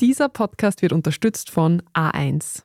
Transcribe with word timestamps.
Dieser 0.00 0.28
Podcast 0.28 0.82
wird 0.82 0.92
unterstützt 0.92 1.50
von 1.50 1.80
A1. 1.94 2.64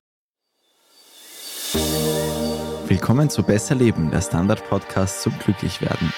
Willkommen 2.87 3.29
zu 3.29 3.43
Besser 3.43 3.73
Leben, 3.73 4.11
der 4.11 4.21
Standard-Podcast 4.21 5.21
zum 5.21 5.39
Glücklichwerden. 5.39 6.11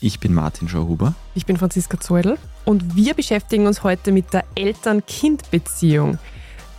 Ich 0.00 0.18
bin 0.18 0.34
Martin 0.34 0.68
Schauhuber. 0.68 1.14
Ich 1.36 1.46
bin 1.46 1.56
Franziska 1.56 2.00
Zeudel 2.00 2.36
und 2.64 2.96
wir 2.96 3.14
beschäftigen 3.14 3.68
uns 3.68 3.84
heute 3.84 4.10
mit 4.10 4.32
der 4.32 4.42
Eltern-Kind-Beziehung. 4.56 6.18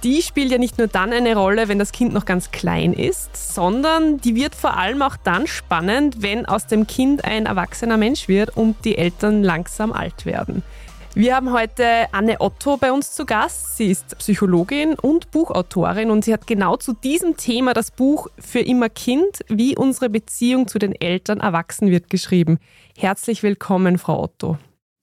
Die 0.03 0.23
spielt 0.23 0.51
ja 0.51 0.57
nicht 0.57 0.79
nur 0.79 0.87
dann 0.87 1.13
eine 1.13 1.35
Rolle, 1.35 1.67
wenn 1.67 1.77
das 1.77 1.91
Kind 1.91 2.11
noch 2.11 2.25
ganz 2.25 2.49
klein 2.49 2.93
ist, 2.93 3.53
sondern 3.53 4.17
die 4.17 4.33
wird 4.33 4.55
vor 4.55 4.75
allem 4.75 5.03
auch 5.03 5.15
dann 5.15 5.45
spannend, 5.45 6.23
wenn 6.23 6.47
aus 6.47 6.65
dem 6.65 6.87
Kind 6.87 7.23
ein 7.23 7.45
erwachsener 7.45 7.97
Mensch 7.97 8.27
wird 8.27 8.57
und 8.57 8.83
die 8.83 8.97
Eltern 8.97 9.43
langsam 9.43 9.93
alt 9.93 10.25
werden. 10.25 10.63
Wir 11.13 11.35
haben 11.35 11.51
heute 11.51 12.07
Anne 12.13 12.37
Otto 12.39 12.77
bei 12.77 12.91
uns 12.91 13.13
zu 13.13 13.27
Gast. 13.27 13.77
Sie 13.77 13.91
ist 13.91 14.17
Psychologin 14.17 14.95
und 14.95 15.29
Buchautorin 15.29 16.09
und 16.09 16.25
sie 16.25 16.33
hat 16.33 16.47
genau 16.47 16.77
zu 16.77 16.93
diesem 16.93 17.37
Thema 17.37 17.75
das 17.75 17.91
Buch 17.91 18.27
Für 18.39 18.61
immer 18.61 18.89
Kind, 18.89 19.41
wie 19.49 19.77
unsere 19.77 20.09
Beziehung 20.09 20.67
zu 20.67 20.79
den 20.79 20.99
Eltern 20.99 21.41
erwachsen 21.41 21.91
wird, 21.91 22.09
geschrieben. 22.09 22.57
Herzlich 22.97 23.43
willkommen, 23.43 23.99
Frau 23.99 24.23
Otto. 24.23 24.57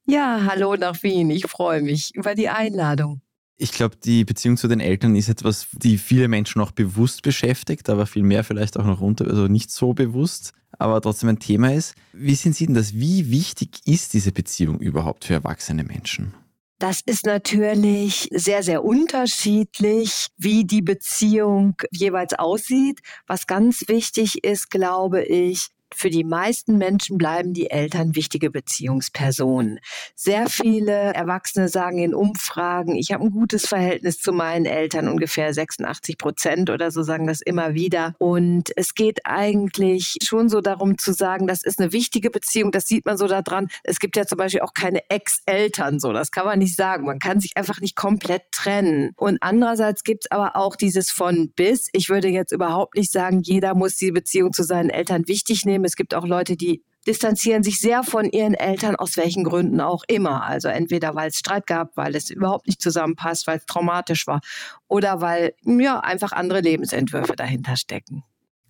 Ja, 0.07 0.41
hallo 0.51 0.74
nach 0.74 1.01
Wien. 1.05 1.30
Ich 1.30 1.46
freue 1.46 1.83
mich 1.83 2.15
über 2.15 2.35
die 2.35 2.49
Einladung. 2.49 3.21
Ich 3.61 3.73
glaube, 3.73 3.97
die 3.97 4.25
Beziehung 4.25 4.57
zu 4.57 4.69
den 4.69 4.79
Eltern 4.79 5.17
ist 5.17 5.29
etwas, 5.29 5.66
die 5.73 5.99
viele 5.99 6.29
Menschen 6.29 6.62
auch 6.62 6.71
bewusst 6.71 7.23
beschäftigt, 7.23 7.91
aber 7.91 8.07
viel 8.07 8.23
mehr 8.23 8.45
vielleicht 8.45 8.79
auch 8.79 8.85
noch 8.85 9.01
unter, 9.01 9.27
also 9.27 9.49
nicht 9.49 9.73
so 9.73 9.95
bewusst, 9.95 10.52
aber 10.79 11.01
trotzdem 11.01 11.30
ein 11.30 11.41
Thema 11.41 11.74
ist. 11.74 11.97
Wie 12.13 12.37
sehen 12.37 12.52
Sie 12.52 12.66
denn 12.66 12.77
das? 12.77 12.95
Wie 12.95 13.32
wichtig 13.32 13.80
ist 13.85 14.15
diese 14.15 14.30
Beziehung 14.30 14.79
überhaupt 14.79 15.24
für 15.24 15.35
erwachsene 15.35 15.82
Menschen? 15.82 16.35
Das 16.79 17.01
ist 17.01 17.27
natürlich 17.27 18.29
sehr, 18.32 18.63
sehr 18.63 18.85
unterschiedlich, 18.85 20.29
wie 20.37 20.65
die 20.65 20.82
Beziehung 20.82 21.75
jeweils 21.91 22.35
aussieht. 22.35 23.01
Was 23.27 23.49
ganz 23.49 23.88
wichtig 23.88 24.45
ist, 24.45 24.71
glaube 24.71 25.25
ich, 25.25 25.71
für 25.99 26.10
die 26.10 26.23
meisten 26.23 26.79
Menschen 26.79 27.18
bleiben 27.18 27.54
die 27.54 27.71
Eltern 27.71 28.15
wichtige 28.15 28.51
Beziehungspersonen. 28.51 29.80
Sehr 30.15 30.49
viele 30.49 30.93
Erwachsene 30.93 31.68
sagen 31.68 31.99
in 31.99 32.15
Umfragen, 32.15 32.95
ich 32.95 33.13
habe 33.13 33.24
ein 33.24 33.32
gutes 33.32 33.66
Verhältnis 33.66 34.21
zu 34.21 34.32
meinen 34.32 34.65
Eltern, 34.65 35.09
ungefähr 35.09 35.52
86 35.52 36.16
Prozent 36.16 36.71
oder 36.71 36.93
so 36.93 37.02
sagen 37.02 37.26
das 37.26 37.41
immer 37.41 37.74
wieder. 37.74 38.15
Und 38.19 38.71
es 38.76 38.95
geht 38.95 39.21
eigentlich 39.24 40.19
schon 40.23 40.49
so 40.49 40.60
darum 40.60 40.99
zu 40.99 41.13
sagen, 41.13 41.49
das 41.49 41.65
ist 41.65 41.80
eine 41.80 41.93
wichtige 41.93 42.30
Beziehung, 42.30 42.71
das 42.71 42.87
sieht 42.87 43.04
man 43.04 43.19
so 43.19 43.26
daran. 43.26 43.69
Es 43.82 43.99
gibt 43.99 44.16
ja 44.16 44.24
zum 44.24 44.38
Beispiel 44.38 44.60
auch 44.60 44.74
keine 44.74 45.02
Ex-Eltern, 45.10 45.99
so 45.99 46.13
das 46.13 46.30
kann 46.30 46.46
man 46.46 46.60
nicht 46.60 46.76
sagen. 46.76 47.07
Man 47.07 47.19
kann 47.19 47.41
sich 47.41 47.57
einfach 47.57 47.80
nicht 47.80 47.96
komplett 47.96 48.43
trennen. 48.52 49.10
Und 49.16 49.38
andererseits 49.41 50.04
gibt 50.04 50.26
es 50.26 50.30
aber 50.30 50.54
auch 50.54 50.76
dieses 50.76 51.10
von 51.10 51.51
bis. 51.51 51.88
Ich 51.93 52.09
würde 52.09 52.29
jetzt 52.29 52.52
überhaupt 52.52 52.95
nicht 52.95 53.10
sagen, 53.10 53.41
jeder 53.43 53.74
muss 53.74 53.96
die 53.96 54.13
Beziehung 54.13 54.52
zu 54.52 54.63
seinen 54.63 54.91
Eltern 54.91 55.26
wichtig 55.26 55.65
nehmen. 55.65 55.88
Es 55.89 55.97
gibt 55.97 56.15
auch 56.15 56.27
Leute, 56.27 56.57
die 56.57 56.83
distanzieren 57.07 57.63
sich 57.63 57.81
sehr 57.81 58.03
von 58.03 58.27
ihren 58.27 58.53
Eltern, 58.53 58.95
aus 58.95 59.17
welchen 59.17 59.43
Gründen 59.43 59.81
auch 59.81 60.05
immer. 60.09 60.45
Also 60.45 60.69
entweder 60.69 61.15
weil 61.15 61.29
es 61.29 61.39
Streit 61.39 61.67
gab, 61.67 61.97
weil 61.97 62.15
es 62.15 62.29
überhaupt 62.29 62.67
nicht 62.67 62.83
zusammenpasst, 62.83 63.47
weil 63.47 63.57
es 63.57 63.65
traumatisch 63.67 64.27
war 64.27 64.41
oder 64.89 65.22
weil 65.22 65.55
ja 65.65 66.00
einfach 66.00 66.33
andere 66.33 66.61
Lebensentwürfe 66.61 67.34
dahinter 67.34 67.77
stecken. 67.77 68.25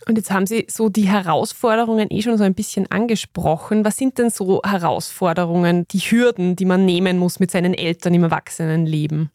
Und 0.07 0.17
jetzt 0.17 0.31
haben 0.31 0.47
Sie 0.47 0.67
so 0.71 0.89
die 0.89 1.09
Herausforderungen 1.09 2.07
eh 2.11 2.23
schon 2.23 2.39
so 2.39 2.45
ein 2.45 2.55
bisschen 2.55 2.89
angesprochen. 2.89 3.85
Was 3.85 3.97
sind 3.97 4.19
denn 4.19 4.31
so 4.31 4.62
Herausforderungen, 4.65 5.89
die 5.89 5.99
Hürden, 5.99 6.55
die 6.55 6.65
man 6.65 6.84
nehmen 6.84 7.19
muss 7.19 7.41
mit 7.41 7.51
seinen 7.51 7.75
Eltern 7.75 8.15
im 8.15 8.23
Erwachsenenleben? 8.23 9.33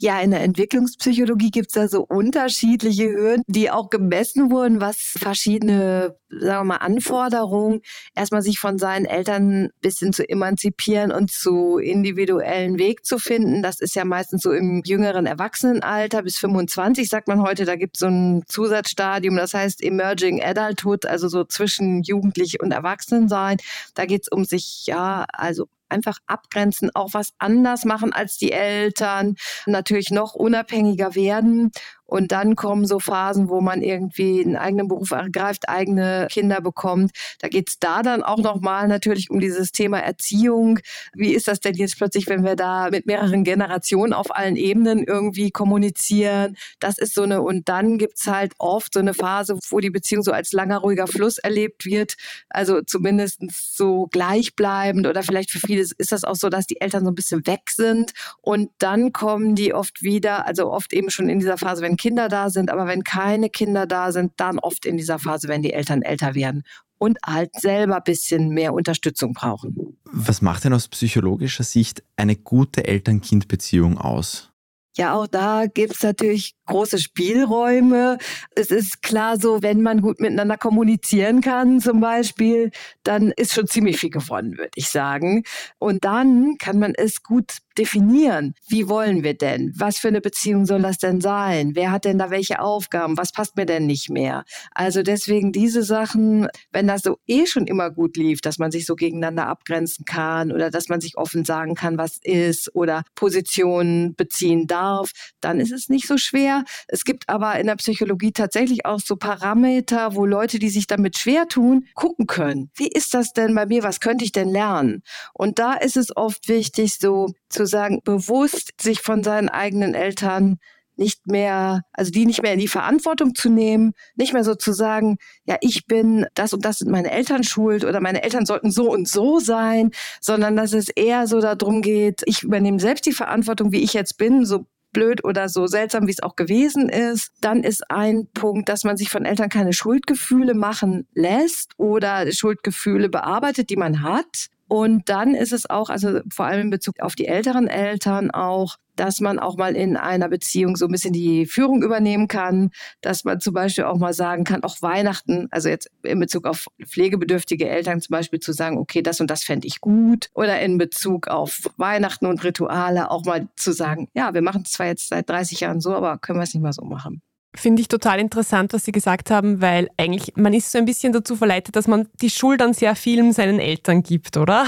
Ja, 0.00 0.20
in 0.20 0.30
der 0.30 0.42
Entwicklungspsychologie 0.42 1.50
gibt 1.50 1.68
es 1.70 1.72
da 1.72 1.88
so 1.88 2.02
unterschiedliche 2.02 3.10
Hürden, 3.10 3.42
die 3.48 3.68
auch 3.68 3.90
gemessen 3.90 4.48
wurden, 4.52 4.80
was 4.80 4.96
verschiedene, 4.96 6.14
sagen 6.28 6.68
wir 6.68 6.74
mal, 6.74 6.76
Anforderungen, 6.76 7.80
erstmal 8.14 8.42
sich 8.42 8.60
von 8.60 8.78
seinen 8.78 9.06
Eltern 9.06 9.70
bisschen 9.80 10.12
zu 10.12 10.28
emanzipieren 10.28 11.10
und 11.10 11.32
zu 11.32 11.78
individuellen 11.78 12.78
Weg 12.78 13.04
zu 13.04 13.18
finden. 13.18 13.60
Das 13.60 13.80
ist 13.80 13.96
ja 13.96 14.04
meistens 14.04 14.42
so 14.42 14.52
im 14.52 14.82
jüngeren 14.84 15.26
Erwachsenenalter 15.26 16.22
bis 16.22 16.38
25, 16.38 17.08
sagt 17.08 17.26
man 17.26 17.42
heute. 17.42 17.64
Da 17.64 17.74
gibt 17.74 17.96
es 17.96 18.00
so 18.00 18.06
ein 18.06 18.44
Zusatzstadium, 18.46 19.34
das 19.34 19.52
heißt 19.52 19.82
Emerging 19.82 20.40
Adulthood, 20.40 21.06
also 21.06 21.26
so 21.26 21.42
zwischen 21.42 22.02
Jugendlich 22.02 22.60
und 22.60 22.70
Erwachsenensein. 22.70 23.56
Da 23.94 24.06
geht 24.06 24.22
es 24.22 24.28
um 24.28 24.44
sich, 24.44 24.86
ja, 24.86 25.26
also 25.32 25.66
einfach 25.88 26.18
abgrenzen, 26.26 26.90
auch 26.94 27.10
was 27.12 27.32
anders 27.38 27.84
machen 27.84 28.12
als 28.12 28.36
die 28.36 28.52
Eltern, 28.52 29.36
natürlich 29.66 30.10
noch 30.10 30.34
unabhängiger 30.34 31.14
werden 31.14 31.70
und 32.08 32.32
dann 32.32 32.56
kommen 32.56 32.86
so 32.86 32.98
Phasen, 32.98 33.50
wo 33.50 33.60
man 33.60 33.82
irgendwie 33.82 34.42
einen 34.42 34.56
eigenen 34.56 34.88
Beruf 34.88 35.10
ergreift, 35.10 35.68
eigene 35.68 36.26
Kinder 36.30 36.62
bekommt. 36.62 37.10
Da 37.40 37.48
geht's 37.48 37.78
da 37.78 38.02
dann 38.02 38.22
auch 38.22 38.38
nochmal 38.38 38.88
natürlich 38.88 39.30
um 39.30 39.40
dieses 39.40 39.72
Thema 39.72 39.98
Erziehung. 39.98 40.80
Wie 41.12 41.34
ist 41.34 41.48
das 41.48 41.60
denn 41.60 41.74
jetzt 41.74 41.98
plötzlich, 41.98 42.26
wenn 42.26 42.44
wir 42.44 42.56
da 42.56 42.88
mit 42.90 43.04
mehreren 43.04 43.44
Generationen 43.44 44.14
auf 44.14 44.34
allen 44.34 44.56
Ebenen 44.56 45.04
irgendwie 45.04 45.50
kommunizieren? 45.50 46.56
Das 46.80 46.96
ist 46.96 47.12
so 47.12 47.22
eine, 47.22 47.42
und 47.42 47.68
dann 47.68 47.98
gibt's 47.98 48.26
halt 48.26 48.54
oft 48.56 48.94
so 48.94 49.00
eine 49.00 49.12
Phase, 49.12 49.58
wo 49.68 49.78
die 49.78 49.90
Beziehung 49.90 50.22
so 50.22 50.32
als 50.32 50.52
langer, 50.52 50.78
ruhiger 50.78 51.08
Fluss 51.08 51.36
erlebt 51.36 51.84
wird. 51.84 52.14
Also 52.48 52.80
zumindest 52.80 53.42
so 53.50 54.06
gleichbleibend 54.10 55.06
oder 55.06 55.22
vielleicht 55.22 55.50
für 55.50 55.60
viele 55.60 55.82
ist 55.82 56.12
das 56.12 56.24
auch 56.24 56.36
so, 56.36 56.48
dass 56.48 56.66
die 56.66 56.80
Eltern 56.80 57.04
so 57.04 57.10
ein 57.10 57.14
bisschen 57.14 57.46
weg 57.46 57.70
sind 57.70 58.12
und 58.40 58.70
dann 58.78 59.12
kommen 59.12 59.54
die 59.54 59.74
oft 59.74 60.02
wieder, 60.02 60.46
also 60.46 60.72
oft 60.72 60.94
eben 60.94 61.10
schon 61.10 61.28
in 61.28 61.38
dieser 61.38 61.58
Phase, 61.58 61.82
wenn 61.82 61.97
Kinder 61.98 62.28
da 62.28 62.48
sind, 62.48 62.70
aber 62.70 62.86
wenn 62.86 63.04
keine 63.04 63.50
Kinder 63.50 63.86
da 63.86 64.12
sind, 64.12 64.32
dann 64.38 64.58
oft 64.58 64.86
in 64.86 64.96
dieser 64.96 65.18
Phase, 65.18 65.48
wenn 65.48 65.60
die 65.60 65.74
Eltern 65.74 66.00
älter 66.00 66.34
werden 66.34 66.62
und 66.96 67.18
halt 67.24 67.54
selber 67.60 67.96
ein 67.96 68.02
bisschen 68.04 68.48
mehr 68.50 68.72
Unterstützung 68.72 69.34
brauchen. 69.34 69.98
Was 70.04 70.40
macht 70.42 70.64
denn 70.64 70.72
aus 70.72 70.88
psychologischer 70.88 71.64
Sicht 71.64 72.02
eine 72.16 72.36
gute 72.36 72.86
Eltern-Kind-Beziehung 72.86 73.98
aus? 73.98 74.50
Ja, 74.98 75.14
auch 75.14 75.28
da 75.28 75.66
gibt 75.66 75.94
es 75.94 76.02
natürlich 76.02 76.56
große 76.66 76.98
Spielräume. 76.98 78.18
Es 78.56 78.72
ist 78.72 79.00
klar 79.00 79.38
so, 79.38 79.62
wenn 79.62 79.80
man 79.80 80.00
gut 80.00 80.18
miteinander 80.18 80.56
kommunizieren 80.56 81.40
kann 81.40 81.80
zum 81.80 82.00
Beispiel, 82.00 82.72
dann 83.04 83.30
ist 83.36 83.54
schon 83.54 83.68
ziemlich 83.68 83.98
viel 83.98 84.10
gewonnen, 84.10 84.58
würde 84.58 84.72
ich 84.74 84.88
sagen. 84.88 85.44
Und 85.78 86.04
dann 86.04 86.56
kann 86.58 86.80
man 86.80 86.94
es 86.96 87.22
gut 87.22 87.58
definieren. 87.78 88.54
Wie 88.66 88.88
wollen 88.88 89.22
wir 89.22 89.34
denn? 89.34 89.72
Was 89.76 89.98
für 89.98 90.08
eine 90.08 90.20
Beziehung 90.20 90.66
soll 90.66 90.82
das 90.82 90.98
denn 90.98 91.20
sein? 91.20 91.74
Wer 91.74 91.90
hat 91.90 92.04
denn 92.04 92.18
da 92.18 92.30
welche 92.30 92.60
Aufgaben? 92.60 93.16
Was 93.16 93.32
passt 93.32 93.56
mir 93.56 93.66
denn 93.66 93.86
nicht 93.86 94.10
mehr? 94.10 94.44
Also 94.72 95.02
deswegen 95.02 95.52
diese 95.52 95.82
Sachen, 95.82 96.48
wenn 96.72 96.86
das 96.86 97.02
so 97.02 97.18
eh 97.26 97.46
schon 97.46 97.66
immer 97.66 97.90
gut 97.90 98.16
lief, 98.16 98.40
dass 98.40 98.58
man 98.58 98.70
sich 98.70 98.84
so 98.86 98.96
gegeneinander 98.96 99.46
abgrenzen 99.46 100.04
kann 100.04 100.52
oder 100.52 100.70
dass 100.70 100.88
man 100.88 101.00
sich 101.00 101.16
offen 101.16 101.44
sagen 101.44 101.74
kann, 101.74 101.98
was 101.98 102.18
ist 102.22 102.74
oder 102.74 103.02
Positionen 103.14 104.14
beziehen 104.14 104.66
darf, 104.66 105.12
dann 105.40 105.60
ist 105.60 105.72
es 105.72 105.88
nicht 105.88 106.06
so 106.06 106.18
schwer. 106.18 106.64
Es 106.88 107.04
gibt 107.04 107.28
aber 107.28 107.58
in 107.58 107.66
der 107.66 107.76
Psychologie 107.76 108.32
tatsächlich 108.32 108.84
auch 108.84 109.00
so 109.00 109.16
Parameter, 109.16 110.14
wo 110.14 110.26
Leute, 110.26 110.58
die 110.58 110.70
sich 110.70 110.86
damit 110.86 111.18
schwer 111.18 111.46
tun, 111.46 111.86
gucken 111.94 112.26
können. 112.26 112.70
Wie 112.74 112.88
ist 112.88 113.14
das 113.14 113.32
denn 113.32 113.54
bei 113.54 113.66
mir? 113.66 113.82
Was 113.82 114.00
könnte 114.00 114.24
ich 114.24 114.32
denn 114.32 114.48
lernen? 114.48 115.02
Und 115.32 115.58
da 115.58 115.74
ist 115.74 115.96
es 115.96 116.16
oft 116.16 116.48
wichtig, 116.48 116.98
so 116.98 117.28
zu 117.48 117.66
sagen, 117.68 118.00
bewusst 118.04 118.72
sich 118.80 119.00
von 119.00 119.22
seinen 119.22 119.48
eigenen 119.48 119.94
Eltern 119.94 120.58
nicht 120.98 121.26
mehr, 121.26 121.82
also 121.92 122.10
die 122.10 122.26
nicht 122.26 122.42
mehr 122.42 122.52
in 122.52 122.58
die 122.58 122.68
Verantwortung 122.68 123.34
zu 123.34 123.50
nehmen, 123.50 123.92
nicht 124.16 124.32
mehr 124.32 124.44
so 124.44 124.54
zu 124.54 124.72
sagen, 124.72 125.18
ja, 125.44 125.56
ich 125.60 125.86
bin 125.86 126.26
das 126.34 126.52
und 126.52 126.64
das 126.64 126.78
sind 126.78 126.90
meine 126.90 127.12
Eltern 127.12 127.44
schuld 127.44 127.84
oder 127.84 128.00
meine 128.00 128.22
Eltern 128.22 128.46
sollten 128.46 128.70
so 128.70 128.90
und 128.90 129.08
so 129.08 129.38
sein, 129.38 129.92
sondern 130.20 130.56
dass 130.56 130.72
es 130.72 130.88
eher 130.88 131.26
so 131.26 131.40
darum 131.40 131.82
geht, 131.82 132.22
ich 132.26 132.42
übernehme 132.42 132.80
selbst 132.80 133.06
die 133.06 133.12
Verantwortung, 133.12 133.72
wie 133.72 133.82
ich 133.82 133.92
jetzt 133.92 134.18
bin, 134.18 134.44
so 134.44 134.66
blöd 134.92 135.22
oder 135.24 135.48
so 135.48 135.66
seltsam, 135.66 136.06
wie 136.06 136.12
es 136.12 136.22
auch 136.22 136.34
gewesen 136.34 136.88
ist. 136.88 137.32
Dann 137.40 137.62
ist 137.62 137.90
ein 137.90 138.26
Punkt, 138.32 138.68
dass 138.68 138.84
man 138.84 138.96
sich 138.96 139.10
von 139.10 139.24
Eltern 139.24 139.50
keine 139.50 139.72
Schuldgefühle 139.72 140.54
machen 140.54 141.06
lässt 141.14 141.72
oder 141.76 142.30
Schuldgefühle 142.32 143.08
bearbeitet, 143.08 143.70
die 143.70 143.76
man 143.76 144.02
hat 144.02 144.48
und 144.68 145.08
dann 145.08 145.34
ist 145.34 145.52
es 145.52 145.68
auch, 145.68 145.88
also 145.88 146.20
vor 146.32 146.46
allem 146.46 146.62
in 146.62 146.70
Bezug 146.70 147.00
auf 147.00 147.14
die 147.14 147.26
älteren 147.26 147.68
Eltern 147.68 148.30
auch, 148.30 148.76
dass 148.96 149.20
man 149.20 149.38
auch 149.38 149.56
mal 149.56 149.76
in 149.76 149.96
einer 149.96 150.28
Beziehung 150.28 150.76
so 150.76 150.86
ein 150.86 150.92
bisschen 150.92 151.12
die 151.12 151.46
Führung 151.46 151.82
übernehmen 151.82 152.28
kann, 152.28 152.70
dass 153.00 153.24
man 153.24 153.40
zum 153.40 153.54
Beispiel 153.54 153.84
auch 153.84 153.96
mal 153.96 154.12
sagen 154.12 154.44
kann, 154.44 154.64
auch 154.64 154.82
Weihnachten, 154.82 155.48
also 155.50 155.68
jetzt 155.68 155.90
in 156.02 156.18
Bezug 156.20 156.46
auf 156.46 156.66
pflegebedürftige 156.84 157.68
Eltern 157.68 158.00
zum 158.00 158.12
Beispiel 158.12 158.40
zu 158.40 158.52
sagen, 158.52 158.76
okay, 158.76 159.00
das 159.00 159.20
und 159.20 159.30
das 159.30 159.44
fände 159.44 159.66
ich 159.66 159.80
gut. 159.80 160.28
Oder 160.34 160.60
in 160.60 160.78
Bezug 160.78 161.28
auf 161.28 161.62
Weihnachten 161.76 162.26
und 162.26 162.42
Rituale 162.44 163.10
auch 163.10 163.24
mal 163.24 163.48
zu 163.56 163.72
sagen, 163.72 164.08
ja, 164.14 164.34
wir 164.34 164.42
machen 164.42 164.62
es 164.64 164.72
zwar 164.72 164.86
jetzt 164.86 165.08
seit 165.08 165.28
30 165.30 165.60
Jahren 165.60 165.80
so, 165.80 165.94
aber 165.94 166.18
können 166.18 166.38
wir 166.38 166.44
es 166.44 166.52
nicht 166.52 166.62
mal 166.62 166.72
so 166.72 166.84
machen. 166.84 167.22
Finde 167.58 167.82
ich 167.82 167.88
total 167.88 168.20
interessant, 168.20 168.72
was 168.72 168.84
Sie 168.84 168.92
gesagt 168.92 169.30
haben, 169.30 169.60
weil 169.60 169.88
eigentlich 169.96 170.36
man 170.36 170.54
ist 170.54 170.70
so 170.70 170.78
ein 170.78 170.84
bisschen 170.84 171.12
dazu 171.12 171.34
verleitet, 171.34 171.74
dass 171.74 171.88
man 171.88 172.08
die 172.20 172.30
Schuld 172.30 172.62
an 172.62 172.72
sehr 172.72 172.94
vielen 172.94 173.32
seinen 173.32 173.58
Eltern 173.58 174.04
gibt, 174.04 174.36
oder? 174.36 174.64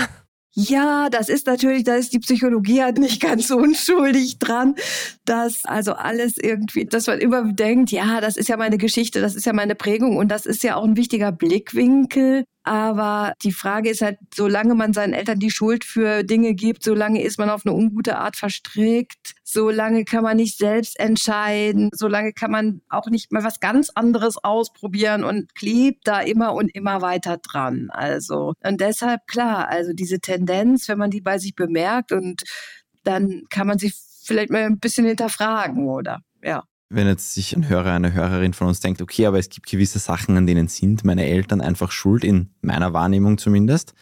Ja, 0.52 1.08
das 1.08 1.28
ist 1.28 1.46
natürlich, 1.46 1.84
da 1.84 1.94
ist 1.94 2.12
die 2.12 2.19
Psychologie 2.19 2.82
halt 2.82 2.98
nicht 2.98 3.22
ganz 3.22 3.50
unschuldig 3.50 4.40
dran, 4.40 4.75
dass 5.25 5.64
also 5.64 5.92
alles 5.92 6.37
irgendwie, 6.38 6.87
dass 6.87 7.06
man 7.06 7.20
immer 7.20 7.52
denkt, 7.52 7.92
ja, 7.92 8.20
das 8.20 8.37
ist 8.37 8.48
ja 8.48 8.56
meine 8.56 8.76
Geschichte, 8.76 9.20
das 9.20 9.36
ist 9.36 9.46
ja 9.46 9.52
meine 9.52 9.76
Prägung 9.76 10.16
und 10.16 10.28
das 10.28 10.46
ist 10.46 10.64
ja 10.64 10.75
auch 10.75 10.84
ein 10.84 10.96
wichtiger 10.96 11.31
Blickwinkel. 11.31 12.44
Aber 12.62 13.32
die 13.42 13.52
Frage 13.52 13.88
ist 13.88 14.02
halt, 14.02 14.18
solange 14.34 14.74
man 14.74 14.92
seinen 14.92 15.14
Eltern 15.14 15.38
die 15.38 15.50
Schuld 15.50 15.84
für 15.84 16.22
Dinge 16.24 16.54
gibt, 16.54 16.84
solange 16.84 17.22
ist 17.22 17.38
man 17.38 17.48
auf 17.48 17.64
eine 17.64 17.74
ungute 17.74 18.18
Art 18.18 18.36
verstrickt, 18.36 19.34
solange 19.44 20.04
kann 20.04 20.22
man 20.22 20.36
nicht 20.36 20.58
selbst 20.58 21.00
entscheiden, 21.00 21.88
solange 21.92 22.32
kann 22.34 22.50
man 22.50 22.82
auch 22.90 23.06
nicht 23.06 23.32
mal 23.32 23.44
was 23.44 23.60
ganz 23.60 23.90
anderes 23.94 24.36
ausprobieren 24.36 25.24
und 25.24 25.54
klebt 25.54 26.06
da 26.06 26.20
immer 26.20 26.52
und 26.54 26.74
immer 26.74 27.00
weiter 27.00 27.38
dran. 27.38 27.88
Also, 27.90 28.52
und 28.62 28.80
deshalb 28.80 29.26
klar, 29.26 29.68
also 29.68 29.92
diese 29.94 30.20
Tendenz, 30.20 30.86
wenn 30.88 30.98
man 30.98 31.10
die 31.10 31.22
bei 31.22 31.38
sich 31.38 31.54
bemerkt 31.54 32.12
und 32.12 32.42
dann 33.04 33.44
kann 33.48 33.66
man 33.66 33.78
sich 33.78 33.94
vielleicht 34.24 34.50
mal 34.50 34.64
ein 34.64 34.78
bisschen 34.78 35.06
hinterfragen, 35.06 35.88
oder? 35.88 36.20
Ja 36.42 36.64
wenn 36.90 37.06
jetzt 37.06 37.34
sich 37.34 37.56
ein 37.56 37.69
Hörer, 37.69 37.92
eine 37.92 38.12
Hörerin 38.12 38.52
von 38.52 38.66
uns 38.66 38.81
denkt, 38.81 39.00
okay, 39.00 39.26
aber 39.26 39.38
es 39.38 39.48
gibt 39.48 39.69
gewisse 39.69 40.00
Sachen, 40.00 40.37
an 40.37 40.46
denen 40.46 40.69
sind 40.69 41.04
meine 41.04 41.25
Eltern 41.25 41.60
einfach 41.60 41.92
schuld, 41.92 42.25
in 42.25 42.50
meiner 42.62 42.92
Wahrnehmung 42.92 43.38
zumindest. 43.38 43.94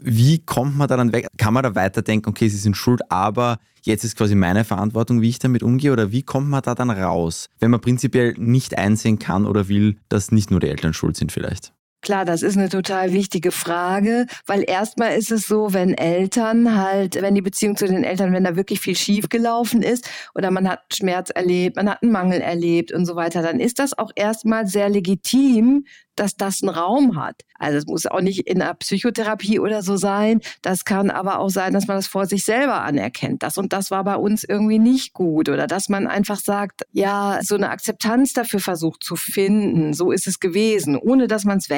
Wie 0.00 0.40
kommt 0.40 0.76
man 0.76 0.88
da 0.88 0.96
dann 0.96 1.12
weg? 1.12 1.28
Kann 1.38 1.54
man 1.54 1.62
da 1.62 1.76
weiterdenken, 1.76 2.28
okay, 2.28 2.48
sie 2.48 2.58
sind 2.58 2.76
schuld, 2.76 3.10
aber 3.10 3.58
jetzt 3.82 4.02
ist 4.04 4.16
quasi 4.16 4.34
meine 4.34 4.64
Verantwortung, 4.64 5.22
wie 5.22 5.28
ich 5.28 5.38
damit 5.38 5.62
umgehe? 5.62 5.92
Oder 5.92 6.10
wie 6.10 6.24
kommt 6.24 6.48
man 6.48 6.62
da 6.62 6.74
dann 6.74 6.90
raus, 6.90 7.48
wenn 7.60 7.70
man 7.70 7.80
prinzipiell 7.80 8.34
nicht 8.36 8.76
einsehen 8.76 9.20
kann 9.20 9.46
oder 9.46 9.68
will, 9.68 9.96
dass 10.08 10.32
nicht 10.32 10.50
nur 10.50 10.58
die 10.58 10.68
Eltern 10.68 10.92
schuld 10.92 11.16
sind 11.16 11.30
vielleicht? 11.30 11.72
Klar, 12.04 12.26
das 12.26 12.42
ist 12.42 12.58
eine 12.58 12.68
total 12.68 13.14
wichtige 13.14 13.50
Frage, 13.50 14.26
weil 14.44 14.62
erstmal 14.68 15.16
ist 15.16 15.32
es 15.32 15.48
so, 15.48 15.72
wenn 15.72 15.94
Eltern 15.94 16.76
halt, 16.76 17.14
wenn 17.22 17.34
die 17.34 17.40
Beziehung 17.40 17.76
zu 17.78 17.86
den 17.86 18.04
Eltern, 18.04 18.34
wenn 18.34 18.44
da 18.44 18.56
wirklich 18.56 18.80
viel 18.80 18.94
schief 18.94 19.30
gelaufen 19.30 19.82
ist 19.82 20.06
oder 20.34 20.50
man 20.50 20.68
hat 20.68 20.80
Schmerz 20.92 21.30
erlebt, 21.30 21.76
man 21.76 21.88
hat 21.88 22.02
einen 22.02 22.12
Mangel 22.12 22.42
erlebt 22.42 22.92
und 22.92 23.06
so 23.06 23.16
weiter, 23.16 23.40
dann 23.40 23.58
ist 23.58 23.78
das 23.78 23.96
auch 23.96 24.10
erstmal 24.16 24.66
sehr 24.66 24.90
legitim, 24.90 25.86
dass 26.16 26.36
das 26.36 26.62
einen 26.62 26.74
Raum 26.74 27.16
hat. 27.16 27.42
Also 27.58 27.78
es 27.78 27.86
muss 27.86 28.06
auch 28.06 28.20
nicht 28.20 28.46
in 28.46 28.60
einer 28.60 28.74
Psychotherapie 28.74 29.58
oder 29.58 29.82
so 29.82 29.96
sein. 29.96 30.40
Das 30.62 30.84
kann 30.84 31.10
aber 31.10 31.38
auch 31.38 31.50
sein, 31.50 31.72
dass 31.72 31.86
man 31.86 31.96
das 31.96 32.06
vor 32.06 32.26
sich 32.26 32.44
selber 32.44 32.82
anerkennt. 32.82 33.42
Das 33.42 33.58
und 33.58 33.72
das 33.72 33.90
war 33.90 34.04
bei 34.04 34.16
uns 34.16 34.44
irgendwie 34.44 34.78
nicht 34.78 35.12
gut. 35.12 35.48
Oder 35.48 35.66
dass 35.66 35.88
man 35.88 36.06
einfach 36.06 36.38
sagt, 36.38 36.82
ja, 36.92 37.38
so 37.42 37.54
eine 37.54 37.70
Akzeptanz 37.70 38.32
dafür 38.32 38.60
versucht 38.60 39.02
zu 39.02 39.16
finden. 39.16 39.94
So 39.94 40.10
ist 40.12 40.26
es 40.26 40.40
gewesen, 40.40 40.96
ohne 40.96 41.26
dass 41.26 41.44
man 41.44 41.58
es 41.58 41.68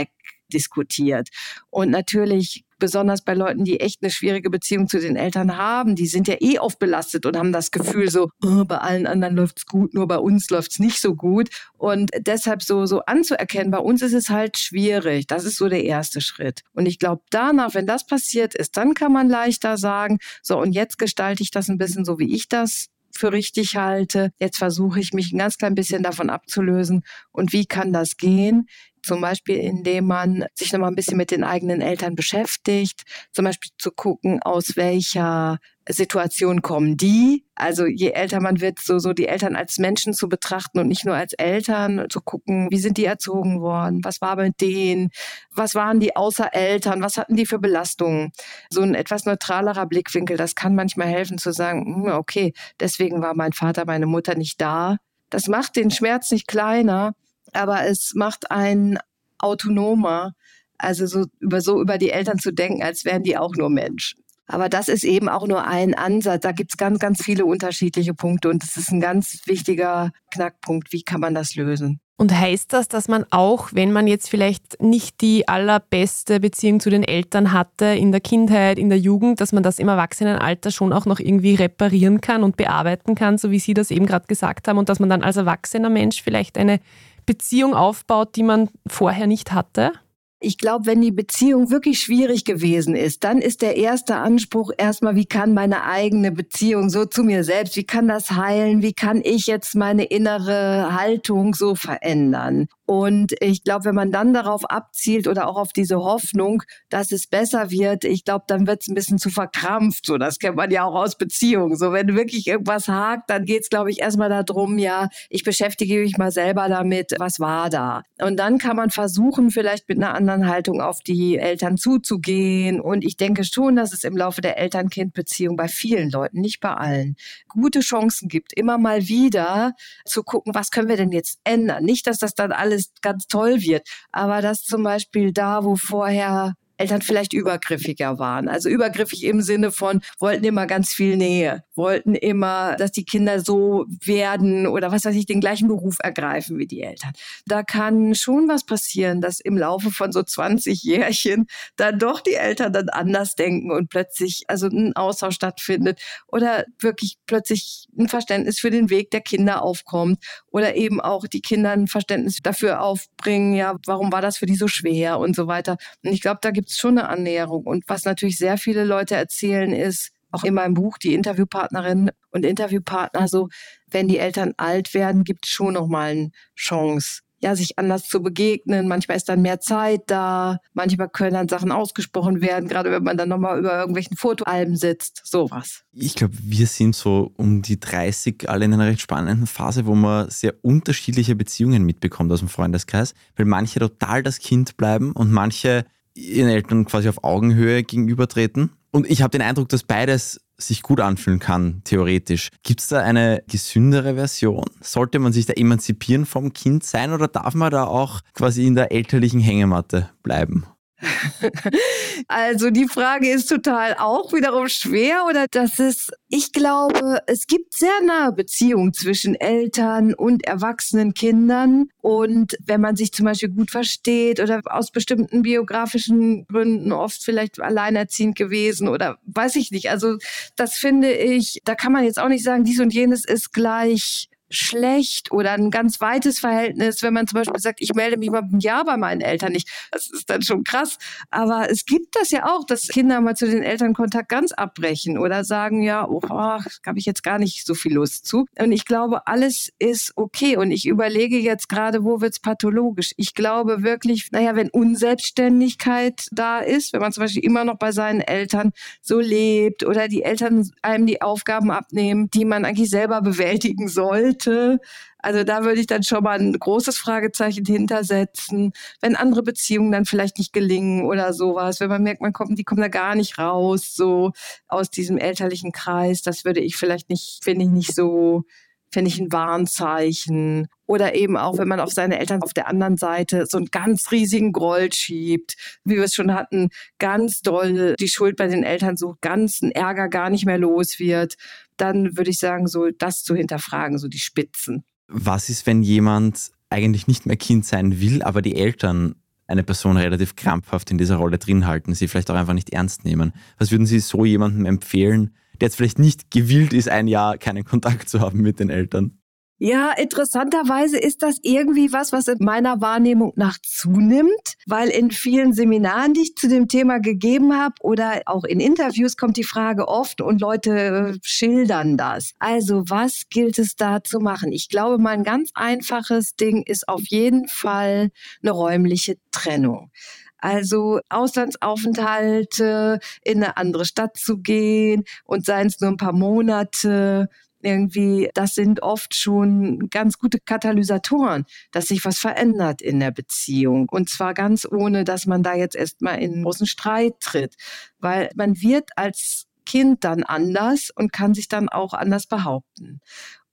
wegdiskutiert. 0.47 1.29
Und 1.71 1.91
natürlich 1.91 2.65
besonders 2.79 3.23
bei 3.23 3.33
Leuten, 3.33 3.65
die 3.65 3.81
echt 3.81 4.03
eine 4.03 4.11
schwierige 4.11 4.51
Beziehung 4.51 4.87
zu 4.87 5.01
den 5.01 5.17
Eltern 5.17 5.57
haben, 5.57 5.97
die 5.97 6.07
sind 6.07 6.29
ja 6.29 6.37
eh 6.41 6.59
oft 6.59 6.79
belastet 6.79 7.25
und 7.25 7.35
haben 7.37 7.53
das 7.53 7.71
Gefühl 7.71 8.11
so, 8.11 8.29
oh, 8.45 8.65
bei 8.67 8.77
allen 8.77 9.07
anderen 9.07 9.35
läuft's 9.35 9.65
gut, 9.65 9.95
nur 9.95 10.07
bei 10.07 10.19
uns 10.19 10.51
läuft's 10.51 10.79
nicht 10.79 11.01
so 11.01 11.15
gut. 11.15 11.49
Und 11.73 12.11
deshalb 12.19 12.63
so, 12.63 12.85
so 12.85 13.01
anzuerkennen, 13.01 13.71
bei 13.71 13.79
uns 13.79 14.03
ist 14.03 14.13
es 14.13 14.29
halt 14.29 14.59
schwierig. 14.59 15.27
Das 15.27 15.45
ist 15.45 15.57
so 15.57 15.71
der 15.71 15.85
erste 15.85 16.21
Schritt. 16.21 16.63
Und 16.75 16.85
ich 16.85 16.99
glaube, 16.99 17.23
danach, 17.31 17.75
wenn 17.75 17.87
das 17.87 18.07
passiert 18.07 18.55
ist, 18.55 18.77
dann 18.77 18.93
kann 18.93 19.13
man 19.13 19.31
leichter 19.31 19.79
sagen, 19.79 20.19
so, 20.43 20.59
und 20.59 20.73
jetzt 20.73 20.99
gestalte 20.99 21.43
ich 21.43 21.51
das 21.51 21.69
ein 21.69 21.79
bisschen 21.79 22.05
so, 22.05 22.19
wie 22.19 22.35
ich 22.35 22.47
das 22.49 22.89
für 23.17 23.33
richtig 23.33 23.77
halte. 23.77 24.33
Jetzt 24.39 24.59
versuche 24.59 25.01
ich 25.01 25.15
mich 25.15 25.33
ein 25.33 25.39
ganz 25.39 25.57
klein 25.57 25.75
bisschen 25.75 26.03
davon 26.03 26.29
abzulösen. 26.29 27.03
Und 27.33 27.55
wie 27.55 27.65
kann 27.65 27.93
das 27.95 28.19
gehen? 28.19 28.69
Zum 29.06 29.20
Beispiel, 29.20 29.58
indem 29.58 30.06
man 30.06 30.47
sich 30.55 30.73
nochmal 30.73 30.91
ein 30.91 30.97
bisschen 30.97 31.17
mit 31.17 31.31
den 31.31 31.44
eigenen 31.44 31.81
Eltern 31.81 32.17
beschäftigt, 32.17 33.05
zum 33.32 33.44
Beispiel 33.44 33.70
zu 33.79 33.93
gucken, 33.93 34.43
aus 34.43 34.75
welcher 34.75 35.58
Situation 35.88 36.61
kommen 36.61 36.97
die. 36.97 37.44
Also 37.55 37.87
je 37.87 38.11
älter 38.11 38.41
man 38.41 38.61
wird, 38.61 38.81
so, 38.81 38.99
so 38.99 39.12
die 39.12 39.29
Eltern 39.29 39.55
als 39.55 39.79
Menschen 39.79 40.12
zu 40.12 40.29
betrachten 40.29 40.81
und 40.81 40.88
nicht 40.88 41.05
nur 41.05 41.14
als 41.14 41.35
Eltern, 41.35 42.06
zu 42.11 42.20
gucken, 42.20 42.67
wie 42.73 42.79
sind 42.79 42.97
die 42.99 43.05
erzogen 43.05 43.61
worden, 43.61 44.00
was 44.03 44.20
war 44.20 44.35
mit 44.35 44.61
denen, 44.61 45.11
was 45.55 45.76
waren 45.76 46.00
die 46.00 46.17
außer 46.17 46.52
Eltern, 46.52 47.00
was 47.00 47.17
hatten 47.17 47.37
die 47.37 47.47
für 47.47 47.61
Belastungen. 47.61 48.32
So 48.70 48.81
ein 48.81 48.97
etwas 48.97 49.25
neutralerer 49.25 49.87
Blickwinkel, 49.87 50.37
das 50.37 50.56
kann 50.56 50.75
manchmal 50.75 51.06
helfen 51.06 51.38
zu 51.38 51.52
sagen, 51.52 51.87
hm, 51.87 52.12
okay, 52.12 52.55
deswegen 52.81 53.23
war 53.23 53.37
mein 53.37 53.52
Vater, 53.52 53.85
meine 53.87 54.06
Mutter 54.06 54.35
nicht 54.35 54.61
da. 54.61 54.97
Das 55.31 55.47
macht 55.47 55.76
den 55.76 55.93
Schmerz 55.93 56.32
nicht 56.32 56.49
kleiner, 56.49 57.14
aber 57.56 57.87
es 57.87 58.14
macht 58.14 58.50
einen 58.50 58.99
autonomer, 59.38 60.35
also 60.79 61.06
so 61.06 61.26
über, 61.41 61.61
so 61.61 61.81
über 61.81 61.99
die 61.99 62.11
Eltern 62.11 62.38
zu 62.38 62.53
denken, 62.53 62.82
als 62.82 63.05
wären 63.05 63.23
die 63.23 63.37
auch 63.37 63.55
nur 63.56 63.70
Menschen. 63.70 64.23
Aber 64.49 64.69
das 64.69 64.88
ist 64.88 65.05
eben 65.05 65.29
auch 65.29 65.47
nur 65.47 65.67
ein 65.67 65.94
Ansatz. 65.94 66.43
Da 66.43 66.53
gibt 66.53 66.73
es 66.73 66.76
ganz, 66.76 67.00
ganz 67.00 67.23
viele 67.23 67.44
unterschiedliche 67.44 68.14
Punkte 68.14 68.49
und 68.49 68.62
das 68.62 68.76
ist 68.76 68.93
ein 68.93 69.00
ganz 69.00 69.41
wichtiger 69.47 70.12
Knackpunkt. 70.31 70.93
Wie 70.93 71.03
kann 71.03 71.20
man 71.20 71.35
das 71.35 71.56
lösen? 71.56 72.00
Und 72.19 72.32
heißt 72.32 72.73
das, 72.73 72.88
dass 72.88 73.08
man 73.08 73.26
auch, 73.31 73.70
wenn 73.75 73.93
man 73.93 74.06
jetzt 74.06 74.31
vielleicht 74.31 74.81
nicht 74.81 75.20
die 75.20 75.49
allerbeste 75.49 76.41
Beziehung 76.41 76.81
zu 76.81 76.88
den 76.88 77.02
Eltern 77.02 77.52
hatte 77.52 77.87
in 77.87 78.11
der 78.11 78.23
Kindheit, 78.23 78.79
in 78.79 78.88
der 78.88 78.99
Jugend, 78.99 79.41
dass 79.43 79.52
man 79.52 79.62
das 79.62 79.79
im 79.79 79.88
Erwachsenenalter 79.88 80.70
schon 80.70 80.94
auch 80.94 81.05
noch 81.05 81.20
irgendwie 81.20 81.56
reparieren 81.56 82.23
kann 82.23 82.43
und 82.43 82.56
bearbeiten 82.56 83.17
kann, 83.17 83.37
so 83.37 83.50
wie 83.50 83.59
Sie 83.59 83.75
das 83.75 83.91
eben 83.91 84.06
gerade 84.06 84.26
gesagt 84.29 84.67
haben, 84.67 84.79
und 84.79 84.88
dass 84.88 84.99
man 84.99 85.11
dann 85.11 85.23
als 85.23 85.37
erwachsener 85.37 85.91
Mensch 85.91 86.23
vielleicht 86.23 86.56
eine 86.56 86.81
Beziehung 87.26 87.75
aufbaut, 87.75 88.37
die 88.37 88.43
man 88.43 88.70
vorher 88.87 89.26
nicht 89.26 89.52
hatte? 89.52 89.93
Ich 90.38 90.58
glaube, 90.58 90.87
wenn 90.87 91.00
die 91.00 91.12
Beziehung 91.12 91.70
wirklich 91.70 92.00
schwierig 92.00 92.44
gewesen 92.44 92.94
ist, 92.94 93.25
dann 93.25 93.38
ist 93.38 93.62
der 93.62 93.76
erste 93.76 94.17
Anspruch 94.17 94.70
erstmal, 94.76 95.17
wie 95.17 95.25
kann 95.25 95.55
meine 95.55 95.84
eigene 95.84 96.31
Beziehung 96.31 96.90
so 96.90 97.06
zu 97.06 97.25
mir 97.25 97.43
selbst, 97.43 97.76
wie 97.76 97.84
kann 97.84 98.06
das 98.06 98.31
heilen, 98.32 98.82
wie 98.82 98.93
kann 98.93 99.23
ich 99.25 99.46
jetzt 99.46 99.75
meine 99.75 100.05
innere 100.05 100.94
Haltung 100.94 101.55
so 101.55 101.75
verändern? 101.75 102.67
Und 102.87 103.35
ich 103.41 103.65
glaube, 103.65 103.87
wenn 103.87 103.97
man 103.97 104.12
dann 104.12 104.33
darauf 104.33 104.65
abzielt 104.65 105.27
oder 105.27 105.49
auch 105.49 105.56
auf 105.56 105.73
diese 105.73 105.97
Hoffnung, 105.97 106.62
dass 106.88 107.11
es 107.11 107.27
besser 107.27 107.71
wird, 107.71 108.05
ich 108.05 108.25
glaube, 108.25 108.44
dann 108.47 108.69
wird 108.69 108.83
es 108.83 108.88
ein 108.88 108.94
bisschen 108.94 109.19
zu 109.19 109.29
verkrampft. 109.29 110.06
So, 110.06 110.19
das 110.19 110.38
kennt 110.38 110.56
man 110.56 110.71
ja 110.71 110.85
auch 110.85 110.94
aus 110.94 111.19
Beziehungen. 111.19 111.77
So, 111.77 111.93
wenn 111.93 112.15
wirklich 112.15 112.47
irgendwas 112.47 112.87
hakt, 112.87 113.29
dann 113.29 113.44
geht 113.44 113.62
es, 113.62 113.71
glaube 113.71 113.91
ich, 113.91 114.00
erstmal 114.00 114.29
darum, 114.29 114.79
ja, 114.79 115.09
ich 115.31 115.43
beschäftige 115.43 115.99
mich 115.99 116.17
mal 116.17 116.31
selber 116.31 116.69
damit, 116.69 117.15
was 117.19 117.40
war 117.40 117.71
da. 117.71 118.02
Und 118.21 118.37
dann 118.37 118.59
kann 118.59 118.76
man 118.76 118.90
versuchen, 118.90 119.50
vielleicht 119.50 119.88
mit 119.88 119.99
einer 119.99 120.14
anderen 120.14 120.49
Haltung 120.49 120.81
auf 120.81 121.00
die 121.00 121.38
Eltern 121.38 121.76
zuzugehen. 121.76 122.81
Und 122.81 123.05
ich 123.05 123.16
denke 123.16 123.43
schon, 123.43 123.75
dass 123.75 123.93
es 123.93 124.05
im 124.05 124.16
Laufe 124.16 124.40
der 124.40 124.59
Eltern-Kind-Beziehung 124.59 125.57
bei 125.57 125.66
vielen 125.66 126.11
Leuten, 126.11 126.40
nicht 126.40 126.61
bei 126.61 126.73
allen, 126.73 127.16
gute 127.49 127.81
Chancen 127.81 128.28
gibt, 128.28 128.52
immer 128.52 128.78
mal 128.78 129.09
wieder 129.09 129.75
zu 130.05 130.23
gucken, 130.23 130.55
was 130.55 130.71
können 130.71 130.88
wir 130.88 130.97
denn 130.97 131.11
jetzt 131.11 131.40
ändern. 131.43 131.83
Nicht, 131.83 132.07
dass 132.07 132.19
das 132.19 132.35
dann 132.35 132.52
alles 132.52 132.75
alles 132.76 132.92
ganz 133.02 133.26
toll 133.26 133.61
wird. 133.61 133.88
Aber 134.12 134.42
dass 134.42 134.62
zum 134.62 134.83
Beispiel 134.83 135.33
da, 135.33 135.64
wo 135.64 135.76
vorher 135.76 136.54
Eltern 136.78 137.02
vielleicht 137.02 137.33
übergriffiger 137.33 138.18
waren. 138.18 138.49
Also 138.49 138.68
übergriffig 138.68 139.25
im 139.25 139.40
Sinne 139.40 139.73
von, 139.73 140.02
wollten 140.18 140.45
immer 140.45 140.66
ganz 140.66 140.92
viel 140.92 141.16
Nähe, 141.16 141.64
wollten 141.75 142.14
immer, 142.14 142.76
dass 142.76 142.92
die 142.92 143.04
Kinder 143.04 143.40
so 143.40 143.87
werden 144.04 144.66
oder 144.66 144.92
was 144.92 145.04
weiß 145.04 145.14
ich, 145.14 145.26
den 145.26 145.40
gleichen 145.40 145.68
Beruf 145.68 145.97
ergreifen 146.00 146.59
wie 146.59 146.66
die 146.66 146.83
Eltern. 146.83 147.12
Da 147.47 147.62
kann 147.62 148.14
schon 148.14 148.49
was 148.49 148.64
passieren, 148.64 149.21
dass 149.21 149.40
im 149.40 149.56
Laufe 149.56 149.90
von 149.90 150.12
so 150.12 150.23
20 150.23 150.83
Jährchen 150.83 151.47
dann 151.76 151.99
doch 151.99 152.21
die 152.21 152.35
Eltern 152.35 152.73
dann 152.73 152.90
anders 152.90 153.37
denken 153.37 153.71
und 153.71 153.88
plötzlich 153.88 154.45
also 154.49 154.66
ein 154.66 154.95
Austausch 154.97 155.37
stattfindet 155.37 156.00
oder 156.28 156.66
wirklich 156.78 157.16
plötzlich 157.26 157.88
ein 157.99 158.09
Verständnis 158.09 158.59
für 158.59 158.71
den 158.71 158.90
Weg 158.90 159.11
der 159.11 159.23
Kinder 159.23 159.62
aufkommt 159.62 160.18
oder 160.57 160.75
eben 160.75 161.03
auch 161.03 161.27
die 161.27 161.43
Kinder 161.43 161.73
ein 161.73 161.87
Verständnis 161.87 162.39
dafür 162.43 162.81
aufbringen, 162.81 163.53
ja, 163.53 163.77
warum 163.85 164.11
war 164.11 164.23
das 164.23 164.39
für 164.39 164.47
die 164.47 164.55
so 164.55 164.69
schwer 164.69 165.19
und 165.19 165.37
so 165.37 165.47
weiter. 165.47 165.77
Und 166.03 166.13
ich 166.15 166.23
glaube, 166.23 166.39
da 166.41 166.51
gibt 166.51 166.71
es 166.71 166.79
schon 166.79 166.97
eine 166.97 167.11
Annäherung. 167.11 167.65
Und 167.65 167.85
was 167.89 168.07
natürlich 168.07 168.39
sehr 168.39 168.57
viele 168.57 168.85
Leute 168.85 169.17
erzählen, 169.17 169.71
ist, 169.75 170.13
auch 170.31 170.45
in 170.45 170.55
meinem 170.55 170.73
Buch, 170.73 170.97
die 170.97 171.13
Interviewpartnerinnen 171.13 172.11
und 172.31 172.47
Interviewpartner, 172.47 173.29
so, 173.29 173.49
wenn 173.91 174.09
die 174.09 174.17
Eltern 174.17 174.55
alt 174.57 174.95
werden, 174.95 175.25
gibt 175.25 175.45
es 175.45 175.51
schon 175.53 175.75
nochmal 175.75 176.13
eine 176.13 176.31
Chance, 176.55 177.21
ja, 177.40 177.55
sich 177.55 177.78
anders 177.78 178.09
zu 178.09 178.23
begegnen. 178.23 178.88
Manchmal 178.88 179.16
ist 179.16 179.28
dann 179.28 179.43
mehr 179.43 179.61
Zeit 179.61 180.02
da. 180.07 180.59
Manchmal 180.73 181.09
können 181.09 181.35
dann 181.35 181.49
Sachen 181.49 181.71
ausgesprochen 181.71 182.40
werden, 182.40 182.69
gerade 182.69 182.90
wenn 182.90 183.02
man 183.02 183.16
dann 183.16 183.28
nochmal 183.28 183.59
über 183.59 183.78
irgendwelchen 183.78 184.16
Fotoalben 184.16 184.76
sitzt. 184.76 185.23
Sowas. 185.25 185.83
Ich 185.93 186.14
glaube, 186.14 186.35
wir 186.40 186.66
sind 186.66 186.97
so 186.97 187.33
um 187.37 187.62
die 187.62 187.78
30 187.78 188.49
alle 188.49 188.64
in 188.64 188.73
einer 188.73 188.87
recht 188.87 189.00
spannenden 189.00 189.47
Phase, 189.47 189.87
wo 189.87 189.95
man 189.95 190.31
sehr 190.31 190.55
unterschiedliche 190.62 191.37
Beziehungen 191.37 191.85
mitbekommt 191.85 192.33
aus 192.33 192.40
dem 192.40 192.49
Freundeskreis, 192.49 193.14
weil 193.37 193.47
manche 193.47 193.81
total 193.81 194.23
das 194.23 194.38
Kind 194.38 194.76
bleiben 194.76 195.12
und 195.12 195.31
manche 195.31 195.85
ihren 196.14 196.49
Eltern 196.49 196.87
quasi 196.87 197.09
auf 197.09 197.23
Augenhöhe 197.23 197.83
gegenübertreten. 197.83 198.71
Und 198.97 199.11
ich 199.11 199.21
habe 199.21 199.31
den 199.33 199.43
Eindruck, 199.43 199.69
dass 199.69 199.83
beides 199.83 200.41
sich 200.57 200.81
gut 200.81 201.00
anfühlen 201.00 201.38
kann, 201.38 201.83
theoretisch. 201.85 202.49
Gibt 202.62 202.81
es 202.81 202.88
da 202.88 203.03
eine 203.03 203.43
gesündere 203.47 204.15
Version? 204.15 204.65
Sollte 204.81 205.19
man 205.19 205.35
sich 205.35 205.45
da 205.45 205.53
emanzipieren 205.53 206.25
vom 206.25 206.55
Kind 206.55 206.83
sein 206.83 207.12
oder 207.12 207.29
darf 207.29 207.53
man 207.53 207.71
da 207.71 207.85
auch 207.85 208.23
quasi 208.33 208.67
in 208.67 208.75
der 208.75 208.93
elterlichen 208.93 209.41
Hängematte 209.41 210.09
bleiben? 210.23 210.65
Also 212.29 212.71
die 212.71 212.88
Frage 212.88 213.31
ist 213.31 213.47
total 213.47 213.95
auch 213.99 214.33
wiederum 214.33 214.69
schwer 214.69 215.25
oder 215.29 215.47
das 215.50 215.79
ist, 215.79 216.12
ich 216.29 216.53
glaube, 216.53 217.21
es 217.26 217.47
gibt 217.47 217.75
sehr 217.75 218.00
nahe 218.05 218.33
Beziehungen 218.33 218.95
zwischen 218.95 219.35
Eltern 219.35 220.15
und 220.15 220.47
erwachsenen 220.47 221.15
Kindern 221.15 221.88
und 222.00 222.57
wenn 222.65 222.81
man 222.81 222.97
sich 222.97 223.12
zum 223.12 223.26
Beispiel 223.26 223.50
gut 223.50 223.71
versteht 223.71 224.41
oder 224.41 224.62
aus 224.67 224.91
bestimmten 224.91 225.43
biografischen 225.43 226.47
Gründen 226.47 226.93
oft 226.93 227.23
vielleicht 227.23 227.61
alleinerziehend 227.61 228.37
gewesen 228.37 228.88
oder 228.88 229.19
weiß 229.26 229.57
ich 229.57 229.71
nicht. 229.71 229.91
Also 229.91 230.17
das 230.57 230.75
finde 230.75 231.12
ich, 231.12 231.61
da 231.65 231.75
kann 231.75 231.93
man 231.93 232.05
jetzt 232.05 232.19
auch 232.19 232.29
nicht 232.29 232.45
sagen, 232.45 232.65
dies 232.65 232.81
und 232.81 232.95
jenes 232.95 233.25
ist 233.25 233.53
gleich 233.53 234.29
schlecht 234.50 235.33
oder 235.33 235.53
ein 235.53 235.71
ganz 235.71 236.00
weites 236.00 236.38
Verhältnis, 236.38 237.03
wenn 237.03 237.15
man 237.15 237.26
zum 237.26 237.38
Beispiel 237.41 237.61
sagt, 237.61 237.81
ich 237.81 237.95
melde 237.95 238.17
mich 238.17 238.31
mal 238.31 238.43
ein 238.43 238.61
Jahr 238.61 238.85
bei 238.85 238.97
meinen 238.97 239.21
Eltern 239.21 239.53
nicht. 239.53 239.69
Das 239.91 240.09
ist 240.09 240.31
dann 240.31 240.43
schon 240.43 240.65
krass. 240.65 240.99
Aber 241.31 241.71
es 241.71 241.85
gibt 241.85 242.17
das 242.17 242.31
ja 242.31 242.47
auch, 242.47 242.65
dass 242.65 242.88
Kinder 242.88 243.21
mal 243.21 243.37
zu 243.37 243.47
den 243.47 243.62
Eltern 243.62 243.95
Kontakt 243.95 244.29
ganz 244.29 244.53
abbrechen 244.53 245.19
oder 245.19 245.45
sagen, 245.45 245.83
ja, 245.83 246.07
oh, 246.09 246.21
habe 246.29 246.99
ich 246.99 247.07
jetzt 247.07 247.23
gar 247.23 247.38
nicht 247.38 247.67
so 247.67 247.75
viel 247.75 247.95
Lust 247.95 248.26
zu. 248.26 248.47
Und 248.59 248.73
ich 248.73 248.85
glaube, 248.85 249.26
alles 249.26 249.73
ist 249.79 250.12
okay. 250.17 250.57
Und 250.57 250.71
ich 250.71 250.87
überlege 250.87 251.38
jetzt 251.38 251.69
gerade, 251.69 252.05
wo 252.05 252.21
wird's 252.21 252.41
pathologisch? 252.41 253.12
Ich 253.17 253.35
glaube 253.35 253.83
wirklich, 253.83 254.31
naja, 254.31 254.55
wenn 254.55 254.71
Unselbstständigkeit 254.71 256.29
da 256.33 256.61
ist, 256.61 256.93
wenn 256.93 257.00
man 257.00 257.12
zum 257.12 257.25
Beispiel 257.25 257.45
immer 257.45 257.65
noch 257.65 257.79
bei 257.79 257.93
seinen 257.93 258.21
Eltern 258.21 258.73
so 259.03 259.19
lebt 259.21 259.85
oder 259.85 260.09
die 260.09 260.23
Eltern 260.23 260.71
einem 260.83 261.07
die 261.07 261.23
Aufgaben 261.23 261.71
abnehmen, 261.71 262.31
die 262.31 262.45
man 262.45 262.65
eigentlich 262.65 262.91
selber 262.91 263.21
bewältigen 263.21 263.88
soll, 263.88 264.36
sollte. 264.43 264.81
Also 265.19 265.43
da 265.43 265.64
würde 265.64 265.81
ich 265.81 265.87
dann 265.87 266.02
schon 266.02 266.23
mal 266.23 266.38
ein 266.38 266.52
großes 266.52 266.99
Fragezeichen 266.99 267.64
hintersetzen, 267.64 268.73
wenn 269.00 269.16
andere 269.16 269.43
Beziehungen 269.43 269.90
dann 269.90 270.05
vielleicht 270.05 270.38
nicht 270.38 270.52
gelingen 270.52 271.05
oder 271.05 271.33
sowas, 271.33 271.81
wenn 271.81 271.88
man 271.88 272.02
merkt, 272.02 272.21
man 272.21 272.33
kommt, 272.33 272.59
die 272.59 272.64
kommen 272.64 272.83
da 272.83 272.88
gar 272.88 273.16
nicht 273.16 273.38
raus, 273.38 273.95
so 273.95 274.33
aus 274.69 274.90
diesem 274.90 275.19
elterlichen 275.19 275.73
Kreis, 275.73 276.23
das 276.23 276.45
würde 276.45 276.61
ich 276.61 276.76
vielleicht 276.76 277.11
nicht, 277.11 277.40
finde 277.43 277.64
ich 277.64 277.71
nicht 277.71 277.95
so, 277.95 278.45
finde 278.93 279.11
ich 279.11 279.19
ein 279.19 279.33
Warnzeichen. 279.33 280.69
Oder 280.87 281.16
eben 281.16 281.37
auch, 281.37 281.59
wenn 281.59 281.66
man 281.66 281.81
auf 281.81 281.93
seine 281.93 282.21
Eltern 282.21 282.45
auf 282.45 282.55
der 282.55 282.69
anderen 282.69 282.97
Seite 282.97 283.47
so 283.47 283.57
einen 283.57 283.66
ganz 283.66 284.12
riesigen 284.12 284.52
Groll 284.52 284.93
schiebt, 284.93 285.57
wie 285.83 285.97
wir 285.97 286.05
es 286.05 286.14
schon 286.14 286.33
hatten, 286.33 286.69
ganz 287.00 287.40
doll 287.40 287.97
die 287.99 288.09
Schuld 288.09 288.37
bei 288.37 288.47
den 288.47 288.62
Eltern 288.62 288.97
so 288.97 289.16
ganz 289.21 289.61
ein 289.61 289.73
Ärger 289.73 290.09
gar 290.09 290.31
nicht 290.31 290.47
mehr 290.47 290.59
los 290.59 291.00
wird 291.00 291.35
dann 291.76 292.16
würde 292.16 292.30
ich 292.30 292.38
sagen, 292.38 292.66
so 292.66 292.88
das 292.90 293.23
zu 293.23 293.35
hinterfragen, 293.35 293.99
so 293.99 294.09
die 294.09 294.18
Spitzen. 294.18 294.85
Was 295.09 295.49
ist, 295.49 295.66
wenn 295.66 295.83
jemand 295.83 296.50
eigentlich 296.71 297.06
nicht 297.06 297.26
mehr 297.26 297.37
Kind 297.37 297.64
sein 297.64 298.00
will, 298.00 298.23
aber 298.23 298.42
die 298.42 298.56
Eltern 298.56 299.14
eine 299.47 299.62
Person 299.62 299.97
relativ 299.97 300.35
krampfhaft 300.35 300.90
in 300.90 300.99
dieser 300.99 301.16
Rolle 301.16 301.38
drin 301.38 301.66
halten, 301.66 301.95
sie 301.95 302.09
vielleicht 302.09 302.30
auch 302.30 302.35
einfach 302.35 302.54
nicht 302.54 302.71
ernst 302.71 303.04
nehmen? 303.04 303.33
Was 303.59 303.71
würden 303.71 303.87
Sie 303.87 304.00
so 304.00 304.25
jemandem 304.25 304.66
empfehlen, 304.66 305.35
der 305.61 305.66
jetzt 305.66 305.76
vielleicht 305.76 305.99
nicht 305.99 306.30
gewillt 306.30 306.73
ist, 306.73 306.88
ein 306.88 307.06
Jahr 307.06 307.38
keinen 307.38 307.64
Kontakt 307.64 308.09
zu 308.09 308.21
haben 308.21 308.40
mit 308.40 308.59
den 308.59 308.71
Eltern? 308.71 309.18
Ja, 309.59 309.93
interessanterweise 309.93 310.99
ist 310.99 311.23
das 311.23 311.39
irgendwie 311.41 311.91
was, 311.91 312.13
was 312.13 312.29
in 312.29 312.45
meiner 312.45 312.83
Wahrnehmung 312.83 313.33
nach 313.37 313.57
zunimmt, 313.63 314.55
weil 314.67 314.91
in 314.91 315.11
vielen 315.11 315.55
Seminaren, 315.55 316.13
die 316.13 316.21
ich 316.25 316.37
zu 316.37 316.47
dem 316.47 316.69
Thema 316.69 316.99
gegeben 316.99 317.57
habe 317.57 317.75
oder 317.81 318.21
auch 318.27 318.45
in 318.45 318.61
Interviews 318.61 319.17
kommt 319.17 319.39
die 319.39 319.45
Frage 319.45 319.89
oft 319.89 320.21
und 320.21 320.43
Leute 320.43 321.15
äh, 321.15 321.19
schildern 321.23 321.97
das. 321.97 322.33
Also 322.39 322.83
was 322.89 323.23
gilt 323.31 323.59
es 323.59 323.77
da 323.77 324.05
zu 324.05 324.21
machen? 324.21 324.53
Ich 324.53 324.69
glaube, 324.69 324.99
mein 324.99 325.25
ganz 325.25 325.53
einfaches 325.55 326.37
Ding 326.37 326.63
ist 326.63 326.87
auf 326.87 327.07
jeden 327.07 327.49
Fall 327.49 328.11
eine 328.43 328.51
räumliche 328.51 329.17
Trennung. 329.31 329.91
Also 330.39 331.01
Auslandsaufenthalte, 331.09 333.01
in 333.25 333.43
eine 333.43 333.57
andere 333.57 333.87
Stadt 333.87 334.19
zu 334.19 334.39
gehen 334.39 335.05
und 335.25 335.47
seien 335.47 335.69
es 335.69 335.81
nur 335.81 335.91
ein 335.91 335.97
paar 335.97 336.13
Monate, 336.13 337.31
irgendwie, 337.66 338.30
das 338.35 338.54
sind 338.54 338.82
oft 338.82 339.14
schon 339.14 339.90
ganz 339.90 340.18
gute 340.18 340.38
Katalysatoren, 340.38 341.44
dass 341.73 341.88
sich 341.88 342.04
was 342.04 342.18
verändert 342.18 342.80
in 342.80 343.00
der 343.00 343.11
Beziehung. 343.11 343.88
Und 343.90 344.08
zwar 344.08 344.32
ganz 344.32 344.66
ohne, 344.70 345.02
dass 345.04 345.26
man 345.26 345.42
da 345.42 345.54
jetzt 345.54 345.75
erstmal 345.75 346.23
in 346.23 346.35
einen 346.35 346.44
großen 346.44 346.66
Streit 346.66 347.14
tritt. 347.20 347.56
Weil 347.99 348.30
man 348.37 348.61
wird 348.61 348.90
als 348.96 349.46
Kind 349.66 350.04
dann 350.04 350.23
anders 350.23 350.90
und 350.94 351.12
kann 351.12 351.35
sich 351.35 351.49
dann 351.49 351.68
auch 351.68 351.92
anders 351.92 352.26
behaupten. 352.26 353.00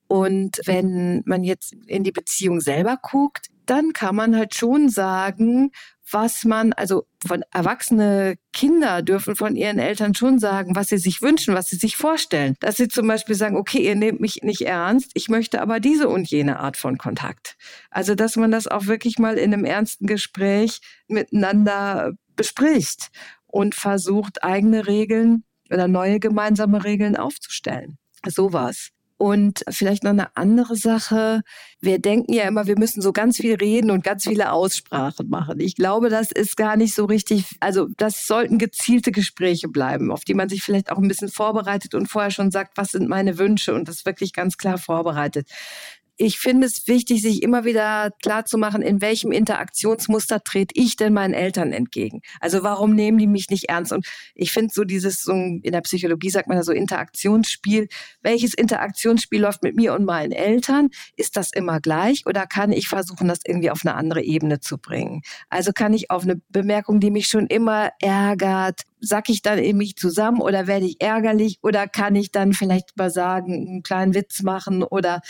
Und 0.07 0.61
wenn 0.65 1.23
man 1.25 1.43
jetzt 1.43 1.73
in 1.87 2.03
die 2.03 2.11
Beziehung 2.11 2.61
selber 2.61 2.99
guckt, 3.01 3.47
dann 3.65 3.93
kann 3.93 4.15
man 4.15 4.35
halt 4.35 4.53
schon 4.53 4.89
sagen, 4.89 5.71
was 6.09 6.43
man, 6.43 6.73
also 6.73 7.05
von 7.25 7.43
erwachsene 7.51 8.35
Kinder 8.51 9.01
dürfen 9.01 9.35
von 9.35 9.55
ihren 9.55 9.79
Eltern 9.79 10.13
schon 10.15 10.39
sagen, 10.39 10.75
was 10.75 10.89
sie 10.89 10.97
sich 10.97 11.21
wünschen, 11.21 11.55
was 11.55 11.69
sie 11.69 11.77
sich 11.77 11.97
vorstellen. 11.97 12.55
Dass 12.59 12.77
sie 12.77 12.87
zum 12.87 13.07
Beispiel 13.07 13.35
sagen, 13.35 13.57
okay, 13.57 13.79
ihr 13.79 13.95
nehmt 13.95 14.19
mich 14.19 14.43
nicht 14.43 14.61
ernst, 14.61 15.11
ich 15.13 15.29
möchte 15.29 15.61
aber 15.61 15.79
diese 15.79 16.09
und 16.09 16.29
jene 16.29 16.59
Art 16.59 16.77
von 16.77 16.97
Kontakt. 16.97 17.55
Also, 17.89 18.15
dass 18.15 18.35
man 18.35 18.51
das 18.51 18.67
auch 18.67 18.85
wirklich 18.87 19.17
mal 19.19 19.37
in 19.37 19.53
einem 19.53 19.65
ernsten 19.65 20.07
Gespräch 20.07 20.81
miteinander 21.07 22.13
bespricht 22.35 23.09
und 23.47 23.75
versucht, 23.75 24.43
eigene 24.43 24.87
Regeln 24.87 25.43
oder 25.69 25.87
neue 25.87 26.19
gemeinsame 26.19 26.83
Regeln 26.83 27.15
aufzustellen. 27.15 27.97
Sowas. 28.25 28.92
Und 29.17 29.63
vielleicht 29.69 30.03
noch 30.03 30.11
eine 30.11 30.35
andere 30.35 30.75
Sache. 30.75 31.41
Wir 31.79 31.99
denken 31.99 32.33
ja 32.33 32.43
immer, 32.43 32.67
wir 32.67 32.77
müssen 32.77 33.01
so 33.01 33.13
ganz 33.13 33.37
viel 33.37 33.55
reden 33.55 33.91
und 33.91 34.03
ganz 34.03 34.23
viele 34.23 34.51
Aussprachen 34.51 35.29
machen. 35.29 35.59
Ich 35.59 35.75
glaube, 35.75 36.09
das 36.09 36.31
ist 36.31 36.57
gar 36.57 36.75
nicht 36.75 36.93
so 36.93 37.05
richtig. 37.05 37.45
Also 37.59 37.87
das 37.97 38.27
sollten 38.27 38.57
gezielte 38.57 39.11
Gespräche 39.11 39.69
bleiben, 39.69 40.11
auf 40.11 40.23
die 40.25 40.33
man 40.33 40.49
sich 40.49 40.63
vielleicht 40.63 40.91
auch 40.91 40.97
ein 40.97 41.07
bisschen 41.07 41.29
vorbereitet 41.29 41.95
und 41.95 42.07
vorher 42.07 42.31
schon 42.31 42.51
sagt, 42.51 42.77
was 42.77 42.91
sind 42.91 43.07
meine 43.07 43.37
Wünsche 43.37 43.73
und 43.73 43.87
das 43.87 44.05
wirklich 44.05 44.33
ganz 44.33 44.57
klar 44.57 44.77
vorbereitet 44.77 45.49
ich 46.17 46.39
finde 46.39 46.67
es 46.67 46.87
wichtig, 46.87 47.21
sich 47.21 47.41
immer 47.41 47.65
wieder 47.65 48.11
klarzumachen, 48.21 48.81
in 48.81 49.01
welchem 49.01 49.31
Interaktionsmuster 49.31 50.43
trete 50.43 50.73
ich 50.77 50.95
denn 50.95 51.13
meinen 51.13 51.33
Eltern 51.33 51.71
entgegen? 51.71 52.21
Also 52.39 52.63
warum 52.63 52.93
nehmen 52.93 53.17
die 53.17 53.27
mich 53.27 53.49
nicht 53.49 53.69
ernst? 53.69 53.91
Und 53.91 54.05
ich 54.35 54.51
finde 54.51 54.73
so 54.73 54.83
dieses, 54.83 55.23
so 55.23 55.33
in 55.33 55.61
der 55.63 55.81
Psychologie 55.81 56.29
sagt 56.29 56.47
man 56.47 56.57
ja 56.57 56.63
so 56.63 56.71
Interaktionsspiel. 56.71 57.87
Welches 58.21 58.53
Interaktionsspiel 58.53 59.41
läuft 59.41 59.63
mit 59.63 59.75
mir 59.75 59.93
und 59.93 60.05
meinen 60.05 60.31
Eltern? 60.31 60.89
Ist 61.15 61.35
das 61.35 61.51
immer 61.51 61.79
gleich 61.79 62.25
oder 62.25 62.45
kann 62.45 62.71
ich 62.71 62.87
versuchen, 62.87 63.27
das 63.27 63.39
irgendwie 63.45 63.71
auf 63.71 63.81
eine 63.83 63.95
andere 63.95 64.21
Ebene 64.21 64.59
zu 64.59 64.77
bringen? 64.77 65.21
Also 65.49 65.71
kann 65.73 65.93
ich 65.93 66.11
auf 66.11 66.23
eine 66.23 66.41
Bemerkung, 66.49 66.99
die 66.99 67.11
mich 67.11 67.27
schon 67.27 67.47
immer 67.47 67.89
ärgert, 67.99 68.81
sack 69.03 69.29
ich 69.29 69.41
dann 69.41 69.59
in 69.59 69.77
mich 69.77 69.97
zusammen 69.97 70.41
oder 70.41 70.67
werde 70.67 70.85
ich 70.85 71.01
ärgerlich 71.01 71.59
oder 71.61 71.87
kann 71.87 72.15
ich 72.15 72.31
dann 72.31 72.53
vielleicht 72.53 72.95
mal 72.95 73.09
sagen, 73.09 73.53
einen 73.53 73.83
kleinen 73.83 74.13
Witz 74.13 74.41
machen 74.43 74.83
oder 74.83 75.21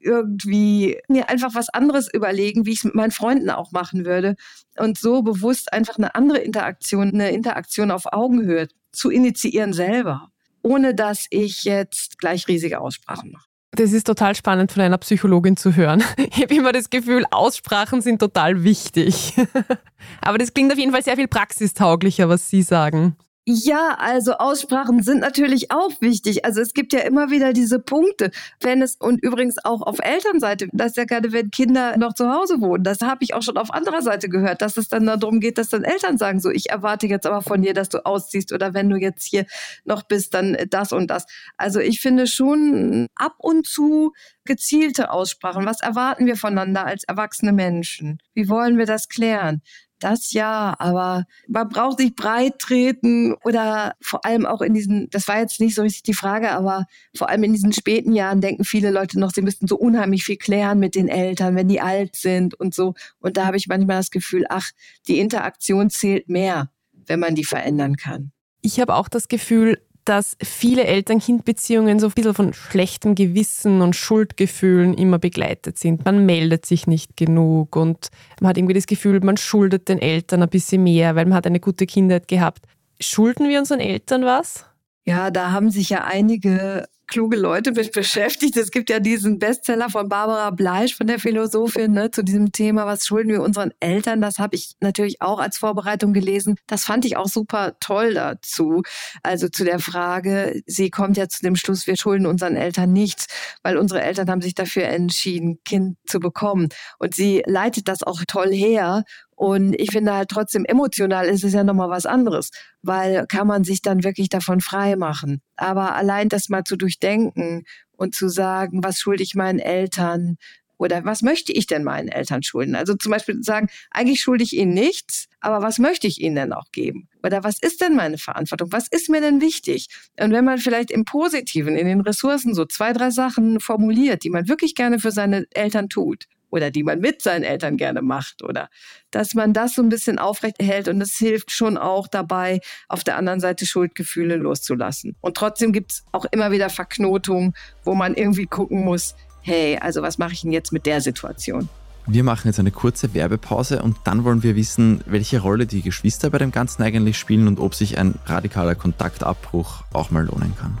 irgendwie 0.00 0.98
mir 1.08 1.28
einfach 1.28 1.54
was 1.54 1.68
anderes 1.68 2.12
überlegen, 2.12 2.66
wie 2.66 2.72
ich 2.72 2.78
es 2.78 2.84
mit 2.84 2.94
meinen 2.94 3.10
Freunden 3.10 3.50
auch 3.50 3.72
machen 3.72 4.04
würde. 4.04 4.36
Und 4.78 4.98
so 4.98 5.22
bewusst 5.22 5.72
einfach 5.72 5.98
eine 5.98 6.14
andere 6.14 6.38
Interaktion, 6.38 7.12
eine 7.12 7.30
Interaktion 7.30 7.90
auf 7.90 8.12
Augenhöhe 8.12 8.68
zu 8.92 9.10
initiieren 9.10 9.72
selber, 9.72 10.30
ohne 10.62 10.94
dass 10.94 11.26
ich 11.30 11.64
jetzt 11.64 12.18
gleich 12.18 12.48
riesige 12.48 12.80
Aussprachen 12.80 13.30
mache. 13.30 13.44
Das 13.72 13.92
ist 13.92 14.06
total 14.06 14.34
spannend 14.34 14.72
von 14.72 14.82
einer 14.82 14.98
Psychologin 14.98 15.56
zu 15.56 15.76
hören. 15.76 16.02
Ich 16.16 16.42
habe 16.42 16.54
immer 16.54 16.72
das 16.72 16.90
Gefühl, 16.90 17.24
Aussprachen 17.30 18.00
sind 18.00 18.18
total 18.18 18.64
wichtig. 18.64 19.34
Aber 20.20 20.38
das 20.38 20.52
klingt 20.54 20.72
auf 20.72 20.78
jeden 20.78 20.92
Fall 20.92 21.02
sehr 21.02 21.16
viel 21.16 21.28
praxistauglicher, 21.28 22.28
was 22.28 22.48
Sie 22.48 22.62
sagen. 22.62 23.16
Ja, 23.52 23.96
also 23.98 24.34
Aussprachen 24.34 25.02
sind 25.02 25.18
natürlich 25.18 25.72
auch 25.72 25.90
wichtig. 26.00 26.44
Also 26.44 26.60
es 26.60 26.72
gibt 26.72 26.92
ja 26.92 27.00
immer 27.00 27.30
wieder 27.30 27.52
diese 27.52 27.80
Punkte, 27.80 28.30
wenn 28.60 28.80
es 28.80 28.94
und 28.94 29.20
übrigens 29.24 29.56
auch 29.64 29.82
auf 29.82 29.98
Elternseite, 30.00 30.68
das 30.72 30.92
ist 30.92 30.96
ja 30.98 31.04
gerade, 31.04 31.32
wenn 31.32 31.50
Kinder 31.50 31.96
noch 31.96 32.14
zu 32.14 32.30
Hause 32.30 32.60
wohnen, 32.60 32.84
das 32.84 33.00
habe 33.00 33.24
ich 33.24 33.34
auch 33.34 33.42
schon 33.42 33.56
auf 33.56 33.72
anderer 33.72 34.02
Seite 34.02 34.28
gehört, 34.28 34.62
dass 34.62 34.76
es 34.76 34.86
dann 34.86 35.06
darum 35.06 35.40
geht, 35.40 35.58
dass 35.58 35.68
dann 35.68 35.82
Eltern 35.82 36.16
sagen, 36.16 36.38
so 36.38 36.48
ich 36.48 36.70
erwarte 36.70 37.08
jetzt 37.08 37.26
aber 37.26 37.42
von 37.42 37.60
dir, 37.62 37.74
dass 37.74 37.88
du 37.88 38.06
ausziehst 38.06 38.52
oder 38.52 38.72
wenn 38.72 38.88
du 38.88 38.96
jetzt 38.96 39.24
hier 39.24 39.46
noch 39.84 40.04
bist, 40.04 40.32
dann 40.34 40.56
das 40.70 40.92
und 40.92 41.08
das. 41.10 41.26
Also 41.56 41.80
ich 41.80 42.00
finde 42.00 42.28
schon 42.28 43.08
ab 43.16 43.34
und 43.38 43.66
zu 43.66 44.12
gezielte 44.44 45.10
Aussprachen. 45.10 45.66
Was 45.66 45.80
erwarten 45.80 46.26
wir 46.26 46.36
voneinander 46.36 46.86
als 46.86 47.02
erwachsene 47.02 47.52
Menschen? 47.52 48.18
Wie 48.32 48.48
wollen 48.48 48.78
wir 48.78 48.86
das 48.86 49.08
klären? 49.08 49.60
Das 50.00 50.32
ja, 50.32 50.74
aber 50.78 51.26
man 51.46 51.68
braucht 51.68 51.98
sich 51.98 52.16
breit 52.16 52.58
treten 52.58 53.34
oder 53.44 53.94
vor 54.00 54.24
allem 54.24 54.46
auch 54.46 54.62
in 54.62 54.72
diesen, 54.72 55.10
das 55.10 55.28
war 55.28 55.38
jetzt 55.38 55.60
nicht 55.60 55.74
so 55.74 55.82
richtig 55.82 56.02
die 56.04 56.14
Frage, 56.14 56.50
aber 56.52 56.86
vor 57.14 57.28
allem 57.28 57.44
in 57.44 57.52
diesen 57.52 57.72
späten 57.72 58.14
Jahren 58.14 58.40
denken 58.40 58.64
viele 58.64 58.90
Leute 58.90 59.20
noch, 59.20 59.30
sie 59.30 59.42
müssten 59.42 59.68
so 59.68 59.76
unheimlich 59.76 60.24
viel 60.24 60.38
klären 60.38 60.78
mit 60.78 60.94
den 60.94 61.08
Eltern, 61.08 61.54
wenn 61.54 61.68
die 61.68 61.82
alt 61.82 62.16
sind 62.16 62.54
und 62.54 62.74
so. 62.74 62.94
Und 63.20 63.36
da 63.36 63.46
habe 63.46 63.58
ich 63.58 63.68
manchmal 63.68 63.98
das 63.98 64.10
Gefühl, 64.10 64.46
ach, 64.48 64.70
die 65.06 65.18
Interaktion 65.18 65.90
zählt 65.90 66.30
mehr, 66.30 66.70
wenn 66.92 67.20
man 67.20 67.34
die 67.34 67.44
verändern 67.44 67.96
kann. 67.96 68.32
Ich 68.62 68.80
habe 68.80 68.94
auch 68.94 69.08
das 69.08 69.28
Gefühl, 69.28 69.78
dass 70.10 70.36
viele 70.42 70.82
Eltern-Kind-Beziehungen 70.86 72.00
so 72.00 72.08
ein 72.08 72.12
bisschen 72.12 72.34
von 72.34 72.52
schlechtem 72.52 73.14
Gewissen 73.14 73.80
und 73.80 73.94
Schuldgefühlen 73.94 74.92
immer 74.94 75.20
begleitet 75.20 75.78
sind. 75.78 76.04
Man 76.04 76.26
meldet 76.26 76.66
sich 76.66 76.88
nicht 76.88 77.16
genug 77.16 77.76
und 77.76 78.08
man 78.40 78.48
hat 78.48 78.58
irgendwie 78.58 78.74
das 78.74 78.88
Gefühl, 78.88 79.20
man 79.20 79.36
schuldet 79.36 79.88
den 79.88 80.00
Eltern 80.00 80.42
ein 80.42 80.48
bisschen 80.48 80.82
mehr, 80.82 81.14
weil 81.14 81.26
man 81.26 81.34
hat 81.34 81.46
eine 81.46 81.60
gute 81.60 81.86
Kindheit 81.86 82.26
gehabt. 82.26 82.64
Schulden 82.98 83.48
wir 83.48 83.60
unseren 83.60 83.78
Eltern 83.78 84.24
was? 84.24 84.66
Ja, 85.04 85.30
da 85.30 85.52
haben 85.52 85.70
sich 85.70 85.90
ja 85.90 86.02
einige 86.02 86.88
kluge 87.10 87.36
Leute 87.36 87.72
mit 87.72 87.92
beschäftigt. 87.92 88.56
Es 88.56 88.70
gibt 88.70 88.88
ja 88.88 89.00
diesen 89.00 89.38
Bestseller 89.38 89.90
von 89.90 90.08
Barbara 90.08 90.50
Bleisch, 90.50 90.94
von 90.94 91.06
der 91.06 91.18
Philosophin, 91.18 91.92
ne, 91.92 92.10
zu 92.10 92.22
diesem 92.22 92.52
Thema, 92.52 92.86
was 92.86 93.06
schulden 93.06 93.28
wir 93.30 93.42
unseren 93.42 93.72
Eltern? 93.80 94.20
Das 94.20 94.38
habe 94.38 94.56
ich 94.56 94.76
natürlich 94.80 95.20
auch 95.20 95.40
als 95.40 95.58
Vorbereitung 95.58 96.12
gelesen. 96.12 96.56
Das 96.66 96.84
fand 96.84 97.04
ich 97.04 97.16
auch 97.16 97.26
super 97.26 97.74
toll 97.80 98.14
dazu. 98.14 98.82
Also 99.22 99.48
zu 99.48 99.64
der 99.64 99.80
Frage, 99.80 100.62
sie 100.66 100.90
kommt 100.90 101.16
ja 101.16 101.28
zu 101.28 101.42
dem 101.42 101.56
Schluss, 101.56 101.86
wir 101.86 101.96
schulden 101.96 102.26
unseren 102.26 102.56
Eltern 102.56 102.92
nichts, 102.92 103.26
weil 103.62 103.76
unsere 103.76 104.00
Eltern 104.02 104.30
haben 104.30 104.40
sich 104.40 104.54
dafür 104.54 104.84
entschieden, 104.84 105.58
Kind 105.64 105.98
zu 106.06 106.20
bekommen. 106.20 106.68
Und 106.98 107.14
sie 107.14 107.42
leitet 107.44 107.88
das 107.88 108.02
auch 108.02 108.22
toll 108.26 108.52
her 108.52 109.04
und 109.40 109.72
ich 109.80 109.90
finde 109.90 110.12
halt 110.12 110.28
trotzdem 110.28 110.66
emotional 110.66 111.24
ist 111.24 111.44
es 111.44 111.54
ja 111.54 111.64
nochmal 111.64 111.88
was 111.88 112.04
anderes, 112.04 112.50
weil 112.82 113.26
kann 113.26 113.46
man 113.46 113.64
sich 113.64 113.80
dann 113.80 114.04
wirklich 114.04 114.28
davon 114.28 114.60
frei 114.60 114.96
machen. 114.96 115.40
Aber 115.56 115.94
allein 115.94 116.28
das 116.28 116.50
mal 116.50 116.62
zu 116.62 116.76
durchdenken 116.76 117.64
und 117.96 118.14
zu 118.14 118.28
sagen, 118.28 118.84
was 118.84 118.98
schulde 118.98 119.22
ich 119.22 119.34
meinen 119.34 119.58
Eltern, 119.58 120.36
oder 120.76 121.06
was 121.06 121.22
möchte 121.22 121.52
ich 121.52 121.66
denn 121.66 121.84
meinen 121.84 122.08
Eltern 122.08 122.42
schulden? 122.42 122.74
Also 122.74 122.94
zum 122.94 123.12
Beispiel 123.12 123.42
sagen, 123.42 123.68
eigentlich 123.90 124.20
schulde 124.20 124.44
ich 124.44 124.54
ihnen 124.54 124.74
nichts, 124.74 125.28
aber 125.40 125.62
was 125.62 125.78
möchte 125.78 126.06
ich 126.06 126.20
ihnen 126.20 126.36
denn 126.36 126.52
auch 126.52 126.70
geben? 126.70 127.08
Oder 127.22 127.42
was 127.42 127.56
ist 127.62 127.80
denn 127.80 127.96
meine 127.96 128.18
Verantwortung? 128.18 128.72
Was 128.72 128.88
ist 128.90 129.08
mir 129.08 129.22
denn 129.22 129.40
wichtig? 129.40 129.88
Und 130.20 130.32
wenn 130.32 130.44
man 130.44 130.58
vielleicht 130.58 130.90
im 130.90 131.06
Positiven, 131.06 131.76
in 131.76 131.86
den 131.86 132.02
Ressourcen 132.02 132.54
so 132.54 132.66
zwei, 132.66 132.92
drei 132.92 133.10
Sachen 133.10 133.58
formuliert, 133.58 134.22
die 134.22 134.30
man 134.30 134.48
wirklich 134.48 134.74
gerne 134.74 134.98
für 134.98 135.12
seine 135.12 135.46
Eltern 135.54 135.88
tut, 135.88 136.26
oder 136.50 136.70
die 136.70 136.82
man 136.82 137.00
mit 137.00 137.22
seinen 137.22 137.44
Eltern 137.44 137.76
gerne 137.76 138.02
macht 138.02 138.42
oder 138.42 138.68
dass 139.10 139.34
man 139.34 139.52
das 139.52 139.74
so 139.74 139.82
ein 139.82 139.88
bisschen 139.88 140.18
aufrecht 140.18 140.56
hält 140.60 140.88
und 140.88 141.00
es 141.00 141.16
hilft 141.16 141.50
schon 141.50 141.76
auch 141.76 142.06
dabei, 142.08 142.60
auf 142.88 143.04
der 143.04 143.16
anderen 143.16 143.40
Seite 143.40 143.66
Schuldgefühle 143.66 144.36
loszulassen. 144.36 145.16
Und 145.20 145.36
trotzdem 145.36 145.72
gibt 145.72 145.92
es 145.92 146.04
auch 146.12 146.26
immer 146.30 146.50
wieder 146.50 146.70
Verknotungen, 146.70 147.54
wo 147.84 147.94
man 147.94 148.14
irgendwie 148.14 148.46
gucken 148.46 148.84
muss, 148.84 149.14
hey, 149.42 149.78
also 149.78 150.02
was 150.02 150.18
mache 150.18 150.32
ich 150.32 150.42
denn 150.42 150.52
jetzt 150.52 150.72
mit 150.72 150.86
der 150.86 151.00
Situation? 151.00 151.68
Wir 152.06 152.24
machen 152.24 152.48
jetzt 152.48 152.58
eine 152.58 152.70
kurze 152.70 153.14
Werbepause 153.14 153.82
und 153.82 153.96
dann 154.04 154.24
wollen 154.24 154.42
wir 154.42 154.56
wissen, 154.56 155.02
welche 155.06 155.40
Rolle 155.40 155.66
die 155.66 155.82
Geschwister 155.82 156.30
bei 156.30 156.38
dem 156.38 156.50
Ganzen 156.50 156.82
eigentlich 156.82 157.18
spielen 157.18 157.46
und 157.46 157.60
ob 157.60 157.74
sich 157.74 157.98
ein 157.98 158.14
radikaler 158.26 158.74
Kontaktabbruch 158.74 159.84
auch 159.92 160.10
mal 160.10 160.24
lohnen 160.24 160.54
kann. 160.56 160.78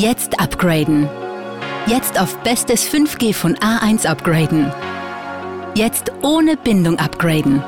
Jetzt 0.00 0.40
upgraden. 0.40 1.10
Jetzt 1.86 2.18
auf 2.18 2.34
bestes 2.38 2.88
5G 2.88 3.34
von 3.34 3.54
A1 3.56 4.06
upgraden. 4.06 4.72
Jetzt 5.74 6.10
ohne 6.22 6.56
Bindung 6.56 6.98
upgraden. 6.98 7.62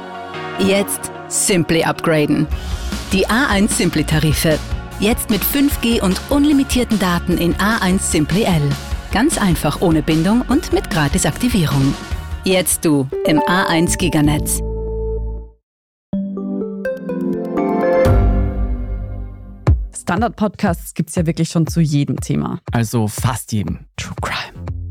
Jetzt 0.58 1.12
Simply 1.28 1.84
upgraden. 1.84 2.46
Die 3.12 3.26
A1 3.26 3.68
Simply 3.68 4.02
Tarife. 4.02 4.58
Jetzt 4.98 5.28
mit 5.28 5.42
5G 5.42 6.00
und 6.00 6.18
unlimitierten 6.30 6.98
Daten 6.98 7.36
in 7.36 7.54
A1 7.56 8.00
Simply 8.00 8.44
L. 8.44 8.62
Ganz 9.12 9.36
einfach 9.36 9.82
ohne 9.82 10.00
Bindung 10.00 10.40
und 10.48 10.72
mit 10.72 10.88
Gratisaktivierung. 10.88 11.94
Jetzt 12.44 12.86
du 12.86 13.06
im 13.26 13.40
A1 13.40 13.98
Giganetz. 13.98 14.62
Standard-Podcasts 20.12 20.92
gibt 20.92 21.08
es 21.08 21.14
ja 21.14 21.24
wirklich 21.24 21.48
schon 21.48 21.66
zu 21.66 21.80
jedem 21.80 22.20
Thema. 22.20 22.60
Also 22.70 23.08
fast 23.08 23.50
jedem. 23.50 23.86
True 23.96 24.14
Crime. 24.20 24.81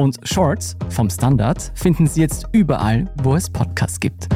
Und 0.00 0.18
Shorts 0.26 0.76
vom 0.88 1.10
Standard 1.10 1.72
finden 1.74 2.06
Sie 2.06 2.22
jetzt 2.22 2.46
überall, 2.52 3.12
wo 3.22 3.34
es 3.34 3.50
Podcasts 3.50 4.00
gibt. 4.00 4.28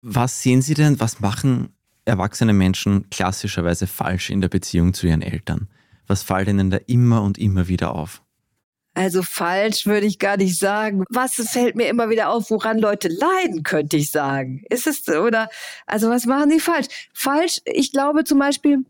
Was 0.00 0.42
sehen 0.42 0.62
Sie 0.62 0.74
denn, 0.74 1.00
was 1.00 1.18
machen 1.18 1.74
erwachsene 2.04 2.52
Menschen 2.52 3.10
klassischerweise 3.10 3.88
falsch 3.88 4.30
in 4.30 4.40
der 4.40 4.48
Beziehung 4.48 4.94
zu 4.94 5.08
ihren 5.08 5.22
Eltern? 5.22 5.66
Was 6.06 6.22
fällt 6.22 6.46
ihnen 6.46 6.70
da 6.70 6.76
immer 6.86 7.22
und 7.22 7.36
immer 7.36 7.66
wieder 7.66 7.96
auf? 7.96 8.22
Also 8.94 9.24
falsch 9.24 9.84
würde 9.86 10.06
ich 10.06 10.20
gar 10.20 10.36
nicht 10.36 10.56
sagen. 10.56 11.02
Was 11.10 11.34
fällt 11.34 11.74
mir 11.74 11.88
immer 11.88 12.10
wieder 12.10 12.30
auf, 12.30 12.52
woran 12.52 12.78
Leute 12.78 13.08
leiden, 13.08 13.64
könnte 13.64 13.96
ich 13.96 14.12
sagen. 14.12 14.62
Ist 14.70 14.86
es, 14.86 15.08
oder, 15.08 15.48
also 15.84 16.10
was 16.10 16.26
machen 16.26 16.50
die 16.50 16.60
falsch? 16.60 16.86
Falsch, 17.12 17.60
ich 17.64 17.90
glaube 17.90 18.22
zum 18.22 18.38
Beispiel, 18.38 18.84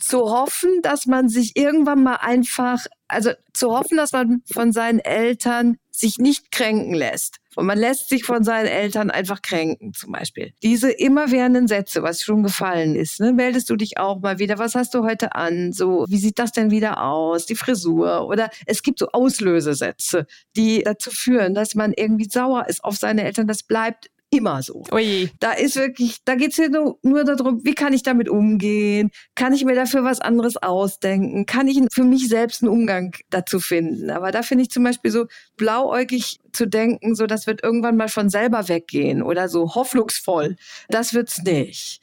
zu 0.00 0.30
hoffen, 0.30 0.80
dass 0.82 1.06
man 1.06 1.28
sich 1.28 1.56
irgendwann 1.56 2.02
mal 2.02 2.16
einfach, 2.16 2.86
also 3.08 3.30
zu 3.52 3.70
hoffen, 3.76 3.96
dass 3.96 4.12
man 4.12 4.42
von 4.50 4.72
seinen 4.72 4.98
Eltern 4.98 5.76
sich 5.90 6.18
nicht 6.18 6.50
kränken 6.50 6.94
lässt. 6.94 7.36
Und 7.56 7.66
man 7.66 7.78
lässt 7.78 8.08
sich 8.08 8.24
von 8.24 8.44
seinen 8.44 8.66
Eltern 8.66 9.10
einfach 9.10 9.42
kränken, 9.42 9.92
zum 9.92 10.12
Beispiel. 10.12 10.52
Diese 10.62 10.90
immerwährenden 10.90 11.66
Sätze, 11.66 12.02
was 12.02 12.22
schon 12.22 12.42
gefallen 12.42 12.94
ist, 12.94 13.20
ne? 13.20 13.32
meldest 13.32 13.68
du 13.70 13.76
dich 13.76 13.98
auch 13.98 14.20
mal 14.20 14.38
wieder, 14.38 14.58
was 14.58 14.74
hast 14.74 14.94
du 14.94 15.02
heute 15.02 15.34
an? 15.34 15.72
So, 15.72 16.06
wie 16.08 16.18
sieht 16.18 16.38
das 16.38 16.52
denn 16.52 16.70
wieder 16.70 17.02
aus? 17.02 17.46
Die 17.46 17.56
Frisur? 17.56 18.28
Oder 18.28 18.50
es 18.66 18.82
gibt 18.82 19.00
so 19.00 19.08
Auslösesätze, 19.08 20.26
die 20.56 20.82
dazu 20.84 21.10
führen, 21.10 21.54
dass 21.54 21.74
man 21.74 21.92
irgendwie 21.92 22.28
sauer 22.30 22.66
ist 22.68 22.84
auf 22.84 22.96
seine 22.96 23.24
Eltern. 23.24 23.48
Das 23.48 23.64
bleibt 23.64 24.10
immer 24.30 24.62
so. 24.62 24.84
Oje. 24.92 25.30
Da 25.40 25.52
ist 25.52 25.76
wirklich, 25.76 26.18
da 26.24 26.36
geht's 26.36 26.56
hier 26.56 26.70
nur, 26.70 26.98
nur 27.02 27.24
darum, 27.24 27.64
wie 27.64 27.74
kann 27.74 27.92
ich 27.92 28.02
damit 28.02 28.28
umgehen? 28.28 29.10
Kann 29.34 29.52
ich 29.52 29.64
mir 29.64 29.74
dafür 29.74 30.04
was 30.04 30.20
anderes 30.20 30.56
ausdenken? 30.56 31.46
Kann 31.46 31.66
ich 31.66 31.80
für 31.92 32.04
mich 32.04 32.28
selbst 32.28 32.62
einen 32.62 32.70
Umgang 32.70 33.14
dazu 33.30 33.58
finden? 33.58 34.10
Aber 34.10 34.30
da 34.30 34.42
finde 34.42 34.62
ich 34.62 34.70
zum 34.70 34.84
Beispiel 34.84 35.10
so 35.10 35.26
blauäugig 35.56 36.38
zu 36.52 36.66
denken, 36.66 37.14
so 37.14 37.26
das 37.26 37.46
wird 37.46 37.62
irgendwann 37.62 37.96
mal 37.96 38.08
von 38.08 38.30
selber 38.30 38.68
weggehen 38.68 39.22
oder 39.22 39.48
so 39.48 39.74
hoffnungsvoll. 39.74 40.56
Das 40.88 41.12
wird's 41.12 41.42
nicht. 41.42 42.00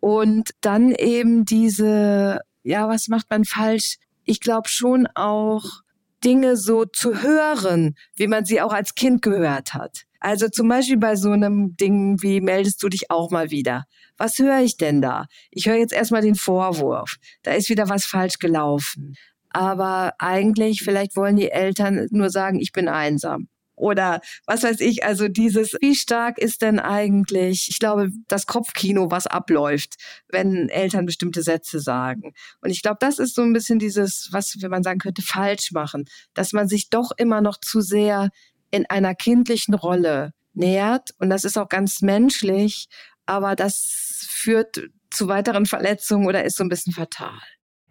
Und 0.00 0.50
dann 0.60 0.92
eben 0.92 1.44
diese, 1.44 2.40
ja, 2.62 2.88
was 2.88 3.08
macht 3.08 3.30
man 3.30 3.44
falsch? 3.44 3.96
Ich 4.24 4.40
glaube 4.40 4.68
schon 4.68 5.08
auch, 5.14 5.84
Dinge 6.24 6.56
so 6.56 6.86
zu 6.86 7.22
hören, 7.22 7.96
wie 8.16 8.26
man 8.26 8.46
sie 8.46 8.62
auch 8.62 8.72
als 8.72 8.94
Kind 8.94 9.20
gehört 9.20 9.74
hat. 9.74 10.06
Also 10.24 10.48
zum 10.48 10.68
Beispiel 10.68 10.96
bei 10.96 11.16
so 11.16 11.32
einem 11.32 11.76
Ding 11.76 12.22
wie 12.22 12.40
meldest 12.40 12.82
du 12.82 12.88
dich 12.88 13.10
auch 13.10 13.30
mal 13.30 13.50
wieder. 13.50 13.84
Was 14.16 14.38
höre 14.38 14.60
ich 14.60 14.78
denn 14.78 15.02
da? 15.02 15.26
Ich 15.50 15.66
höre 15.66 15.76
jetzt 15.76 15.92
erstmal 15.92 16.22
den 16.22 16.34
Vorwurf. 16.34 17.16
Da 17.42 17.52
ist 17.52 17.68
wieder 17.68 17.90
was 17.90 18.06
falsch 18.06 18.38
gelaufen. 18.38 19.16
Aber 19.50 20.14
eigentlich, 20.18 20.80
vielleicht 20.82 21.14
wollen 21.16 21.36
die 21.36 21.50
Eltern 21.50 22.08
nur 22.10 22.30
sagen, 22.30 22.58
ich 22.58 22.72
bin 22.72 22.88
einsam. 22.88 23.48
Oder 23.76 24.22
was 24.46 24.62
weiß 24.62 24.80
ich, 24.80 25.04
also 25.04 25.28
dieses, 25.28 25.76
wie 25.82 25.94
stark 25.94 26.38
ist 26.38 26.62
denn 26.62 26.78
eigentlich, 26.78 27.68
ich 27.68 27.78
glaube, 27.78 28.08
das 28.26 28.46
Kopfkino, 28.46 29.10
was 29.10 29.26
abläuft, 29.26 29.96
wenn 30.30 30.70
Eltern 30.70 31.04
bestimmte 31.04 31.42
Sätze 31.42 31.80
sagen. 31.80 32.32
Und 32.62 32.70
ich 32.70 32.80
glaube, 32.80 32.98
das 33.00 33.18
ist 33.18 33.34
so 33.34 33.42
ein 33.42 33.52
bisschen 33.52 33.78
dieses, 33.78 34.30
was, 34.32 34.56
wenn 34.62 34.70
man 34.70 34.84
sagen 34.84 35.00
könnte, 35.00 35.20
falsch 35.20 35.72
machen, 35.72 36.06
dass 36.32 36.54
man 36.54 36.66
sich 36.66 36.88
doch 36.88 37.10
immer 37.18 37.42
noch 37.42 37.58
zu 37.60 37.82
sehr 37.82 38.30
in 38.74 38.86
einer 38.86 39.14
kindlichen 39.14 39.74
Rolle 39.74 40.32
nähert. 40.52 41.14
Und 41.18 41.30
das 41.30 41.44
ist 41.44 41.56
auch 41.56 41.68
ganz 41.68 42.02
menschlich, 42.02 42.88
aber 43.26 43.56
das 43.56 44.26
führt 44.28 44.82
zu 45.10 45.28
weiteren 45.28 45.66
Verletzungen 45.66 46.26
oder 46.26 46.44
ist 46.44 46.56
so 46.56 46.64
ein 46.64 46.68
bisschen 46.68 46.92
fatal. 46.92 47.38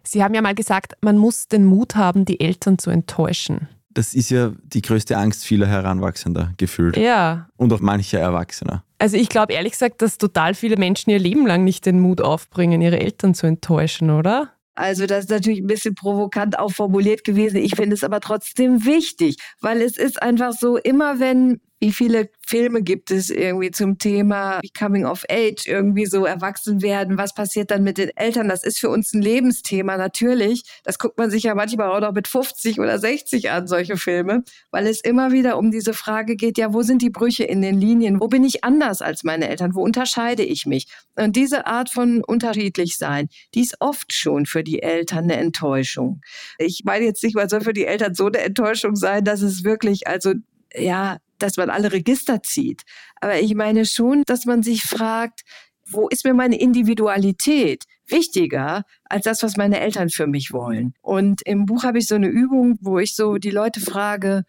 Sie 0.06 0.22
haben 0.22 0.34
ja 0.34 0.42
mal 0.42 0.54
gesagt, 0.54 0.94
man 1.00 1.16
muss 1.16 1.48
den 1.48 1.64
Mut 1.64 1.96
haben, 1.96 2.24
die 2.24 2.40
Eltern 2.40 2.78
zu 2.78 2.90
enttäuschen. 2.90 3.68
Das 3.88 4.12
ist 4.12 4.30
ja 4.30 4.52
die 4.64 4.82
größte 4.82 5.16
Angst 5.16 5.44
vieler 5.44 5.66
Heranwachsender 5.66 6.52
gefühlt. 6.56 6.96
Ja. 6.96 7.48
Und 7.56 7.72
auch 7.72 7.80
mancher 7.80 8.18
Erwachsener. 8.18 8.84
Also 8.98 9.16
ich 9.16 9.28
glaube 9.28 9.52
ehrlich 9.52 9.72
gesagt, 9.72 10.02
dass 10.02 10.18
total 10.18 10.54
viele 10.54 10.76
Menschen 10.76 11.10
ihr 11.10 11.18
Leben 11.18 11.46
lang 11.46 11.64
nicht 11.64 11.86
den 11.86 12.00
Mut 12.00 12.20
aufbringen, 12.20 12.82
ihre 12.82 13.00
Eltern 13.00 13.34
zu 13.34 13.46
enttäuschen, 13.46 14.10
oder? 14.10 14.50
Also 14.74 15.06
das 15.06 15.24
ist 15.24 15.30
natürlich 15.30 15.60
ein 15.60 15.66
bisschen 15.66 15.94
provokant 15.94 16.58
auch 16.58 16.72
formuliert 16.72 17.24
gewesen. 17.24 17.58
Ich 17.58 17.76
finde 17.76 17.94
es 17.94 18.04
aber 18.04 18.20
trotzdem 18.20 18.84
wichtig, 18.84 19.36
weil 19.60 19.80
es 19.80 19.96
ist 19.96 20.20
einfach 20.20 20.52
so, 20.52 20.76
immer 20.76 21.20
wenn 21.20 21.60
wie 21.84 21.92
viele 21.92 22.30
Filme 22.46 22.80
gibt 22.80 23.10
es 23.10 23.28
irgendwie 23.28 23.70
zum 23.70 23.98
Thema 23.98 24.58
Coming 24.78 25.04
of 25.04 25.22
Age, 25.30 25.66
irgendwie 25.66 26.06
so 26.06 26.24
erwachsen 26.24 26.80
werden? 26.80 27.18
Was 27.18 27.34
passiert 27.34 27.70
dann 27.70 27.84
mit 27.84 27.98
den 27.98 28.08
Eltern? 28.16 28.48
Das 28.48 28.64
ist 28.64 28.78
für 28.78 28.88
uns 28.88 29.12
ein 29.12 29.20
Lebensthema 29.20 29.98
natürlich. 29.98 30.62
Das 30.82 30.98
guckt 30.98 31.18
man 31.18 31.30
sich 31.30 31.42
ja 31.42 31.54
manchmal 31.54 31.90
auch 31.90 32.00
noch 32.00 32.14
mit 32.14 32.26
50 32.26 32.80
oder 32.80 32.98
60 32.98 33.50
an, 33.50 33.66
solche 33.66 33.98
Filme, 33.98 34.44
weil 34.70 34.86
es 34.86 35.02
immer 35.02 35.32
wieder 35.32 35.58
um 35.58 35.70
diese 35.70 35.92
Frage 35.92 36.36
geht, 36.36 36.56
ja, 36.56 36.72
wo 36.72 36.80
sind 36.80 37.02
die 37.02 37.10
Brüche 37.10 37.44
in 37.44 37.60
den 37.60 37.78
Linien? 37.78 38.18
Wo 38.18 38.28
bin 38.28 38.44
ich 38.44 38.64
anders 38.64 39.02
als 39.02 39.22
meine 39.22 39.50
Eltern? 39.50 39.74
Wo 39.74 39.82
unterscheide 39.82 40.42
ich 40.42 40.64
mich? 40.64 40.86
Und 41.16 41.36
diese 41.36 41.66
Art 41.66 41.90
von 41.90 42.24
unterschiedlich 42.24 42.96
sein, 42.96 43.28
die 43.54 43.60
ist 43.60 43.76
oft 43.80 44.10
schon 44.14 44.46
für 44.46 44.64
die 44.64 44.82
Eltern 44.82 45.24
eine 45.24 45.36
Enttäuschung. 45.36 46.22
Ich 46.56 46.80
meine 46.86 47.04
jetzt 47.04 47.22
nicht, 47.22 47.36
mal 47.36 47.50
soll 47.50 47.60
für 47.60 47.74
die 47.74 47.84
Eltern 47.84 48.14
so 48.14 48.28
eine 48.28 48.38
Enttäuschung 48.38 48.96
sein, 48.96 49.22
dass 49.22 49.42
es 49.42 49.64
wirklich, 49.64 50.06
also 50.06 50.32
ja, 50.76 51.18
dass 51.38 51.56
man 51.56 51.70
alle 51.70 51.92
Register 51.92 52.42
zieht. 52.42 52.82
Aber 53.20 53.40
ich 53.40 53.54
meine 53.54 53.86
schon, 53.86 54.22
dass 54.26 54.46
man 54.46 54.62
sich 54.62 54.82
fragt, 54.82 55.42
wo 55.86 56.08
ist 56.08 56.24
mir 56.24 56.34
meine 56.34 56.58
Individualität 56.58 57.84
wichtiger 58.06 58.84
als 59.04 59.24
das, 59.24 59.42
was 59.42 59.56
meine 59.56 59.80
Eltern 59.80 60.10
für 60.10 60.26
mich 60.26 60.52
wollen? 60.52 60.94
Und 61.02 61.42
im 61.42 61.66
Buch 61.66 61.84
habe 61.84 61.98
ich 61.98 62.06
so 62.06 62.14
eine 62.14 62.28
Übung, 62.28 62.78
wo 62.80 62.98
ich 62.98 63.14
so 63.14 63.36
die 63.36 63.50
Leute 63.50 63.80
frage, 63.80 64.44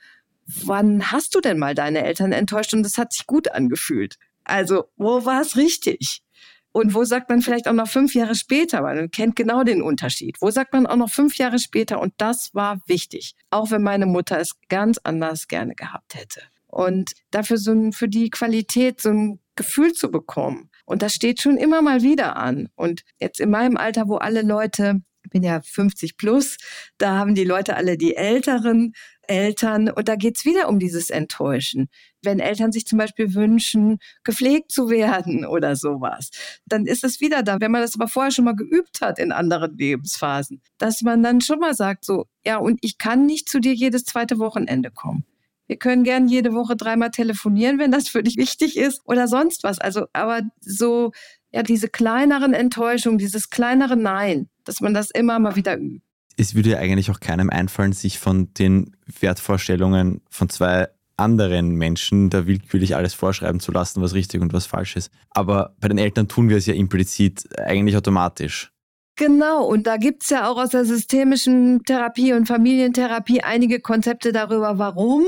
wann 0.46 1.12
hast 1.12 1.36
du 1.36 1.42
denn 1.42 1.58
mal 1.58 1.76
deine 1.76 2.04
Eltern 2.04 2.32
enttäuscht 2.32 2.74
und 2.74 2.84
das 2.84 2.98
hat 2.98 3.14
sich 3.14 3.26
gut 3.26 3.52
angefühlt? 3.52 4.18
Also, 4.44 4.86
wo 4.96 5.26
war 5.26 5.42
es 5.42 5.58
richtig? 5.58 6.22
Und 6.72 6.94
wo 6.94 7.06
sagt 7.06 7.30
man 7.30 7.42
vielleicht 7.42 7.70
auch 7.70 7.74
noch 7.74 7.88
fünf 7.88 8.14
Jahre 8.16 8.36
später, 8.36 8.82
man 8.82 9.10
kennt 9.10 9.38
genau 9.38 9.64
den 9.64 9.82
Unterschied. 9.82 10.36
Wo 10.42 10.52
sagt 10.52 10.74
man 10.74 10.86
auch 10.86 10.98
noch 10.98 11.10
fünf 11.10 11.38
Jahre 11.38 11.58
später 11.58 12.02
und 12.02 12.14
das 12.18 12.54
war 12.54 12.82
wichtig, 12.86 13.34
auch 13.50 13.72
wenn 13.72 13.82
meine 13.82 14.06
Mutter 14.06 14.40
es 14.40 14.60
ganz 14.68 15.00
anders 15.02 15.48
gerne 15.48 15.74
gehabt 15.74 16.16
hätte. 16.16 16.42
Und 16.76 17.14
dafür 17.32 17.58
so 17.58 17.72
ein, 17.72 17.94
für 17.94 18.10
die 18.10 18.30
Qualität 18.30 19.00
so 19.00 19.08
ein 19.08 19.40
Gefühl 19.56 19.94
zu 19.94 20.12
bekommen. 20.12 20.70
Und 20.84 21.04
das 21.04 21.14
steht 21.14 21.42
schon 21.42 21.56
immer 21.56 21.82
mal 21.82 22.02
wieder 22.02 22.36
an. 22.36 22.68
Und 22.76 23.04
jetzt 23.18 23.40
in 23.40 23.50
meinem 23.50 23.78
Alter, 23.78 24.10
wo 24.10 24.18
alle 24.18 24.42
Leute, 24.42 25.00
ich 25.24 25.30
bin 25.30 25.42
ja 25.42 25.62
50 25.62 26.18
plus, 26.18 26.58
da 26.98 27.16
haben 27.16 27.34
die 27.34 27.46
Leute 27.46 27.78
alle 27.78 27.98
die 27.98 28.18
älteren 28.18 28.92
Eltern. 29.22 29.90
Und 29.90 30.10
da 30.10 30.18
geht's 30.18 30.44
wieder 30.44 30.68
um 30.68 30.78
dieses 30.78 31.10
Enttäuschen. 31.10 31.88
Wenn 32.22 32.42
Eltern 32.42 32.74
sich 32.74 32.86
zum 32.86 32.98
Beispiel 32.98 33.34
wünschen, 33.34 34.00
gepflegt 34.26 34.70
zu 34.70 34.90
werden 34.90 35.46
oder 35.46 35.78
sowas, 35.78 36.30
dann 36.66 36.88
ist 36.88 37.06
es 37.06 37.22
wieder 37.22 37.42
da. 37.42 37.62
Wenn 37.62 37.72
man 37.72 37.84
das 37.84 37.96
aber 37.96 38.10
vorher 38.10 38.32
schon 38.32 38.44
mal 38.44 38.56
geübt 38.58 39.00
hat 39.00 39.18
in 39.18 39.32
anderen 39.32 39.78
Lebensphasen, 39.78 40.62
dass 40.78 41.04
man 41.04 41.24
dann 41.24 41.40
schon 41.40 41.60
mal 41.60 41.74
sagt, 41.74 42.04
so, 42.04 42.26
ja, 42.46 42.58
und 42.58 42.80
ich 42.82 42.98
kann 42.98 43.26
nicht 43.26 43.48
zu 43.48 43.62
dir 43.62 43.74
jedes 43.74 44.04
zweite 44.04 44.40
Wochenende 44.40 44.92
kommen. 44.92 45.24
Wir 45.68 45.78
können 45.78 46.04
gern 46.04 46.28
jede 46.28 46.54
Woche 46.54 46.76
dreimal 46.76 47.12
telefonieren, 47.12 47.80
wenn 47.80 47.92
das 47.92 48.08
für 48.08 48.24
dich 48.24 48.38
wichtig 48.38 48.78
ist 48.78 49.02
oder 49.06 49.28
sonst 49.28 49.64
was. 49.64 49.80
Also, 49.80 50.06
aber 50.14 50.42
so, 50.62 51.12
ja, 51.52 51.64
diese 51.64 51.90
kleineren 51.90 52.54
Enttäuschungen, 52.54 53.18
dieses 53.18 53.50
kleinere 53.50 53.96
Nein, 53.96 54.50
dass 54.64 54.82
man 54.82 54.94
das 54.94 55.10
immer 55.12 55.40
mal 55.40 55.56
wieder 55.56 55.78
übt. 55.78 56.02
Es 56.38 56.54
würde 56.54 56.72
ja 56.72 56.78
eigentlich 56.80 57.10
auch 57.12 57.20
keinem 57.20 57.50
einfallen, 57.50 57.94
sich 57.94 58.20
von 58.20 58.54
den 58.54 58.96
Wertvorstellungen 59.20 60.22
von 60.30 60.50
zwei 60.50 60.90
anderen 61.18 61.76
Menschen 61.76 62.30
da 62.30 62.46
willkürlich 62.46 62.96
alles 62.96 63.14
vorschreiben 63.14 63.62
zu 63.62 63.72
lassen, 63.72 64.02
was 64.02 64.14
richtig 64.14 64.42
und 64.42 64.52
was 64.54 64.66
falsch 64.66 64.98
ist. 64.98 65.12
Aber 65.30 65.76
bei 65.80 65.88
den 65.88 65.98
Eltern 65.98 66.28
tun 66.28 66.50
wir 66.50 66.58
es 66.58 66.66
ja 66.66 66.74
implizit 66.74 67.48
eigentlich 67.58 67.96
automatisch. 67.96 68.75
Genau, 69.16 69.66
und 69.66 69.88
da 69.88 69.98
gibt's 69.98 70.30
ja 70.30 70.50
auch 70.50 70.58
aus 70.58 70.72
der 70.72 70.84
systemischen 70.84 71.84
Therapie 71.84 72.34
und 72.34 72.48
Familientherapie 72.48 73.42
einige 73.42 73.80
Konzepte 73.80 74.34
darüber, 74.34 74.78
warum. 74.78 75.26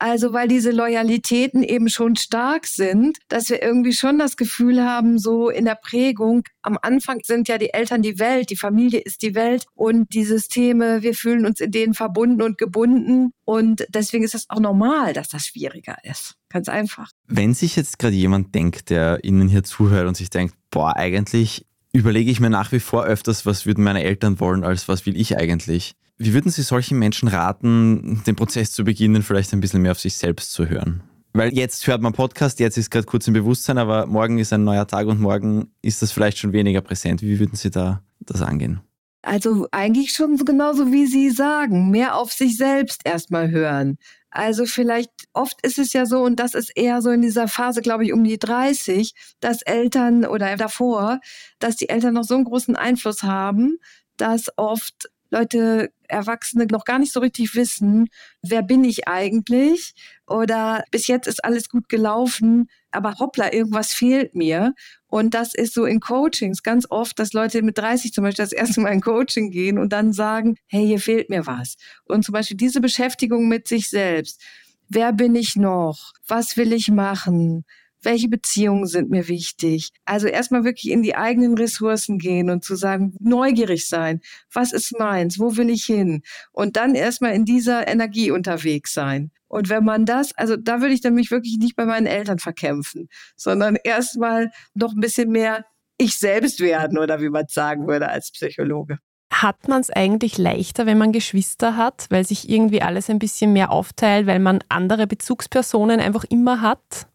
Also 0.00 0.32
weil 0.32 0.46
diese 0.46 0.70
Loyalitäten 0.70 1.64
eben 1.64 1.88
schon 1.88 2.14
stark 2.14 2.66
sind, 2.66 3.18
dass 3.26 3.50
wir 3.50 3.60
irgendwie 3.60 3.92
schon 3.92 4.16
das 4.18 4.36
Gefühl 4.36 4.82
haben, 4.84 5.18
so 5.18 5.50
in 5.50 5.64
der 5.64 5.74
Prägung, 5.74 6.44
am 6.62 6.78
Anfang 6.80 7.18
sind 7.24 7.48
ja 7.48 7.58
die 7.58 7.74
Eltern 7.74 8.00
die 8.00 8.20
Welt, 8.20 8.50
die 8.50 8.56
Familie 8.56 9.00
ist 9.00 9.22
die 9.22 9.34
Welt 9.34 9.66
und 9.74 10.14
die 10.14 10.24
Systeme, 10.24 11.02
wir 11.02 11.14
fühlen 11.14 11.44
uns 11.44 11.58
in 11.58 11.72
denen 11.72 11.94
verbunden 11.94 12.42
und 12.42 12.58
gebunden 12.58 13.32
und 13.44 13.86
deswegen 13.88 14.22
ist 14.22 14.36
es 14.36 14.48
auch 14.48 14.60
normal, 14.60 15.14
dass 15.14 15.30
das 15.30 15.46
schwieriger 15.48 15.96
ist. 16.04 16.36
Ganz 16.48 16.68
einfach. 16.68 17.10
Wenn 17.26 17.52
sich 17.52 17.74
jetzt 17.74 17.98
gerade 17.98 18.14
jemand 18.14 18.54
denkt, 18.54 18.90
der 18.90 19.18
Ihnen 19.24 19.48
hier 19.48 19.64
zuhört 19.64 20.06
und 20.06 20.16
sich 20.16 20.30
denkt, 20.30 20.54
boah, 20.70 20.94
eigentlich 20.94 21.66
überlege 21.92 22.30
ich 22.30 22.40
mir 22.40 22.50
nach 22.50 22.72
wie 22.72 22.80
vor 22.80 23.04
öfters, 23.04 23.46
was 23.46 23.66
würden 23.66 23.84
meine 23.84 24.02
Eltern 24.02 24.40
wollen, 24.40 24.64
als 24.64 24.88
was 24.88 25.06
will 25.06 25.18
ich 25.18 25.36
eigentlich. 25.36 25.94
Wie 26.18 26.34
würden 26.34 26.50
Sie 26.50 26.62
solchen 26.62 26.98
Menschen 26.98 27.28
raten, 27.28 28.22
den 28.26 28.36
Prozess 28.36 28.72
zu 28.72 28.84
beginnen, 28.84 29.22
vielleicht 29.22 29.52
ein 29.52 29.60
bisschen 29.60 29.82
mehr 29.82 29.92
auf 29.92 30.00
sich 30.00 30.16
selbst 30.16 30.52
zu 30.52 30.68
hören? 30.68 31.02
Weil 31.32 31.54
jetzt 31.54 31.86
hört 31.86 32.02
man 32.02 32.12
Podcast, 32.12 32.58
jetzt 32.58 32.76
ist 32.76 32.90
gerade 32.90 33.06
kurz 33.06 33.28
im 33.28 33.34
Bewusstsein, 33.34 33.78
aber 33.78 34.06
morgen 34.06 34.38
ist 34.38 34.52
ein 34.52 34.64
neuer 34.64 34.86
Tag 34.86 35.06
und 35.06 35.20
morgen 35.20 35.70
ist 35.82 36.02
das 36.02 36.10
vielleicht 36.10 36.38
schon 36.38 36.52
weniger 36.52 36.80
präsent. 36.80 37.22
Wie 37.22 37.38
würden 37.38 37.54
Sie 37.54 37.70
da 37.70 38.02
das 38.20 38.42
angehen? 38.42 38.80
Also 39.22 39.68
eigentlich 39.72 40.12
schon 40.12 40.36
genauso 40.38 40.90
wie 40.90 41.06
Sie 41.06 41.30
sagen, 41.30 41.90
mehr 41.90 42.16
auf 42.16 42.32
sich 42.32 42.56
selbst 42.56 43.02
erstmal 43.04 43.50
hören. 43.50 43.98
Also 44.30 44.66
vielleicht, 44.66 45.10
oft 45.32 45.58
ist 45.62 45.78
es 45.78 45.92
ja 45.92 46.04
so, 46.06 46.22
und 46.22 46.36
das 46.36 46.54
ist 46.54 46.70
eher 46.76 47.00
so 47.00 47.10
in 47.10 47.22
dieser 47.22 47.48
Phase, 47.48 47.80
glaube 47.80 48.04
ich, 48.04 48.12
um 48.12 48.24
die 48.24 48.38
30, 48.38 49.14
dass 49.40 49.62
Eltern 49.62 50.26
oder 50.26 50.56
davor, 50.56 51.20
dass 51.58 51.76
die 51.76 51.88
Eltern 51.88 52.14
noch 52.14 52.24
so 52.24 52.34
einen 52.34 52.44
großen 52.44 52.76
Einfluss 52.76 53.22
haben, 53.22 53.78
dass 54.18 54.46
oft 54.56 55.08
Leute, 55.30 55.90
Erwachsene 56.08 56.66
noch 56.70 56.84
gar 56.84 56.98
nicht 56.98 57.12
so 57.12 57.20
richtig 57.20 57.54
wissen, 57.54 58.08
wer 58.42 58.62
bin 58.62 58.82
ich 58.84 59.08
eigentlich? 59.08 59.92
Oder 60.26 60.84
bis 60.90 61.06
jetzt 61.06 61.26
ist 61.26 61.44
alles 61.44 61.68
gut 61.68 61.88
gelaufen, 61.88 62.68
aber 62.90 63.18
hoppla, 63.18 63.52
irgendwas 63.52 63.92
fehlt 63.92 64.34
mir. 64.34 64.74
Und 65.06 65.34
das 65.34 65.54
ist 65.54 65.74
so 65.74 65.84
in 65.84 66.00
Coachings 66.00 66.62
ganz 66.62 66.86
oft, 66.90 67.18
dass 67.18 67.34
Leute 67.34 67.62
mit 67.62 67.76
30 67.78 68.12
zum 68.12 68.24
Beispiel 68.24 68.44
das 68.44 68.52
erste 68.52 68.80
Mal 68.80 68.92
in 68.92 69.00
Coaching 69.00 69.50
gehen 69.50 69.78
und 69.78 69.92
dann 69.92 70.12
sagen, 70.12 70.56
hey, 70.66 70.86
hier 70.86 71.00
fehlt 71.00 71.28
mir 71.30 71.46
was. 71.46 71.76
Und 72.04 72.24
zum 72.24 72.32
Beispiel 72.32 72.56
diese 72.56 72.80
Beschäftigung 72.80 73.48
mit 73.48 73.68
sich 73.68 73.88
selbst. 73.90 74.42
Wer 74.88 75.12
bin 75.12 75.34
ich 75.34 75.56
noch? 75.56 76.12
Was 76.26 76.56
will 76.56 76.72
ich 76.72 76.88
machen? 76.90 77.64
Welche 78.02 78.28
Beziehungen 78.28 78.86
sind 78.86 79.10
mir 79.10 79.28
wichtig. 79.28 79.90
Also 80.04 80.26
erstmal 80.26 80.64
wirklich 80.64 80.92
in 80.92 81.02
die 81.02 81.16
eigenen 81.16 81.56
Ressourcen 81.56 82.18
gehen 82.18 82.50
und 82.50 82.64
zu 82.64 82.76
sagen, 82.76 83.14
neugierig 83.20 83.88
sein, 83.88 84.20
was 84.52 84.72
ist 84.72 84.98
meins, 84.98 85.38
wo 85.38 85.56
will 85.56 85.70
ich 85.70 85.84
hin? 85.84 86.22
Und 86.52 86.76
dann 86.76 86.94
erstmal 86.94 87.34
in 87.34 87.44
dieser 87.44 87.88
Energie 87.88 88.30
unterwegs 88.30 88.92
sein. 88.92 89.30
Und 89.48 89.68
wenn 89.68 89.84
man 89.84 90.04
das, 90.04 90.36
also 90.36 90.56
da 90.56 90.80
würde 90.80 90.94
ich 90.94 91.00
dann 91.00 91.14
mich 91.14 91.30
wirklich 91.30 91.56
nicht 91.58 91.74
bei 91.74 91.86
meinen 91.86 92.06
Eltern 92.06 92.38
verkämpfen, 92.38 93.08
sondern 93.36 93.76
erstmal 93.82 94.50
noch 94.74 94.92
ein 94.92 95.00
bisschen 95.00 95.30
mehr 95.30 95.64
ich 95.96 96.18
selbst 96.18 96.60
werden 96.60 96.98
oder 96.98 97.20
wie 97.20 97.30
man 97.30 97.46
es 97.46 97.54
sagen 97.54 97.88
würde 97.88 98.08
als 98.08 98.30
Psychologe. 98.30 98.98
Hat 99.32 99.68
man 99.68 99.80
es 99.80 99.90
eigentlich 99.90 100.38
leichter, 100.38 100.86
wenn 100.86 100.98
man 100.98 101.12
Geschwister 101.12 101.76
hat, 101.76 102.06
weil 102.10 102.26
sich 102.26 102.48
irgendwie 102.48 102.82
alles 102.82 103.10
ein 103.10 103.18
bisschen 103.18 103.52
mehr 103.52 103.70
aufteilt, 103.70 104.26
weil 104.26 104.38
man 104.38 104.60
andere 104.68 105.06
Bezugspersonen 105.06 106.00
einfach 106.00 106.24
immer 106.24 106.60
hat? 106.60 107.08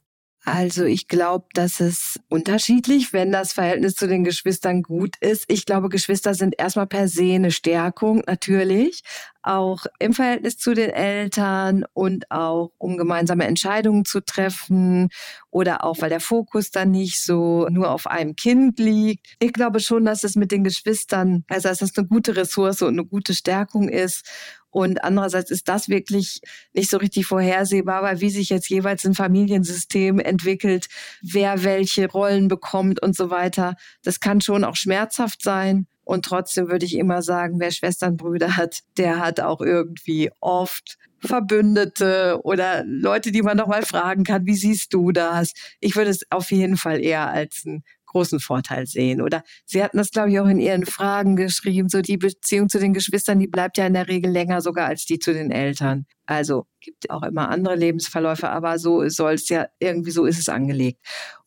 Also 0.46 0.84
ich 0.84 1.08
glaube, 1.08 1.46
dass 1.54 1.80
es 1.80 2.20
unterschiedlich, 2.28 3.14
wenn 3.14 3.32
das 3.32 3.54
Verhältnis 3.54 3.96
zu 3.96 4.08
den 4.10 4.26
Geschwistern 4.26 4.84
gut 4.84 5.16
ist. 5.22 5.46
Ich 5.48 5.66
glaube, 5.66 5.88
Geschwister 5.88 6.34
sind 6.34 6.56
erstmal 6.58 6.88
per 6.88 7.08
se 7.08 7.36
eine 7.36 7.50
Stärkung, 7.52 8.24
natürlich, 8.28 9.04
auch 9.42 9.86
im 10.00 10.14
Verhältnis 10.14 10.58
zu 10.58 10.74
den 10.74 10.90
Eltern 10.90 11.86
und 11.94 12.30
auch 12.30 12.72
um 12.78 12.98
gemeinsame 12.98 13.46
Entscheidungen 13.46 14.04
zu 14.04 14.20
treffen 14.20 15.08
oder 15.50 15.86
auch 15.86 16.02
weil 16.02 16.10
der 16.10 16.20
Fokus 16.20 16.72
dann 16.72 16.92
nicht 16.92 17.24
so 17.24 17.68
nur 17.70 17.92
auf 17.92 18.06
einem 18.06 18.36
Kind 18.36 18.80
liegt. 18.80 19.36
Ich 19.40 19.54
glaube 19.54 19.80
schon, 19.80 20.04
dass 20.04 20.26
es 20.26 20.36
mit 20.36 20.52
den 20.52 20.66
Geschwistern, 20.66 21.46
also 21.48 21.70
dass 21.70 21.82
es 21.82 21.98
eine 21.98 22.06
gute 22.08 22.36
Ressource 22.36 22.82
und 22.82 23.00
eine 23.00 23.06
gute 23.06 23.34
Stärkung 23.34 23.88
ist 23.88 24.26
und 24.74 25.04
andererseits 25.04 25.52
ist 25.52 25.70
das 25.70 25.88
wirklich 25.88 26.42
nicht 26.74 26.90
so 26.90 26.98
richtig 26.98 27.28
vorhersehbar, 27.28 28.02
weil 28.02 28.22
wie 28.22 28.32
sich 28.32 28.50
jetzt 28.50 28.70
jeweils 28.70 29.06
ein 29.06 29.14
Familiensystem 29.14 30.18
entwickelt, 30.18 30.88
wer 31.22 31.64
welche 31.64 32.10
Rollen 32.10 32.48
bekommt 32.48 33.00
und 33.00 33.16
so 33.16 33.30
weiter, 33.30 33.76
das 34.04 34.20
kann 34.20 34.42
schon 34.42 34.64
auch 34.64 34.76
schmerzhaft 34.76 35.44
sein. 35.44 35.86
Und 36.06 36.26
trotzdem 36.26 36.70
würde 36.70 36.88
ich 36.88 36.98
immer 36.98 37.22
sagen, 37.22 37.60
wer 37.60 37.70
Schwesternbrüder 37.70 38.58
hat, 38.58 38.80
der 38.98 39.20
hat 39.20 39.40
auch 39.40 39.62
irgendwie 39.62 40.32
oft 40.42 40.98
Verbündete 41.20 42.40
oder 42.44 42.84
Leute, 42.84 43.32
die 43.32 43.44
man 43.44 43.56
noch 43.56 43.68
mal 43.68 43.84
fragen 43.84 44.24
kann, 44.24 44.48
wie 44.48 44.56
siehst 44.56 44.92
du 44.94 45.12
das? 45.12 45.54
Ich 45.80 45.96
würde 45.96 46.10
es 46.10 46.26
auf 46.32 46.52
jeden 46.52 46.78
Fall 46.78 47.00
eher 47.00 47.30
als 47.30 47.64
einen 47.66 47.84
großen 48.14 48.40
Vorteil 48.40 48.86
sehen. 48.88 49.22
Oder 49.22 49.44
Sie 49.66 49.84
hatten 49.84 49.98
das, 49.98 50.12
glaube 50.12 50.32
ich, 50.32 50.40
auch 50.40 50.48
in 50.48 50.60
Ihren 50.60 50.86
Fragen 50.86 51.36
geschrieben, 51.36 51.90
so 51.90 52.02
die 52.02 52.18
Beziehung 52.18 52.70
zu 52.70 52.80
den 52.80 52.94
Geschwistern, 52.94 53.40
die 53.40 53.48
bleibt 53.48 53.78
ja 53.78 53.86
in 53.86 53.94
der 53.94 54.08
Regel 54.08 54.32
länger 54.32 54.62
sogar 54.62 54.88
als 54.88 55.06
die 55.06 55.20
zu 55.20 55.34
den 55.34 55.52
Eltern. 55.52 56.06
Also 56.26 56.66
gibt 56.80 57.10
auch 57.10 57.24
immer 57.24 57.50
andere 57.50 57.76
Lebensverläufe, 57.76 58.50
aber 58.50 58.80
so 58.80 59.08
soll 59.10 59.34
es 59.34 59.50
ja 59.50 59.68
irgendwie 59.80 60.12
so 60.12 60.26
ist 60.26 60.40
es 60.40 60.48
angelegt. 60.48 61.00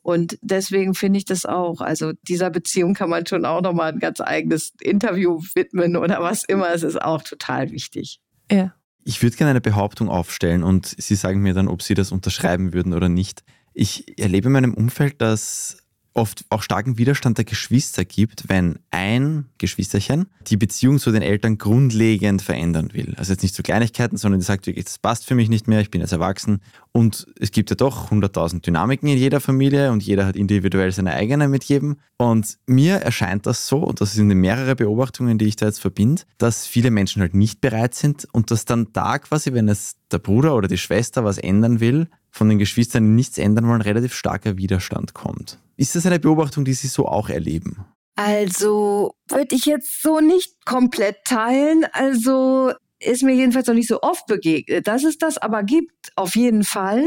Und 0.03 0.39
deswegen 0.43 0.95
finde 0.95 1.19
ich 1.19 1.25
das 1.25 1.47
auch. 1.47 1.81
Also 1.81 2.13
dieser 2.23 2.51
Beziehung 2.51 2.95
kann 2.95 3.11
man 3.11 3.27
schon 3.27 3.45
auch 3.45 3.63
nochmal 3.63 3.93
ein 3.93 3.99
ganz 3.99 4.21
eigenes 4.21 4.73
Interview 4.81 5.41
widmen 5.55 5.97
oder 5.97 6.21
was 6.21 6.45
immer. 6.45 6.73
Es 6.73 6.83
ist 6.83 7.01
auch 7.01 7.23
total 7.23 7.71
wichtig. 7.73 8.21
Ja. 8.51 8.75
Ich 9.05 9.23
würde 9.23 9.37
gerne 9.37 9.51
eine 9.51 9.61
Behauptung 9.61 10.09
aufstellen 10.09 10.63
und 10.63 10.87
Sie 10.87 11.15
sagen 11.15 11.41
mir 11.41 11.55
dann, 11.55 11.69
ob 11.69 11.83
Sie 11.83 11.95
das 11.95 12.13
unterschreiben 12.13 12.75
würden 12.75 12.93
oder 12.93 13.09
nicht. 13.09 13.45
Ich 13.73 14.19
erlebe 14.19 14.47
in 14.47 14.53
meinem 14.53 14.75
Umfeld, 14.75 15.21
dass 15.21 15.79
oft 16.17 16.45
auch 16.49 16.63
starken 16.63 16.99
Widerstand 16.99 17.39
der 17.39 17.45
Geschwister 17.45 18.05
gibt, 18.05 18.49
wenn 18.49 18.79
ein 18.91 19.47
Geschwisterchen 19.59 20.27
die 20.47 20.57
Beziehung 20.57 20.99
zu 20.99 21.13
den 21.13 21.23
Eltern 21.23 21.59
grundlegend 21.59 22.43
verändern 22.43 22.91
will. 22.93 23.15
Also 23.17 23.33
jetzt 23.33 23.43
nicht 23.43 23.55
zu 23.55 23.63
Kleinigkeiten, 23.63 24.17
sondern 24.17 24.41
die 24.41 24.47
sagt, 24.47 24.67
das 24.67 24.99
passt 24.99 25.27
für 25.27 25.35
mich 25.35 25.49
nicht 25.49 25.69
mehr, 25.69 25.81
ich 25.81 25.91
bin 25.91 26.01
jetzt 26.01 26.13
erwachsen. 26.13 26.61
Und 26.93 27.27
es 27.39 27.51
gibt 27.51 27.69
ja 27.71 27.77
doch 27.77 28.11
100.000 28.11 28.63
Dynamiken 28.63 29.09
in 29.09 29.19
jeder 29.19 29.41
Familie 29.41 29.93
und 29.93 30.03
jeder 30.03 30.27
hat 30.27 30.37
individuell 30.37 30.91
seine 30.91 31.13
eigene 31.13 31.49
mit 31.49 31.65
jedem. 31.65 31.97
Und 32.17 32.57
mir 32.67 32.97
erscheint 32.97 33.45
das 33.45 33.67
so, 33.67 33.79
und 33.79 34.01
das 34.01 34.15
sind 34.15 34.29
mehrere 34.29 34.75
Beobachtungen, 34.75 35.37
die 35.37 35.47
ich 35.47 35.57
da 35.57 35.67
jetzt 35.67 35.81
verbinde, 35.81 36.23
dass 36.39 36.67
viele 36.67 36.91
Menschen 36.91 37.21
halt 37.21 37.35
nicht 37.35 37.61
bereit 37.61 37.95
sind 37.95 38.27
und 38.33 38.51
dass 38.51 38.65
dann 38.65 38.89
da 38.95 39.19
quasi, 39.19 39.53
wenn 39.53 39.69
es 39.69 39.97
der 40.11 40.19
Bruder 40.19 40.55
oder 40.55 40.69
die 40.69 40.79
Schwester 40.79 41.25
was 41.25 41.37
ändern 41.37 41.81
will, 41.81 42.09
von 42.37 42.49
den 42.49 42.59
Geschwistern 42.59 43.15
nichts 43.15 43.39
ändern 43.39 43.69
wollen, 43.69 43.81
relativ 43.81 44.15
starker 44.15 44.57
Widerstand 44.57 45.15
kommt. 45.15 45.59
Ist 45.77 45.97
das 45.97 46.07
eine 46.07 46.19
Beobachtung, 46.19 46.65
die 46.65 46.75
Sie 46.75 46.89
so 46.89 47.07
auch 47.07 47.29
erleben? 47.29 47.85
Also 48.15 49.15
würde 49.29 49.55
ich 49.55 49.67
jetzt 49.67 50.03
so 50.03 50.21
nicht 50.21 50.65
komplett 50.65 51.25
teilen. 51.25 51.87
Also 51.93 52.73
ist 52.99 53.23
mir 53.23 53.35
jedenfalls 53.35 53.67
noch 53.67 53.75
nicht 53.75 53.89
so 53.89 54.01
oft 54.01 54.27
begegnet, 54.27 54.87
dass 54.87 55.05
es 55.05 55.19
das 55.19 55.37
aber 55.39 55.63
gibt, 55.63 56.13
auf 56.17 56.35
jeden 56.35 56.65
Fall. 56.65 57.07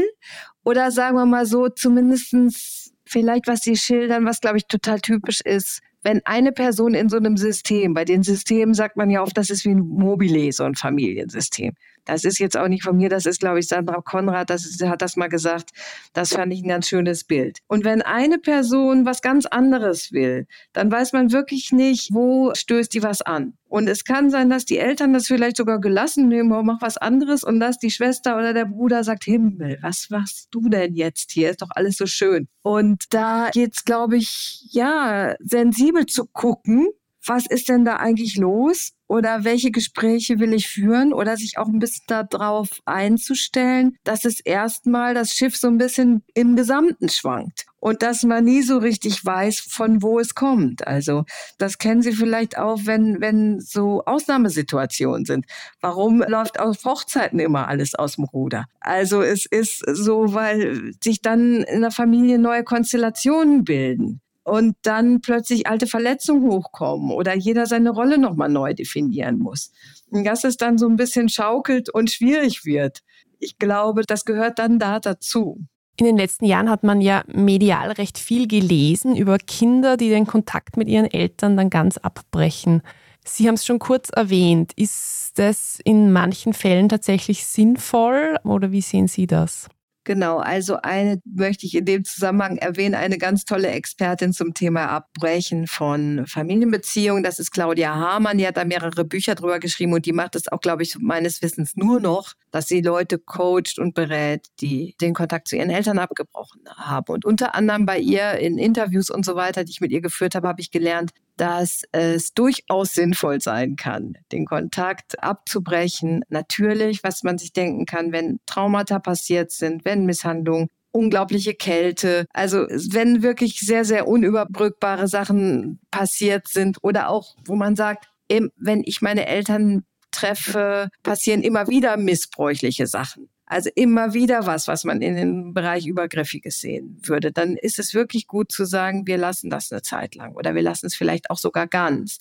Oder 0.64 0.90
sagen 0.92 1.16
wir 1.16 1.26
mal 1.26 1.46
so, 1.46 1.68
zumindestens 1.68 2.92
vielleicht, 3.04 3.48
was 3.48 3.60
Sie 3.60 3.76
schildern, 3.76 4.24
was 4.24 4.40
glaube 4.40 4.58
ich 4.58 4.66
total 4.66 5.00
typisch 5.00 5.40
ist, 5.40 5.80
wenn 6.02 6.20
eine 6.24 6.52
Person 6.52 6.94
in 6.94 7.08
so 7.08 7.16
einem 7.16 7.36
System, 7.36 7.92
bei 7.92 8.04
den 8.04 8.22
Systemen 8.22 8.72
sagt 8.74 8.96
man 8.96 9.10
ja 9.10 9.22
oft, 9.22 9.36
das 9.36 9.50
ist 9.50 9.64
wie 9.64 9.70
ein 9.70 9.80
Mobile, 9.80 10.52
so 10.52 10.64
ein 10.64 10.74
Familiensystem. 10.74 11.74
Das 12.04 12.24
ist 12.24 12.38
jetzt 12.38 12.56
auch 12.56 12.68
nicht 12.68 12.82
von 12.82 12.96
mir, 12.96 13.08
das 13.08 13.26
ist, 13.26 13.40
glaube 13.40 13.58
ich, 13.58 13.68
Sandra 13.68 14.00
Konrad, 14.00 14.50
das 14.50 14.64
ist, 14.64 14.82
hat 14.82 15.02
das 15.02 15.16
mal 15.16 15.28
gesagt. 15.28 15.70
Das 16.12 16.32
fand 16.32 16.52
ich 16.52 16.62
ein 16.62 16.68
ganz 16.68 16.88
schönes 16.88 17.24
Bild. 17.24 17.58
Und 17.66 17.84
wenn 17.84 18.02
eine 18.02 18.38
Person 18.38 19.06
was 19.06 19.22
ganz 19.22 19.46
anderes 19.46 20.12
will, 20.12 20.46
dann 20.72 20.90
weiß 20.90 21.12
man 21.12 21.32
wirklich 21.32 21.72
nicht, 21.72 22.12
wo 22.12 22.52
stößt 22.54 22.92
die 22.92 23.02
was 23.02 23.22
an. 23.22 23.54
Und 23.68 23.88
es 23.88 24.04
kann 24.04 24.30
sein, 24.30 24.50
dass 24.50 24.64
die 24.64 24.78
Eltern 24.78 25.12
das 25.12 25.28
vielleicht 25.28 25.56
sogar 25.56 25.80
gelassen 25.80 26.26
nehmen, 26.26 26.50
oh, 26.50 26.62
mach 26.62 26.82
was 26.82 26.96
anderes 26.96 27.44
und 27.44 27.60
dass 27.60 27.78
die 27.78 27.92
Schwester 27.92 28.36
oder 28.36 28.52
der 28.52 28.64
Bruder 28.64 29.04
sagt, 29.04 29.22
Himmel, 29.24 29.78
was 29.80 30.10
machst 30.10 30.48
du 30.50 30.68
denn 30.68 30.94
jetzt 30.94 31.30
hier? 31.30 31.50
Ist 31.50 31.62
doch 31.62 31.70
alles 31.70 31.96
so 31.96 32.06
schön. 32.06 32.48
Und 32.62 33.04
da 33.10 33.50
geht's, 33.52 33.84
glaube 33.84 34.16
ich, 34.16 34.66
ja, 34.72 35.36
sensibel 35.38 36.06
zu 36.06 36.26
gucken, 36.26 36.88
was 37.24 37.46
ist 37.46 37.68
denn 37.68 37.84
da 37.84 37.96
eigentlich 37.96 38.36
los 38.36 38.92
oder 39.10 39.42
welche 39.42 39.72
Gespräche 39.72 40.38
will 40.38 40.52
ich 40.52 40.68
führen 40.68 41.12
oder 41.12 41.36
sich 41.36 41.58
auch 41.58 41.66
ein 41.66 41.80
bisschen 41.80 42.04
darauf 42.06 42.68
einzustellen, 42.84 43.96
dass 44.04 44.24
es 44.24 44.38
erstmal 44.38 45.14
das 45.14 45.32
Schiff 45.32 45.56
so 45.56 45.66
ein 45.66 45.78
bisschen 45.78 46.22
im 46.32 46.54
Gesamten 46.54 47.08
schwankt 47.08 47.66
und 47.80 48.02
dass 48.02 48.22
man 48.22 48.44
nie 48.44 48.62
so 48.62 48.78
richtig 48.78 49.24
weiß, 49.24 49.58
von 49.68 50.00
wo 50.00 50.20
es 50.20 50.36
kommt. 50.36 50.86
Also 50.86 51.24
das 51.58 51.78
kennen 51.78 52.02
Sie 52.02 52.12
vielleicht 52.12 52.56
auch, 52.56 52.82
wenn, 52.84 53.20
wenn 53.20 53.58
so 53.58 54.04
Ausnahmesituationen 54.04 55.24
sind. 55.24 55.44
Warum 55.80 56.22
läuft 56.22 56.60
auf 56.60 56.84
Hochzeiten 56.84 57.40
immer 57.40 57.66
alles 57.66 57.96
aus 57.96 58.14
dem 58.14 58.26
Ruder? 58.26 58.66
Also 58.78 59.22
es 59.22 59.44
ist 59.44 59.82
so, 59.92 60.34
weil 60.34 60.92
sich 61.02 61.20
dann 61.20 61.64
in 61.64 61.80
der 61.80 61.90
Familie 61.90 62.38
neue 62.38 62.62
Konstellationen 62.62 63.64
bilden 63.64 64.20
und 64.50 64.74
dann 64.82 65.20
plötzlich 65.20 65.68
alte 65.68 65.86
Verletzungen 65.86 66.50
hochkommen 66.50 67.12
oder 67.12 67.36
jeder 67.36 67.66
seine 67.66 67.90
Rolle 67.90 68.18
nochmal 68.18 68.48
neu 68.48 68.74
definieren 68.74 69.38
muss. 69.38 69.70
Und 70.10 70.24
dass 70.24 70.42
es 70.42 70.56
dann 70.56 70.76
so 70.76 70.88
ein 70.88 70.96
bisschen 70.96 71.28
schaukelt 71.28 71.88
und 71.88 72.10
schwierig 72.10 72.64
wird. 72.64 73.00
Ich 73.38 73.58
glaube, 73.58 74.02
das 74.02 74.24
gehört 74.24 74.58
dann 74.58 74.78
da 74.80 74.98
dazu. 74.98 75.60
In 75.96 76.06
den 76.06 76.16
letzten 76.16 76.46
Jahren 76.46 76.68
hat 76.68 76.82
man 76.82 77.00
ja 77.00 77.22
medial 77.28 77.92
recht 77.92 78.18
viel 78.18 78.48
gelesen 78.48 79.16
über 79.16 79.38
Kinder, 79.38 79.96
die 79.96 80.08
den 80.08 80.26
Kontakt 80.26 80.76
mit 80.76 80.88
ihren 80.88 81.10
Eltern 81.10 81.56
dann 81.56 81.70
ganz 81.70 81.96
abbrechen. 81.98 82.82
Sie 83.24 83.46
haben 83.46 83.54
es 83.54 83.66
schon 83.66 83.78
kurz 83.78 84.08
erwähnt. 84.10 84.72
Ist 84.76 85.32
das 85.36 85.78
in 85.84 86.10
manchen 86.10 86.54
Fällen 86.54 86.88
tatsächlich 86.88 87.46
sinnvoll 87.46 88.36
oder 88.44 88.72
wie 88.72 88.80
sehen 88.80 89.06
Sie 89.06 89.26
das? 89.26 89.68
Genau, 90.04 90.38
also 90.38 90.76
eine 90.76 91.20
möchte 91.26 91.66
ich 91.66 91.74
in 91.74 91.84
dem 91.84 92.04
Zusammenhang 92.04 92.56
erwähnen, 92.56 92.94
eine 92.94 93.18
ganz 93.18 93.44
tolle 93.44 93.68
Expertin 93.68 94.32
zum 94.32 94.54
Thema 94.54 94.88
Abbrechen 94.88 95.66
von 95.66 96.26
Familienbeziehungen. 96.26 97.22
Das 97.22 97.38
ist 97.38 97.50
Claudia 97.50 97.94
Hamann, 97.94 98.38
die 98.38 98.46
hat 98.46 98.56
da 98.56 98.64
mehrere 98.64 99.04
Bücher 99.04 99.34
drüber 99.34 99.58
geschrieben 99.58 99.92
und 99.92 100.06
die 100.06 100.14
macht 100.14 100.36
es 100.36 100.48
auch, 100.48 100.60
glaube 100.60 100.84
ich, 100.84 100.96
meines 100.98 101.42
Wissens 101.42 101.76
nur 101.76 102.00
noch, 102.00 102.32
dass 102.50 102.66
sie 102.66 102.80
Leute 102.80 103.18
coacht 103.18 103.78
und 103.78 103.94
berät, 103.94 104.46
die 104.62 104.96
den 105.02 105.12
Kontakt 105.12 105.48
zu 105.48 105.56
ihren 105.56 105.70
Eltern 105.70 105.98
abgebrochen 105.98 106.62
haben. 106.76 107.12
Und 107.12 107.26
unter 107.26 107.54
anderem 107.54 107.84
bei 107.84 107.98
ihr 107.98 108.38
in 108.38 108.56
Interviews 108.56 109.10
und 109.10 109.26
so 109.26 109.34
weiter, 109.36 109.64
die 109.64 109.72
ich 109.72 109.82
mit 109.82 109.92
ihr 109.92 110.00
geführt 110.00 110.34
habe, 110.34 110.48
habe 110.48 110.62
ich 110.62 110.70
gelernt, 110.70 111.10
dass 111.40 111.84
es 111.92 112.34
durchaus 112.34 112.92
sinnvoll 112.92 113.40
sein 113.40 113.76
kann, 113.76 114.18
den 114.30 114.44
Kontakt 114.44 115.22
abzubrechen. 115.22 116.22
Natürlich, 116.28 117.02
was 117.02 117.22
man 117.22 117.38
sich 117.38 117.54
denken 117.54 117.86
kann, 117.86 118.12
wenn 118.12 118.40
Traumata 118.44 118.98
passiert 118.98 119.50
sind, 119.50 119.86
wenn 119.86 120.04
Misshandlungen, 120.04 120.68
unglaubliche 120.92 121.54
Kälte. 121.54 122.26
Also 122.34 122.66
wenn 122.68 123.22
wirklich 123.22 123.60
sehr, 123.60 123.86
sehr 123.86 124.06
unüberbrückbare 124.06 125.08
Sachen 125.08 125.80
passiert 125.90 126.46
sind 126.46 126.76
oder 126.82 127.08
auch, 127.08 127.36
wo 127.46 127.54
man 127.54 127.74
sagt, 127.74 128.08
wenn 128.28 128.82
ich 128.84 129.00
meine 129.00 129.26
Eltern 129.26 129.84
treffe, 130.10 130.90
passieren 131.02 131.42
immer 131.42 131.68
wieder 131.68 131.96
missbräuchliche 131.96 132.86
Sachen. 132.86 133.30
Also 133.50 133.68
immer 133.74 134.14
wieder 134.14 134.46
was, 134.46 134.68
was 134.68 134.84
man 134.84 135.02
in 135.02 135.16
den 135.16 135.54
Bereich 135.54 135.84
Übergriffiges 135.84 136.60
sehen 136.60 136.96
würde. 137.02 137.32
Dann 137.32 137.56
ist 137.56 137.80
es 137.80 137.94
wirklich 137.94 138.28
gut 138.28 138.52
zu 138.52 138.64
sagen, 138.64 139.08
wir 139.08 139.18
lassen 139.18 139.50
das 139.50 139.72
eine 139.72 139.82
Zeit 139.82 140.14
lang 140.14 140.36
oder 140.36 140.54
wir 140.54 140.62
lassen 140.62 140.86
es 140.86 140.94
vielleicht 140.94 141.30
auch 141.30 141.36
sogar 141.36 141.66
ganz. 141.66 142.18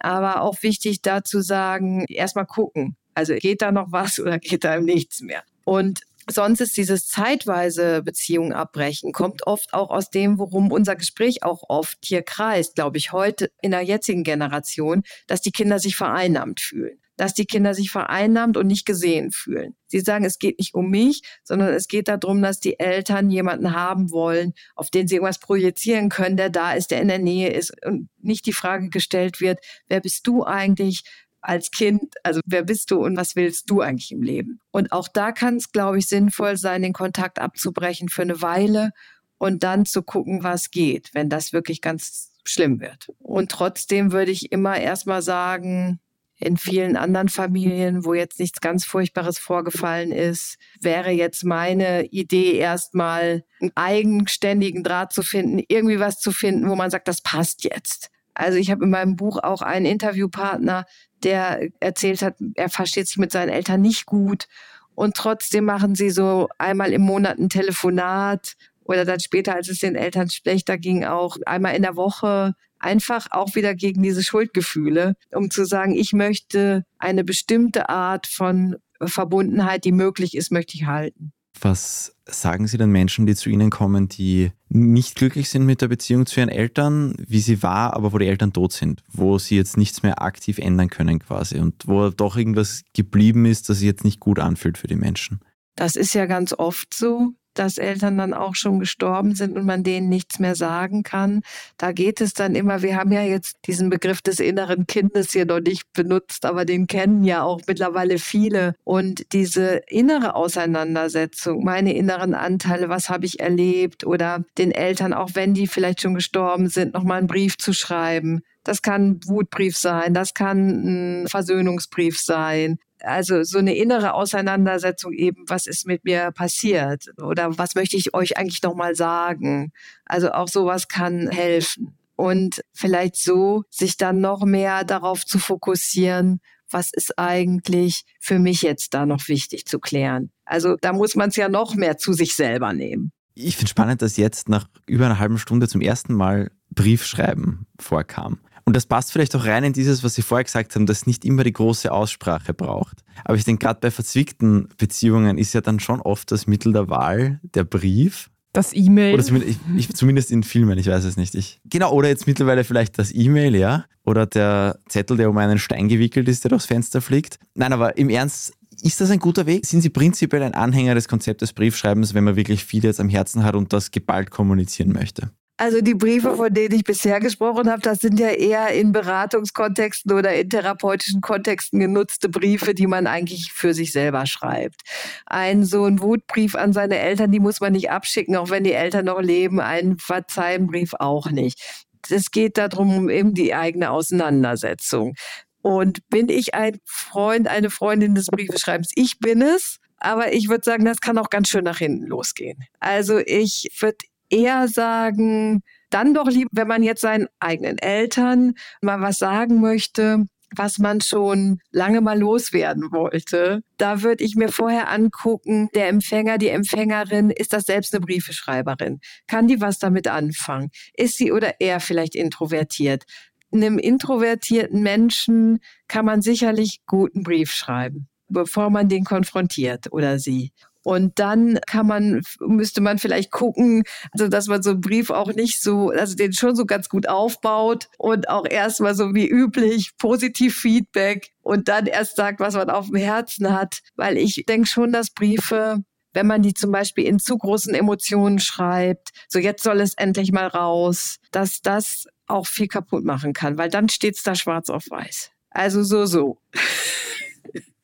Aber 0.00 0.40
auch 0.40 0.64
wichtig 0.64 1.02
da 1.02 1.22
zu 1.22 1.40
sagen, 1.40 2.04
erstmal 2.08 2.46
gucken. 2.46 2.96
Also 3.14 3.36
geht 3.36 3.62
da 3.62 3.70
noch 3.70 3.92
was 3.92 4.18
oder 4.20 4.40
geht 4.40 4.64
da 4.64 4.80
nichts 4.80 5.20
mehr? 5.20 5.44
Und 5.64 6.00
Sonst 6.28 6.60
ist 6.60 6.76
dieses 6.76 7.06
zeitweise 7.06 8.02
Beziehung 8.02 8.52
abbrechen, 8.52 9.12
kommt 9.12 9.46
oft 9.46 9.72
auch 9.72 9.90
aus 9.90 10.10
dem, 10.10 10.40
worum 10.40 10.72
unser 10.72 10.96
Gespräch 10.96 11.44
auch 11.44 11.62
oft 11.68 11.98
hier 12.02 12.22
kreist, 12.22 12.74
glaube 12.74 12.98
ich, 12.98 13.12
heute 13.12 13.52
in 13.62 13.70
der 13.70 13.82
jetzigen 13.82 14.24
Generation, 14.24 15.04
dass 15.28 15.40
die 15.40 15.52
Kinder 15.52 15.78
sich 15.78 15.94
vereinnahmt 15.94 16.58
fühlen 16.58 16.98
dass 17.16 17.34
die 17.34 17.46
Kinder 17.46 17.74
sich 17.74 17.90
vereinnahmt 17.90 18.56
und 18.56 18.66
nicht 18.66 18.86
gesehen 18.86 19.30
fühlen. 19.30 19.74
Sie 19.86 20.00
sagen, 20.00 20.24
es 20.24 20.38
geht 20.38 20.58
nicht 20.58 20.74
um 20.74 20.90
mich, 20.90 21.22
sondern 21.44 21.72
es 21.74 21.88
geht 21.88 22.08
darum, 22.08 22.42
dass 22.42 22.60
die 22.60 22.78
Eltern 22.78 23.30
jemanden 23.30 23.74
haben 23.74 24.10
wollen, 24.10 24.52
auf 24.74 24.90
den 24.90 25.08
sie 25.08 25.16
irgendwas 25.16 25.38
projizieren 25.38 26.08
können, 26.08 26.36
der 26.36 26.50
da 26.50 26.72
ist, 26.72 26.90
der 26.90 27.00
in 27.00 27.08
der 27.08 27.18
Nähe 27.18 27.50
ist 27.50 27.74
und 27.84 28.08
nicht 28.18 28.46
die 28.46 28.52
Frage 28.52 28.90
gestellt 28.90 29.40
wird, 29.40 29.60
wer 29.88 30.00
bist 30.00 30.26
du 30.26 30.44
eigentlich? 30.44 31.02
als 31.46 31.70
Kind, 31.70 32.14
also 32.24 32.40
wer 32.44 32.64
bist 32.64 32.90
du 32.90 33.04
und 33.04 33.16
was 33.16 33.36
willst 33.36 33.70
du 33.70 33.80
eigentlich 33.80 34.10
im 34.10 34.22
Leben? 34.22 34.60
Und 34.72 34.90
auch 34.90 35.06
da 35.06 35.30
kann 35.30 35.56
es, 35.56 35.70
glaube 35.70 35.98
ich, 35.98 36.08
sinnvoll 36.08 36.56
sein, 36.56 36.82
den 36.82 36.92
Kontakt 36.92 37.38
abzubrechen 37.38 38.08
für 38.08 38.22
eine 38.22 38.42
Weile 38.42 38.90
und 39.38 39.62
dann 39.62 39.86
zu 39.86 40.02
gucken, 40.02 40.42
was 40.42 40.72
geht, 40.72 41.10
wenn 41.12 41.28
das 41.28 41.52
wirklich 41.52 41.80
ganz 41.80 42.32
schlimm 42.44 42.80
wird. 42.80 43.12
Und 43.18 43.50
trotzdem 43.50 44.10
würde 44.10 44.32
ich 44.32 44.50
immer 44.50 44.78
erstmal 44.78 45.22
sagen, 45.22 46.00
in 46.38 46.56
vielen 46.56 46.96
anderen 46.96 47.28
Familien, 47.28 48.04
wo 48.04 48.14
jetzt 48.14 48.38
nichts 48.38 48.60
ganz 48.60 48.84
Furchtbares 48.84 49.38
vorgefallen 49.38 50.12
ist, 50.12 50.56
wäre 50.80 51.10
jetzt 51.10 51.44
meine 51.44 52.04
Idee 52.06 52.54
erstmal 52.54 53.44
einen 53.60 53.72
eigenständigen 53.74 54.82
Draht 54.82 55.12
zu 55.12 55.22
finden, 55.22 55.62
irgendwie 55.68 55.98
was 55.98 56.20
zu 56.20 56.32
finden, 56.32 56.68
wo 56.68 56.76
man 56.76 56.90
sagt, 56.90 57.08
das 57.08 57.22
passt 57.22 57.64
jetzt. 57.64 58.10
Also 58.34 58.58
ich 58.58 58.70
habe 58.70 58.84
in 58.84 58.90
meinem 58.90 59.16
Buch 59.16 59.38
auch 59.42 59.62
einen 59.62 59.86
Interviewpartner, 59.86 60.84
der 61.22 61.68
erzählt 61.80 62.20
hat, 62.20 62.36
er 62.54 62.68
versteht 62.68 63.08
sich 63.08 63.16
mit 63.16 63.32
seinen 63.32 63.48
Eltern 63.48 63.80
nicht 63.80 64.04
gut 64.04 64.46
und 64.94 65.14
trotzdem 65.14 65.64
machen 65.64 65.94
sie 65.94 66.10
so 66.10 66.48
einmal 66.58 66.92
im 66.92 67.02
Monat 67.02 67.38
ein 67.38 67.48
Telefonat 67.48 68.56
oder 68.84 69.06
dann 69.06 69.20
später, 69.20 69.54
als 69.54 69.68
es 69.68 69.78
den 69.78 69.96
Eltern 69.96 70.28
schlechter 70.28 70.76
ging, 70.76 71.04
auch 71.04 71.38
einmal 71.46 71.74
in 71.74 71.82
der 71.82 71.96
Woche 71.96 72.54
einfach 72.86 73.26
auch 73.30 73.54
wieder 73.54 73.74
gegen 73.74 74.02
diese 74.02 74.22
Schuldgefühle, 74.22 75.16
um 75.32 75.50
zu 75.50 75.64
sagen, 75.64 75.94
ich 75.94 76.12
möchte 76.12 76.84
eine 76.98 77.24
bestimmte 77.24 77.88
Art 77.88 78.26
von 78.26 78.76
Verbundenheit, 79.02 79.84
die 79.84 79.92
möglich 79.92 80.36
ist, 80.36 80.52
möchte 80.52 80.76
ich 80.76 80.86
halten. 80.86 81.32
Was 81.60 82.14
sagen 82.26 82.66
Sie 82.66 82.78
den 82.78 82.90
Menschen, 82.90 83.26
die 83.26 83.34
zu 83.34 83.48
Ihnen 83.48 83.70
kommen, 83.70 84.08
die 84.08 84.52
nicht 84.68 85.16
glücklich 85.16 85.48
sind 85.48 85.64
mit 85.64 85.80
der 85.80 85.88
Beziehung 85.88 86.26
zu 86.26 86.40
ihren 86.40 86.48
Eltern, 86.48 87.14
wie 87.18 87.40
sie 87.40 87.62
war, 87.62 87.94
aber 87.94 88.12
wo 88.12 88.18
die 88.18 88.26
Eltern 88.26 88.52
tot 88.52 88.72
sind, 88.72 89.02
wo 89.10 89.38
sie 89.38 89.56
jetzt 89.56 89.76
nichts 89.76 90.02
mehr 90.02 90.20
aktiv 90.20 90.58
ändern 90.58 90.90
können 90.90 91.18
quasi 91.18 91.58
und 91.58 91.86
wo 91.86 92.10
doch 92.10 92.36
irgendwas 92.36 92.82
geblieben 92.94 93.46
ist, 93.46 93.68
das 93.68 93.78
sich 93.78 93.86
jetzt 93.86 94.04
nicht 94.04 94.20
gut 94.20 94.38
anfühlt 94.38 94.76
für 94.76 94.88
die 94.88 94.96
Menschen? 94.96 95.40
Das 95.76 95.96
ist 95.96 96.14
ja 96.14 96.26
ganz 96.26 96.52
oft 96.52 96.92
so 96.92 97.32
dass 97.58 97.78
Eltern 97.78 98.18
dann 98.18 98.34
auch 98.34 98.54
schon 98.54 98.78
gestorben 98.78 99.34
sind 99.34 99.56
und 99.56 99.66
man 99.66 99.82
denen 99.82 100.08
nichts 100.08 100.38
mehr 100.38 100.54
sagen 100.54 101.02
kann. 101.02 101.42
Da 101.78 101.92
geht 101.92 102.20
es 102.20 102.34
dann 102.34 102.54
immer, 102.54 102.82
wir 102.82 102.96
haben 102.96 103.12
ja 103.12 103.22
jetzt 103.22 103.56
diesen 103.66 103.90
Begriff 103.90 104.22
des 104.22 104.40
inneren 104.40 104.86
Kindes 104.86 105.32
hier 105.32 105.46
noch 105.46 105.60
nicht 105.60 105.92
benutzt, 105.92 106.44
aber 106.44 106.64
den 106.64 106.86
kennen 106.86 107.24
ja 107.24 107.42
auch 107.42 107.60
mittlerweile 107.66 108.18
viele. 108.18 108.74
Und 108.84 109.32
diese 109.32 109.80
innere 109.88 110.34
Auseinandersetzung, 110.34 111.64
meine 111.64 111.94
inneren 111.94 112.34
Anteile, 112.34 112.88
was 112.88 113.08
habe 113.08 113.26
ich 113.26 113.40
erlebt 113.40 114.04
oder 114.04 114.44
den 114.58 114.70
Eltern, 114.72 115.12
auch 115.12 115.30
wenn 115.34 115.54
die 115.54 115.66
vielleicht 115.66 116.02
schon 116.02 116.14
gestorben 116.14 116.68
sind, 116.68 116.94
nochmal 116.94 117.18
einen 117.18 117.26
Brief 117.26 117.56
zu 117.58 117.72
schreiben. 117.72 118.42
Das 118.64 118.82
kann 118.82 119.10
ein 119.10 119.20
Wutbrief 119.26 119.76
sein, 119.76 120.12
das 120.12 120.34
kann 120.34 121.22
ein 121.22 121.28
Versöhnungsbrief 121.28 122.18
sein, 122.18 122.78
also 123.00 123.42
so 123.42 123.58
eine 123.58 123.74
innere 123.74 124.14
Auseinandersetzung 124.14 125.12
eben, 125.12 125.44
was 125.48 125.66
ist 125.66 125.86
mit 125.86 126.04
mir 126.04 126.30
passiert 126.32 127.06
oder 127.22 127.58
was 127.58 127.74
möchte 127.74 127.96
ich 127.96 128.14
euch 128.14 128.36
eigentlich 128.36 128.62
nochmal 128.62 128.94
sagen. 128.94 129.72
Also 130.04 130.32
auch 130.32 130.48
sowas 130.48 130.88
kann 130.88 131.28
helfen. 131.28 131.96
Und 132.16 132.62
vielleicht 132.72 133.16
so 133.16 133.64
sich 133.68 133.98
dann 133.98 134.20
noch 134.20 134.44
mehr 134.44 134.84
darauf 134.84 135.26
zu 135.26 135.38
fokussieren, 135.38 136.40
was 136.70 136.90
ist 136.92 137.18
eigentlich 137.18 138.04
für 138.20 138.38
mich 138.38 138.62
jetzt 138.62 138.94
da 138.94 139.06
noch 139.06 139.28
wichtig 139.28 139.66
zu 139.66 139.78
klären. 139.78 140.30
Also 140.44 140.76
da 140.80 140.92
muss 140.92 141.14
man 141.14 141.28
es 141.28 141.36
ja 141.36 141.48
noch 141.48 141.74
mehr 141.74 141.98
zu 141.98 142.12
sich 142.12 142.34
selber 142.34 142.72
nehmen. 142.72 143.12
Ich 143.34 143.56
finde 143.56 143.70
spannend, 143.70 144.00
dass 144.00 144.16
jetzt 144.16 144.48
nach 144.48 144.66
über 144.86 145.04
einer 145.04 145.18
halben 145.18 145.38
Stunde 145.38 145.68
zum 145.68 145.82
ersten 145.82 146.14
Mal 146.14 146.50
Briefschreiben 146.70 147.66
vorkam. 147.78 148.40
Und 148.66 148.74
das 148.74 148.84
passt 148.84 149.12
vielleicht 149.12 149.34
auch 149.36 149.44
rein 149.44 149.62
in 149.62 149.72
dieses, 149.72 150.02
was 150.02 150.16
Sie 150.16 150.22
vorher 150.22 150.42
gesagt 150.42 150.74
haben, 150.74 150.86
dass 150.86 151.06
nicht 151.06 151.24
immer 151.24 151.44
die 151.44 151.52
große 151.52 151.90
Aussprache 151.92 152.52
braucht. 152.52 153.04
Aber 153.24 153.36
ich 153.36 153.44
denke, 153.44 153.64
gerade 153.64 153.78
bei 153.80 153.92
verzwickten 153.92 154.68
Beziehungen 154.76 155.38
ist 155.38 155.52
ja 155.52 155.60
dann 155.60 155.78
schon 155.78 156.00
oft 156.00 156.32
das 156.32 156.48
Mittel 156.48 156.72
der 156.72 156.88
Wahl 156.88 157.40
der 157.54 157.62
Brief. 157.62 158.28
Das 158.52 158.74
E-Mail. 158.74 159.14
Oder 159.14 159.22
zumindest, 159.22 159.60
ich, 159.76 159.76
ich, 159.76 159.94
zumindest, 159.94 160.30
in 160.32 160.42
Filmen, 160.42 160.78
ich 160.78 160.88
weiß 160.88 161.04
es 161.04 161.16
nicht. 161.16 161.36
Ich, 161.36 161.60
genau, 161.64 161.92
oder 161.92 162.08
jetzt 162.08 162.26
mittlerweile 162.26 162.64
vielleicht 162.64 162.98
das 162.98 163.14
E-Mail, 163.14 163.54
ja. 163.54 163.84
Oder 164.04 164.26
der 164.26 164.80
Zettel, 164.88 165.16
der 165.16 165.30
um 165.30 165.38
einen 165.38 165.58
Stein 165.58 165.88
gewickelt 165.88 166.26
ist, 166.28 166.42
der 166.42 166.48
durchs 166.48 166.66
Fenster 166.66 167.00
fliegt. 167.00 167.38
Nein, 167.54 167.72
aber 167.72 167.96
im 167.96 168.08
Ernst, 168.08 168.52
ist 168.82 169.00
das 169.00 169.10
ein 169.10 169.20
guter 169.20 169.46
Weg? 169.46 169.64
Sind 169.64 169.82
Sie 169.82 169.90
prinzipiell 169.90 170.42
ein 170.42 170.54
Anhänger 170.54 170.96
des 170.96 171.06
Konzeptes 171.06 171.52
Briefschreibens, 171.52 172.14
wenn 172.14 172.24
man 172.24 172.34
wirklich 172.34 172.64
viel 172.64 172.82
jetzt 172.82 172.98
am 172.98 173.08
Herzen 173.08 173.44
hat 173.44 173.54
und 173.54 173.72
das 173.72 173.92
geballt 173.92 174.32
kommunizieren 174.32 174.92
möchte? 174.92 175.30
Also 175.58 175.80
die 175.80 175.94
Briefe, 175.94 176.36
von 176.36 176.52
denen 176.52 176.74
ich 176.74 176.84
bisher 176.84 177.18
gesprochen 177.18 177.70
habe, 177.70 177.80
das 177.80 178.00
sind 178.00 178.20
ja 178.20 178.28
eher 178.28 178.68
in 178.68 178.92
Beratungskontexten 178.92 180.12
oder 180.12 180.34
in 180.34 180.50
therapeutischen 180.50 181.22
Kontexten 181.22 181.80
genutzte 181.80 182.28
Briefe, 182.28 182.74
die 182.74 182.86
man 182.86 183.06
eigentlich 183.06 183.52
für 183.52 183.72
sich 183.72 183.92
selber 183.92 184.26
schreibt. 184.26 184.82
Ein 185.24 185.64
so 185.64 185.84
ein 185.84 186.00
Wutbrief 186.00 186.54
an 186.56 186.74
seine 186.74 186.98
Eltern, 186.98 187.32
die 187.32 187.40
muss 187.40 187.60
man 187.60 187.72
nicht 187.72 187.90
abschicken, 187.90 188.36
auch 188.36 188.50
wenn 188.50 188.64
die 188.64 188.74
Eltern 188.74 189.06
noch 189.06 189.20
leben. 189.22 189.58
Ein 189.58 189.96
Verzeihbrief 189.98 190.92
auch 190.98 191.30
nicht. 191.30 191.86
Es 192.10 192.30
geht 192.30 192.58
darum, 192.58 192.94
um 192.94 193.08
eben 193.08 193.32
die 193.32 193.54
eigene 193.54 193.90
Auseinandersetzung. 193.90 195.14
Und 195.62 196.06
bin 196.10 196.28
ich 196.28 196.54
ein 196.54 196.78
Freund, 196.84 197.48
eine 197.48 197.70
Freundin 197.70 198.14
des 198.14 198.26
Briefeschreibens? 198.26 198.92
Ich 198.94 199.18
bin 199.18 199.40
es. 199.40 199.78
Aber 199.98 200.34
ich 200.34 200.50
würde 200.50 200.62
sagen, 200.62 200.84
das 200.84 201.00
kann 201.00 201.16
auch 201.16 201.30
ganz 201.30 201.48
schön 201.48 201.64
nach 201.64 201.78
hinten 201.78 202.06
losgehen. 202.06 202.62
Also 202.80 203.18
ich 203.18 203.70
würde 203.80 203.96
eher 204.30 204.68
sagen, 204.68 205.62
dann 205.90 206.14
doch 206.14 206.28
lieber, 206.28 206.50
wenn 206.52 206.68
man 206.68 206.82
jetzt 206.82 207.00
seinen 207.00 207.28
eigenen 207.40 207.78
Eltern 207.78 208.54
mal 208.80 209.00
was 209.00 209.18
sagen 209.18 209.60
möchte, 209.60 210.26
was 210.54 210.78
man 210.78 211.00
schon 211.00 211.60
lange 211.70 212.00
mal 212.00 212.18
loswerden 212.18 212.92
wollte. 212.92 213.62
Da 213.78 214.02
würde 214.02 214.24
ich 214.24 214.36
mir 214.36 214.48
vorher 214.48 214.90
angucken, 214.90 215.68
der 215.74 215.88
Empfänger, 215.88 216.38
die 216.38 216.48
Empfängerin, 216.48 217.30
ist 217.30 217.52
das 217.52 217.64
selbst 217.64 217.94
eine 217.94 218.04
Briefeschreiberin? 218.04 219.00
Kann 219.26 219.48
die 219.48 219.60
was 219.60 219.78
damit 219.78 220.08
anfangen? 220.08 220.70
Ist 220.94 221.16
sie 221.16 221.32
oder 221.32 221.60
er 221.60 221.80
vielleicht 221.80 222.14
introvertiert? 222.14 223.04
Einem 223.52 223.78
introvertierten 223.78 224.82
Menschen 224.82 225.60
kann 225.88 226.04
man 226.04 226.22
sicherlich 226.22 226.80
guten 226.86 227.22
Brief 227.22 227.52
schreiben, 227.52 228.08
bevor 228.28 228.70
man 228.70 228.88
den 228.88 229.04
konfrontiert 229.04 229.92
oder 229.92 230.18
sie. 230.18 230.52
Und 230.86 231.18
dann 231.18 231.58
kann 231.66 231.88
man, 231.88 232.22
müsste 232.38 232.80
man 232.80 232.98
vielleicht 232.98 233.32
gucken, 233.32 233.82
also 234.12 234.28
dass 234.28 234.46
man 234.46 234.62
so 234.62 234.70
einen 234.70 234.80
Brief 234.80 235.10
auch 235.10 235.32
nicht 235.32 235.60
so, 235.60 235.90
also 235.90 236.14
den 236.14 236.32
schon 236.32 236.54
so 236.54 236.64
ganz 236.64 236.88
gut 236.88 237.08
aufbaut 237.08 237.88
und 237.98 238.28
auch 238.28 238.46
erstmal 238.48 238.94
so 238.94 239.12
wie 239.12 239.26
üblich 239.26 239.96
positiv 239.98 240.56
Feedback 240.56 241.32
und 241.42 241.66
dann 241.66 241.86
erst 241.86 242.14
sagt, 242.14 242.38
was 242.38 242.54
man 242.54 242.70
auf 242.70 242.86
dem 242.86 242.94
Herzen 242.94 243.52
hat. 243.52 243.80
Weil 243.96 244.16
ich 244.16 244.44
denke 244.46 244.68
schon, 244.68 244.92
dass 244.92 245.10
Briefe 245.10 245.82
wenn 246.12 246.28
man 246.28 246.40
die 246.40 246.54
zum 246.54 246.70
Beispiel 246.70 247.04
in 247.04 247.18
zu 247.18 247.36
großen 247.36 247.74
Emotionen 247.74 248.38
schreibt, 248.38 249.10
so 249.28 249.40
jetzt 249.40 249.64
soll 249.64 249.80
es 249.80 249.92
endlich 249.94 250.30
mal 250.30 250.46
raus, 250.46 251.18
dass 251.32 251.60
das 251.62 252.06
auch 252.26 252.46
viel 252.46 252.68
kaputt 252.68 253.04
machen 253.04 253.32
kann, 253.32 253.58
weil 253.58 253.68
dann 253.70 253.88
steht 253.88 254.14
es 254.14 254.22
da 254.22 254.36
schwarz 254.36 254.70
auf 254.70 254.84
weiß. 254.88 255.32
Also 255.50 255.82
so, 255.82 256.06
so. 256.06 256.38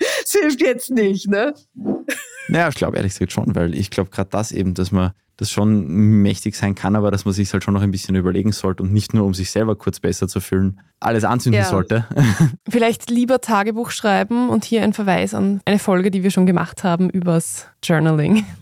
Es 0.24 0.32
hilft 0.32 0.60
jetzt 0.60 0.90
nicht, 0.90 1.28
ne? 1.28 1.54
Naja, 2.48 2.68
ich 2.68 2.74
glaube 2.74 2.96
ehrlich 2.96 3.12
gesagt 3.12 3.32
schon, 3.32 3.54
weil 3.54 3.74
ich 3.74 3.90
glaube 3.90 4.10
gerade 4.10 4.30
das 4.30 4.52
eben, 4.52 4.74
dass 4.74 4.92
man 4.92 5.12
das 5.36 5.50
schon 5.50 5.86
mächtig 6.22 6.54
sein 6.54 6.74
kann, 6.74 6.96
aber 6.96 7.10
dass 7.10 7.24
man 7.24 7.32
sich 7.32 7.50
halt 7.52 7.64
schon 7.64 7.72
noch 7.72 7.82
ein 7.82 7.90
bisschen 7.90 8.14
überlegen 8.14 8.52
sollte 8.52 8.82
und 8.82 8.92
nicht 8.92 9.14
nur, 9.14 9.24
um 9.24 9.32
sich 9.32 9.50
selber 9.50 9.74
kurz 9.74 9.98
besser 9.98 10.28
zu 10.28 10.40
fühlen, 10.40 10.80
alles 11.00 11.24
anzünden 11.24 11.62
ja. 11.62 11.68
sollte. 11.68 12.06
Vielleicht 12.68 13.10
lieber 13.10 13.40
Tagebuch 13.40 13.90
schreiben 13.90 14.50
und 14.50 14.64
hier 14.64 14.82
ein 14.82 14.92
Verweis 14.92 15.32
an 15.32 15.62
eine 15.64 15.78
Folge, 15.78 16.10
die 16.10 16.22
wir 16.22 16.30
schon 16.30 16.44
gemacht 16.44 16.84
haben 16.84 17.08
übers 17.10 17.66
Journaling. 17.82 18.44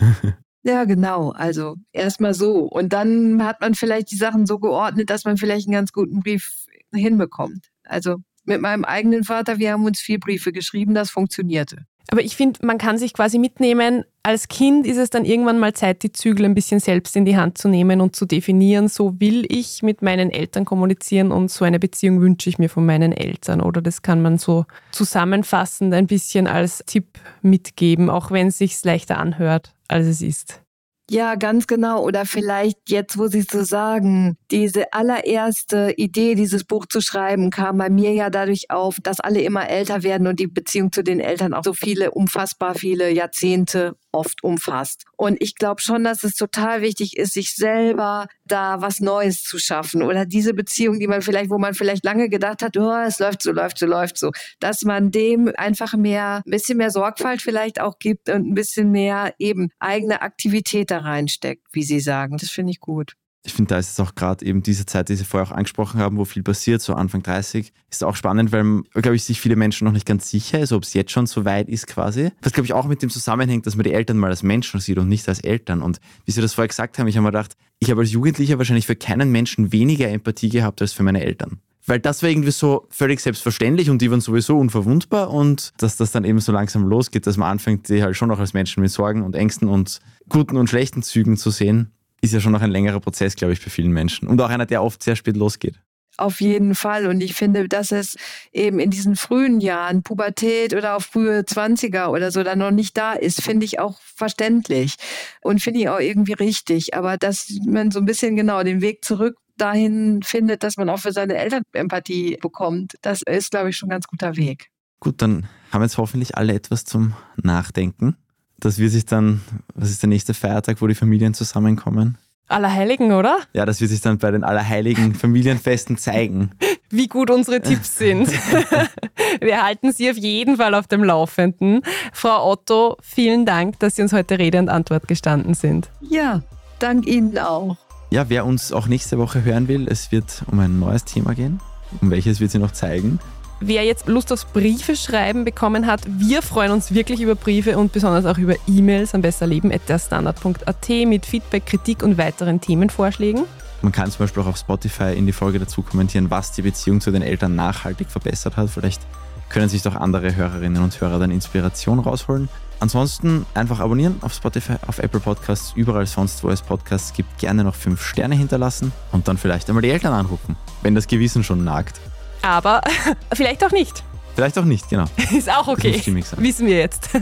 Ja, 0.64 0.84
genau. 0.84 1.30
Also 1.30 1.76
erstmal 1.92 2.34
so. 2.34 2.64
Und 2.64 2.92
dann 2.92 3.42
hat 3.42 3.60
man 3.60 3.74
vielleicht 3.74 4.10
die 4.10 4.16
Sachen 4.16 4.44
so 4.44 4.58
geordnet, 4.58 5.08
dass 5.08 5.24
man 5.24 5.38
vielleicht 5.38 5.66
einen 5.66 5.72
ganz 5.72 5.92
guten 5.92 6.20
Brief 6.20 6.66
hinbekommt. 6.92 7.68
Also 7.84 8.16
mit 8.48 8.60
meinem 8.60 8.84
eigenen 8.84 9.24
Vater, 9.24 9.58
wir 9.58 9.72
haben 9.72 9.84
uns 9.84 10.00
vier 10.00 10.18
Briefe 10.18 10.52
geschrieben, 10.52 10.94
das 10.94 11.10
funktionierte. 11.10 11.84
Aber 12.10 12.22
ich 12.22 12.36
finde, 12.36 12.64
man 12.64 12.78
kann 12.78 12.96
sich 12.96 13.12
quasi 13.12 13.38
mitnehmen, 13.38 14.04
als 14.22 14.48
Kind 14.48 14.86
ist 14.86 14.96
es 14.96 15.10
dann 15.10 15.26
irgendwann 15.26 15.58
mal 15.58 15.74
Zeit, 15.74 16.02
die 16.02 16.10
Zügel 16.12 16.46
ein 16.46 16.54
bisschen 16.54 16.80
selbst 16.80 17.14
in 17.16 17.26
die 17.26 17.36
Hand 17.36 17.58
zu 17.58 17.68
nehmen 17.68 18.00
und 18.00 18.16
zu 18.16 18.24
definieren, 18.24 18.88
so 18.88 19.20
will 19.20 19.44
ich 19.48 19.82
mit 19.82 20.00
meinen 20.00 20.30
Eltern 20.30 20.64
kommunizieren 20.64 21.32
und 21.32 21.50
so 21.50 21.66
eine 21.66 21.78
Beziehung 21.78 22.20
wünsche 22.20 22.48
ich 22.48 22.58
mir 22.58 22.70
von 22.70 22.86
meinen 22.86 23.12
Eltern. 23.12 23.60
Oder 23.60 23.82
das 23.82 24.00
kann 24.00 24.22
man 24.22 24.38
so 24.38 24.64
zusammenfassend 24.90 25.92
ein 25.92 26.06
bisschen 26.06 26.46
als 26.46 26.82
Tipp 26.86 27.18
mitgeben, 27.42 28.08
auch 28.08 28.30
wenn 28.30 28.48
es 28.48 28.58
sich 28.58 28.82
leichter 28.84 29.18
anhört, 29.18 29.74
als 29.86 30.06
es 30.06 30.22
ist. 30.22 30.62
Ja, 31.10 31.36
ganz 31.36 31.66
genau. 31.66 32.02
Oder 32.04 32.26
vielleicht 32.26 32.90
jetzt, 32.90 33.16
wo 33.16 33.28
Sie 33.28 33.38
es 33.38 33.46
so 33.50 33.62
sagen, 33.64 34.36
diese 34.50 34.92
allererste 34.92 35.94
Idee, 35.96 36.34
dieses 36.34 36.64
Buch 36.64 36.84
zu 36.84 37.00
schreiben, 37.00 37.48
kam 37.50 37.78
bei 37.78 37.88
mir 37.88 38.12
ja 38.12 38.28
dadurch 38.28 38.70
auf, 38.70 38.98
dass 39.02 39.18
alle 39.18 39.40
immer 39.40 39.70
älter 39.70 40.02
werden 40.02 40.26
und 40.26 40.38
die 40.38 40.48
Beziehung 40.48 40.92
zu 40.92 41.02
den 41.02 41.18
Eltern 41.18 41.54
auch 41.54 41.64
so 41.64 41.72
viele, 41.72 42.10
unfassbar 42.10 42.74
viele 42.74 43.10
Jahrzehnte 43.10 43.96
oft 44.12 44.42
umfasst. 44.42 45.04
Und 45.16 45.36
ich 45.40 45.54
glaube 45.54 45.80
schon, 45.80 46.04
dass 46.04 46.24
es 46.24 46.34
total 46.34 46.82
wichtig 46.82 47.16
ist, 47.16 47.34
sich 47.34 47.54
selber 47.54 48.28
da 48.44 48.80
was 48.80 49.00
Neues 49.00 49.42
zu 49.42 49.58
schaffen 49.58 50.02
oder 50.02 50.24
diese 50.24 50.54
Beziehung, 50.54 50.98
die 50.98 51.06
man 51.06 51.22
vielleicht, 51.22 51.50
wo 51.50 51.58
man 51.58 51.74
vielleicht 51.74 52.04
lange 52.04 52.28
gedacht 52.28 52.62
hat, 52.62 52.76
oh, 52.76 52.96
es 53.06 53.18
läuft 53.18 53.42
so, 53.42 53.52
läuft 53.52 53.78
so, 53.78 53.86
läuft 53.86 54.18
so, 54.18 54.30
dass 54.60 54.82
man 54.82 55.10
dem 55.10 55.52
einfach 55.56 55.94
mehr, 55.94 56.42
ein 56.44 56.50
bisschen 56.50 56.78
mehr 56.78 56.90
Sorgfalt 56.90 57.42
vielleicht 57.42 57.80
auch 57.80 57.98
gibt 57.98 58.28
und 58.28 58.48
ein 58.48 58.54
bisschen 58.54 58.90
mehr 58.90 59.34
eben 59.38 59.70
eigene 59.78 60.22
Aktivität 60.22 60.90
da 60.90 60.98
reinsteckt, 60.98 61.66
wie 61.72 61.82
Sie 61.82 62.00
sagen. 62.00 62.36
Das 62.38 62.50
finde 62.50 62.72
ich 62.72 62.80
gut 62.80 63.14
ich 63.44 63.54
finde, 63.54 63.70
da 63.70 63.78
ist 63.78 63.92
es 63.92 64.00
auch 64.00 64.14
gerade 64.14 64.44
eben 64.44 64.62
diese 64.62 64.84
Zeit, 64.84 65.08
die 65.08 65.14
Sie 65.14 65.24
vorher 65.24 65.48
auch 65.48 65.56
angesprochen 65.56 66.00
haben, 66.00 66.16
wo 66.16 66.24
viel 66.24 66.42
passiert, 66.42 66.82
so 66.82 66.94
Anfang 66.94 67.22
30, 67.22 67.72
ist 67.90 68.04
auch 68.04 68.16
spannend, 68.16 68.52
weil, 68.52 68.82
glaube 68.94 69.16
ich, 69.16 69.24
sich 69.24 69.40
viele 69.40 69.56
Menschen 69.56 69.84
noch 69.84 69.92
nicht 69.92 70.06
ganz 70.06 70.28
sicher 70.28 70.60
ist, 70.60 70.72
ob 70.72 70.82
es 70.82 70.92
jetzt 70.92 71.12
schon 71.12 71.26
so 71.26 71.44
weit 71.44 71.68
ist 71.68 71.86
quasi. 71.86 72.30
Was, 72.42 72.52
glaube 72.52 72.66
ich, 72.66 72.72
auch 72.72 72.86
mit 72.86 73.00
dem 73.02 73.10
zusammenhängt, 73.10 73.66
dass 73.66 73.76
man 73.76 73.84
die 73.84 73.92
Eltern 73.92 74.18
mal 74.18 74.30
als 74.30 74.42
Menschen 74.42 74.80
sieht 74.80 74.98
und 74.98 75.08
nicht 75.08 75.28
als 75.28 75.40
Eltern. 75.40 75.82
Und 75.82 76.00
wie 76.24 76.32
Sie 76.32 76.40
das 76.40 76.54
vorher 76.54 76.68
gesagt 76.68 76.98
haben, 76.98 77.06
ich 77.06 77.16
habe 77.16 77.22
mir 77.22 77.30
gedacht, 77.30 77.56
ich 77.78 77.90
habe 77.90 78.00
als 78.00 78.12
Jugendlicher 78.12 78.58
wahrscheinlich 78.58 78.86
für 78.86 78.96
keinen 78.96 79.30
Menschen 79.30 79.72
weniger 79.72 80.08
Empathie 80.08 80.48
gehabt 80.48 80.82
als 80.82 80.92
für 80.92 81.02
meine 81.02 81.24
Eltern. 81.24 81.60
Weil 81.86 82.00
das 82.00 82.22
war 82.22 82.28
irgendwie 82.28 82.50
so 82.50 82.86
völlig 82.90 83.20
selbstverständlich 83.20 83.88
und 83.88 84.02
die 84.02 84.10
waren 84.10 84.20
sowieso 84.20 84.58
unverwundbar 84.58 85.30
und 85.30 85.72
dass 85.78 85.96
das 85.96 86.12
dann 86.12 86.24
eben 86.24 86.38
so 86.38 86.52
langsam 86.52 86.86
losgeht, 86.86 87.26
dass 87.26 87.38
man 87.38 87.50
anfängt, 87.50 87.88
die 87.88 88.02
halt 88.02 88.14
schon 88.14 88.28
noch 88.28 88.40
als 88.40 88.52
Menschen 88.52 88.82
mit 88.82 88.90
Sorgen 88.90 89.22
und 89.22 89.34
Ängsten 89.34 89.68
und 89.68 90.00
guten 90.28 90.58
und 90.58 90.68
schlechten 90.68 91.02
Zügen 91.02 91.38
zu 91.38 91.50
sehen, 91.50 91.92
ist 92.20 92.32
ja 92.32 92.40
schon 92.40 92.52
noch 92.52 92.62
ein 92.62 92.70
längerer 92.70 93.00
Prozess, 93.00 93.36
glaube 93.36 93.52
ich, 93.52 93.60
für 93.60 93.70
vielen 93.70 93.92
Menschen. 93.92 94.28
Und 94.28 94.40
auch 94.40 94.48
einer, 94.48 94.66
der 94.66 94.82
oft 94.82 95.02
sehr 95.02 95.16
spät 95.16 95.36
losgeht. 95.36 95.80
Auf 96.18 96.40
jeden 96.40 96.74
Fall. 96.74 97.06
Und 97.06 97.20
ich 97.20 97.34
finde, 97.34 97.68
dass 97.68 97.92
es 97.92 98.16
eben 98.52 98.80
in 98.80 98.90
diesen 98.90 99.14
frühen 99.14 99.60
Jahren, 99.60 100.02
Pubertät 100.02 100.74
oder 100.74 100.96
auch 100.96 101.02
frühe 101.02 101.44
Zwanziger 101.46 102.10
oder 102.10 102.32
so, 102.32 102.42
dann 102.42 102.58
noch 102.58 102.72
nicht 102.72 102.96
da 102.96 103.12
ist, 103.12 103.40
finde 103.40 103.64
ich 103.64 103.78
auch 103.78 104.00
verständlich 104.00 104.96
und 105.42 105.62
finde 105.62 105.78
ich 105.78 105.88
auch 105.88 106.00
irgendwie 106.00 106.32
richtig. 106.32 106.94
Aber 106.94 107.18
dass 107.18 107.56
man 107.64 107.92
so 107.92 108.00
ein 108.00 108.04
bisschen 108.04 108.34
genau 108.34 108.64
den 108.64 108.80
Weg 108.80 109.04
zurück 109.04 109.36
dahin 109.56 110.22
findet, 110.24 110.64
dass 110.64 110.76
man 110.76 110.88
auch 110.88 110.98
für 110.98 111.12
seine 111.12 111.36
Eltern 111.36 111.62
Empathie 111.72 112.36
bekommt, 112.40 112.94
das 113.02 113.22
ist, 113.22 113.52
glaube 113.52 113.70
ich, 113.70 113.76
schon 113.76 113.88
ein 113.88 113.90
ganz 113.90 114.08
guter 114.08 114.36
Weg. 114.36 114.70
Gut, 114.98 115.22
dann 115.22 115.48
haben 115.70 115.82
jetzt 115.82 115.98
hoffentlich 115.98 116.36
alle 116.36 116.54
etwas 116.54 116.84
zum 116.84 117.14
Nachdenken. 117.36 118.16
Das 118.60 118.78
wird 118.78 118.90
sich 118.90 119.06
dann, 119.06 119.40
was 119.74 119.90
ist 119.90 120.02
der 120.02 120.08
nächste 120.08 120.34
Feiertag, 120.34 120.82
wo 120.82 120.86
die 120.86 120.94
Familien 120.94 121.32
zusammenkommen? 121.32 122.18
Allerheiligen, 122.48 123.12
oder? 123.12 123.38
Ja, 123.52 123.66
das 123.66 123.80
wird 123.80 123.90
sich 123.90 124.00
dann 124.00 124.18
bei 124.18 124.30
den 124.30 124.42
Allerheiligen 124.42 125.14
Familienfesten 125.14 125.98
zeigen. 125.98 126.52
Wie 126.90 127.06
gut 127.06 127.30
unsere 127.30 127.60
Tipps 127.60 127.98
sind. 127.98 128.28
Wir 129.40 129.62
halten 129.62 129.92
Sie 129.92 130.10
auf 130.10 130.16
jeden 130.16 130.56
Fall 130.56 130.74
auf 130.74 130.86
dem 130.86 131.04
Laufenden. 131.04 131.82
Frau 132.12 132.50
Otto, 132.50 132.96
vielen 133.02 133.44
Dank, 133.44 133.78
dass 133.80 133.96
Sie 133.96 134.02
uns 134.02 134.14
heute 134.14 134.38
Rede 134.38 134.58
und 134.58 134.70
Antwort 134.70 135.06
gestanden 135.06 135.52
sind. 135.52 135.90
Ja, 136.00 136.42
dank 136.78 137.06
Ihnen 137.06 137.38
auch. 137.38 137.76
Ja, 138.10 138.30
wer 138.30 138.46
uns 138.46 138.72
auch 138.72 138.86
nächste 138.86 139.18
Woche 139.18 139.44
hören 139.44 139.68
will, 139.68 139.86
es 139.86 140.10
wird 140.10 140.42
um 140.50 140.58
ein 140.60 140.78
neues 140.78 141.04
Thema 141.04 141.34
gehen. 141.34 141.60
Um 142.00 142.10
welches 142.10 142.40
wird 142.40 142.50
sie 142.50 142.58
noch 142.58 142.72
zeigen. 142.72 143.18
Wer 143.60 143.84
jetzt 143.84 144.06
Lust 144.06 144.32
aufs 144.32 144.44
Briefe 144.44 144.94
schreiben 144.94 145.44
bekommen 145.44 145.86
hat, 145.86 146.02
wir 146.06 146.42
freuen 146.42 146.70
uns 146.70 146.94
wirklich 146.94 147.20
über 147.20 147.34
Briefe 147.34 147.76
und 147.76 147.92
besonders 147.92 148.24
auch 148.24 148.38
über 148.38 148.54
E-Mails 148.68 149.16
am 149.16 149.22
besserleben.at 149.22 150.88
mit 151.06 151.26
Feedback, 151.26 151.66
Kritik 151.66 152.04
und 152.04 152.18
weiteren 152.18 152.60
Themenvorschlägen. 152.60 153.44
Man 153.82 153.90
kann 153.90 154.10
zum 154.12 154.20
Beispiel 154.20 154.44
auch 154.44 154.48
auf 154.48 154.58
Spotify 154.58 155.14
in 155.16 155.26
die 155.26 155.32
Folge 155.32 155.58
dazu 155.58 155.82
kommentieren, 155.82 156.30
was 156.30 156.52
die 156.52 156.62
Beziehung 156.62 157.00
zu 157.00 157.10
den 157.10 157.22
Eltern 157.22 157.56
nachhaltig 157.56 158.10
verbessert 158.10 158.56
hat. 158.56 158.70
Vielleicht 158.70 159.02
können 159.48 159.68
sich 159.68 159.82
doch 159.82 159.96
andere 159.96 160.36
Hörerinnen 160.36 160.82
und 160.82 161.00
Hörer 161.00 161.18
dann 161.18 161.32
Inspiration 161.32 161.98
rausholen. 161.98 162.48
Ansonsten 162.78 163.44
einfach 163.54 163.80
abonnieren 163.80 164.18
auf 164.20 164.34
Spotify, 164.34 164.74
auf 164.86 165.00
Apple 165.00 165.18
Podcasts, 165.18 165.72
überall 165.74 166.06
sonst, 166.06 166.44
wo 166.44 166.50
es 166.50 166.62
Podcasts 166.62 167.12
gibt, 167.12 167.38
gerne 167.38 167.64
noch 167.64 167.74
fünf 167.74 168.04
Sterne 168.04 168.36
hinterlassen 168.36 168.92
und 169.10 169.26
dann 169.26 169.36
vielleicht 169.36 169.68
einmal 169.68 169.82
die 169.82 169.90
Eltern 169.90 170.12
anrufen, 170.12 170.54
wenn 170.82 170.94
das 170.94 171.08
Gewissen 171.08 171.42
schon 171.42 171.64
nagt. 171.64 172.00
Aber 172.42 172.80
vielleicht 173.32 173.64
auch 173.64 173.70
nicht. 173.72 174.02
Vielleicht 174.34 174.56
auch 174.58 174.64
nicht, 174.64 174.88
genau. 174.88 175.06
Ist 175.36 175.50
auch 175.50 175.66
okay. 175.66 175.92
muss 175.92 176.02
stimmig 176.02 176.24
sein. 176.26 176.42
Wissen 176.42 176.66
wir 176.66 176.78
jetzt. 176.78 177.10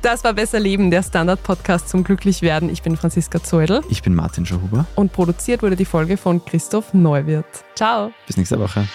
Das 0.00 0.22
war 0.22 0.32
Besser 0.32 0.60
Leben, 0.60 0.92
der 0.92 1.02
Standard-Podcast 1.02 1.88
zum 1.88 2.04
Glücklichwerden. 2.04 2.70
Ich 2.70 2.82
bin 2.82 2.96
Franziska 2.96 3.42
Zeudel 3.42 3.82
Ich 3.90 4.00
bin 4.00 4.14
Martin 4.14 4.46
Schauhuber. 4.46 4.86
und 4.94 5.12
produziert 5.12 5.62
wurde 5.62 5.74
die 5.74 5.84
Folge 5.84 6.16
von 6.16 6.44
Christoph 6.44 6.94
Neuwirth. 6.94 7.64
Ciao. 7.74 8.12
Bis 8.26 8.36
nächste 8.36 8.60
Woche. 8.60 8.86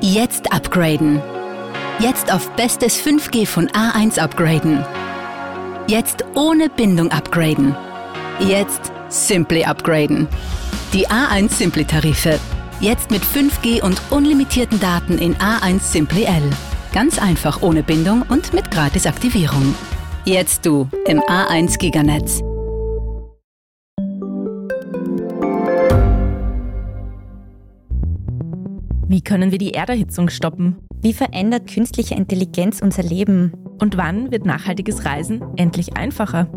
Jetzt 0.00 0.52
upgraden. 0.52 1.20
Jetzt 2.00 2.32
auf 2.32 2.48
bestes 2.50 3.02
5G 3.02 3.44
von 3.44 3.66
A1 3.70 4.20
upgraden. 4.20 4.84
Jetzt 5.88 6.24
ohne 6.36 6.70
Bindung 6.70 7.10
upgraden. 7.10 7.74
Jetzt 8.38 8.92
Simply 9.08 9.64
upgraden. 9.64 10.28
Die 10.92 11.08
A1 11.08 11.50
Simply 11.50 11.84
Tarife. 11.84 12.38
Jetzt 12.78 13.10
mit 13.10 13.22
5G 13.24 13.82
und 13.82 14.00
unlimitierten 14.10 14.78
Daten 14.78 15.18
in 15.18 15.34
A1 15.38 15.80
Simply 15.80 16.22
L. 16.22 16.48
Ganz 16.92 17.18
einfach 17.18 17.62
ohne 17.62 17.82
Bindung 17.82 18.22
und 18.28 18.52
mit 18.52 18.70
Gratisaktivierung. 18.70 19.74
Jetzt 20.24 20.66
du 20.66 20.88
im 21.04 21.18
A1 21.22 21.78
Giganetz. 21.78 22.42
Wie 29.08 29.20
können 29.20 29.50
wir 29.50 29.58
die 29.58 29.72
Erderhitzung 29.72 30.28
stoppen? 30.28 30.87
Wie 31.00 31.12
verändert 31.12 31.72
künstliche 31.72 32.16
Intelligenz 32.16 32.82
unser 32.82 33.04
Leben? 33.04 33.52
Und 33.78 33.96
wann 33.96 34.32
wird 34.32 34.44
nachhaltiges 34.44 35.04
Reisen 35.04 35.42
endlich 35.56 35.96
einfacher? 35.96 36.48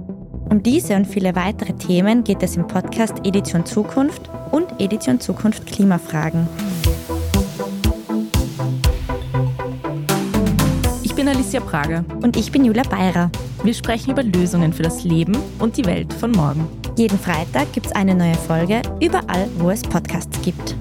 Um 0.49 0.63
diese 0.63 0.95
und 0.95 1.05
viele 1.05 1.35
weitere 1.35 1.73
Themen 1.73 2.23
geht 2.23 2.41
es 2.41 2.57
im 2.57 2.65
Podcast 2.65 3.19
Edition 3.23 3.65
Zukunft 3.67 4.29
und 4.51 4.65
Edition 4.79 5.19
Zukunft 5.19 5.67
Klimafragen. 5.67 6.47
Ich 11.03 11.13
bin 11.13 11.27
Alicia 11.27 11.59
Prager. 11.59 12.03
Und 12.23 12.35
ich 12.35 12.51
bin 12.51 12.65
Julia 12.65 12.83
Beirer. 12.83 13.29
Wir 13.63 13.75
sprechen 13.75 14.09
über 14.09 14.23
Lösungen 14.23 14.73
für 14.73 14.83
das 14.83 15.03
Leben 15.03 15.37
und 15.59 15.77
die 15.77 15.85
Welt 15.85 16.11
von 16.13 16.31
morgen. 16.31 16.67
Jeden 16.97 17.19
Freitag 17.19 17.71
gibt 17.73 17.85
es 17.85 17.91
eine 17.91 18.15
neue 18.15 18.33
Folge, 18.33 18.81
überall, 18.99 19.47
wo 19.59 19.69
es 19.69 19.83
Podcasts 19.83 20.41
gibt. 20.41 20.75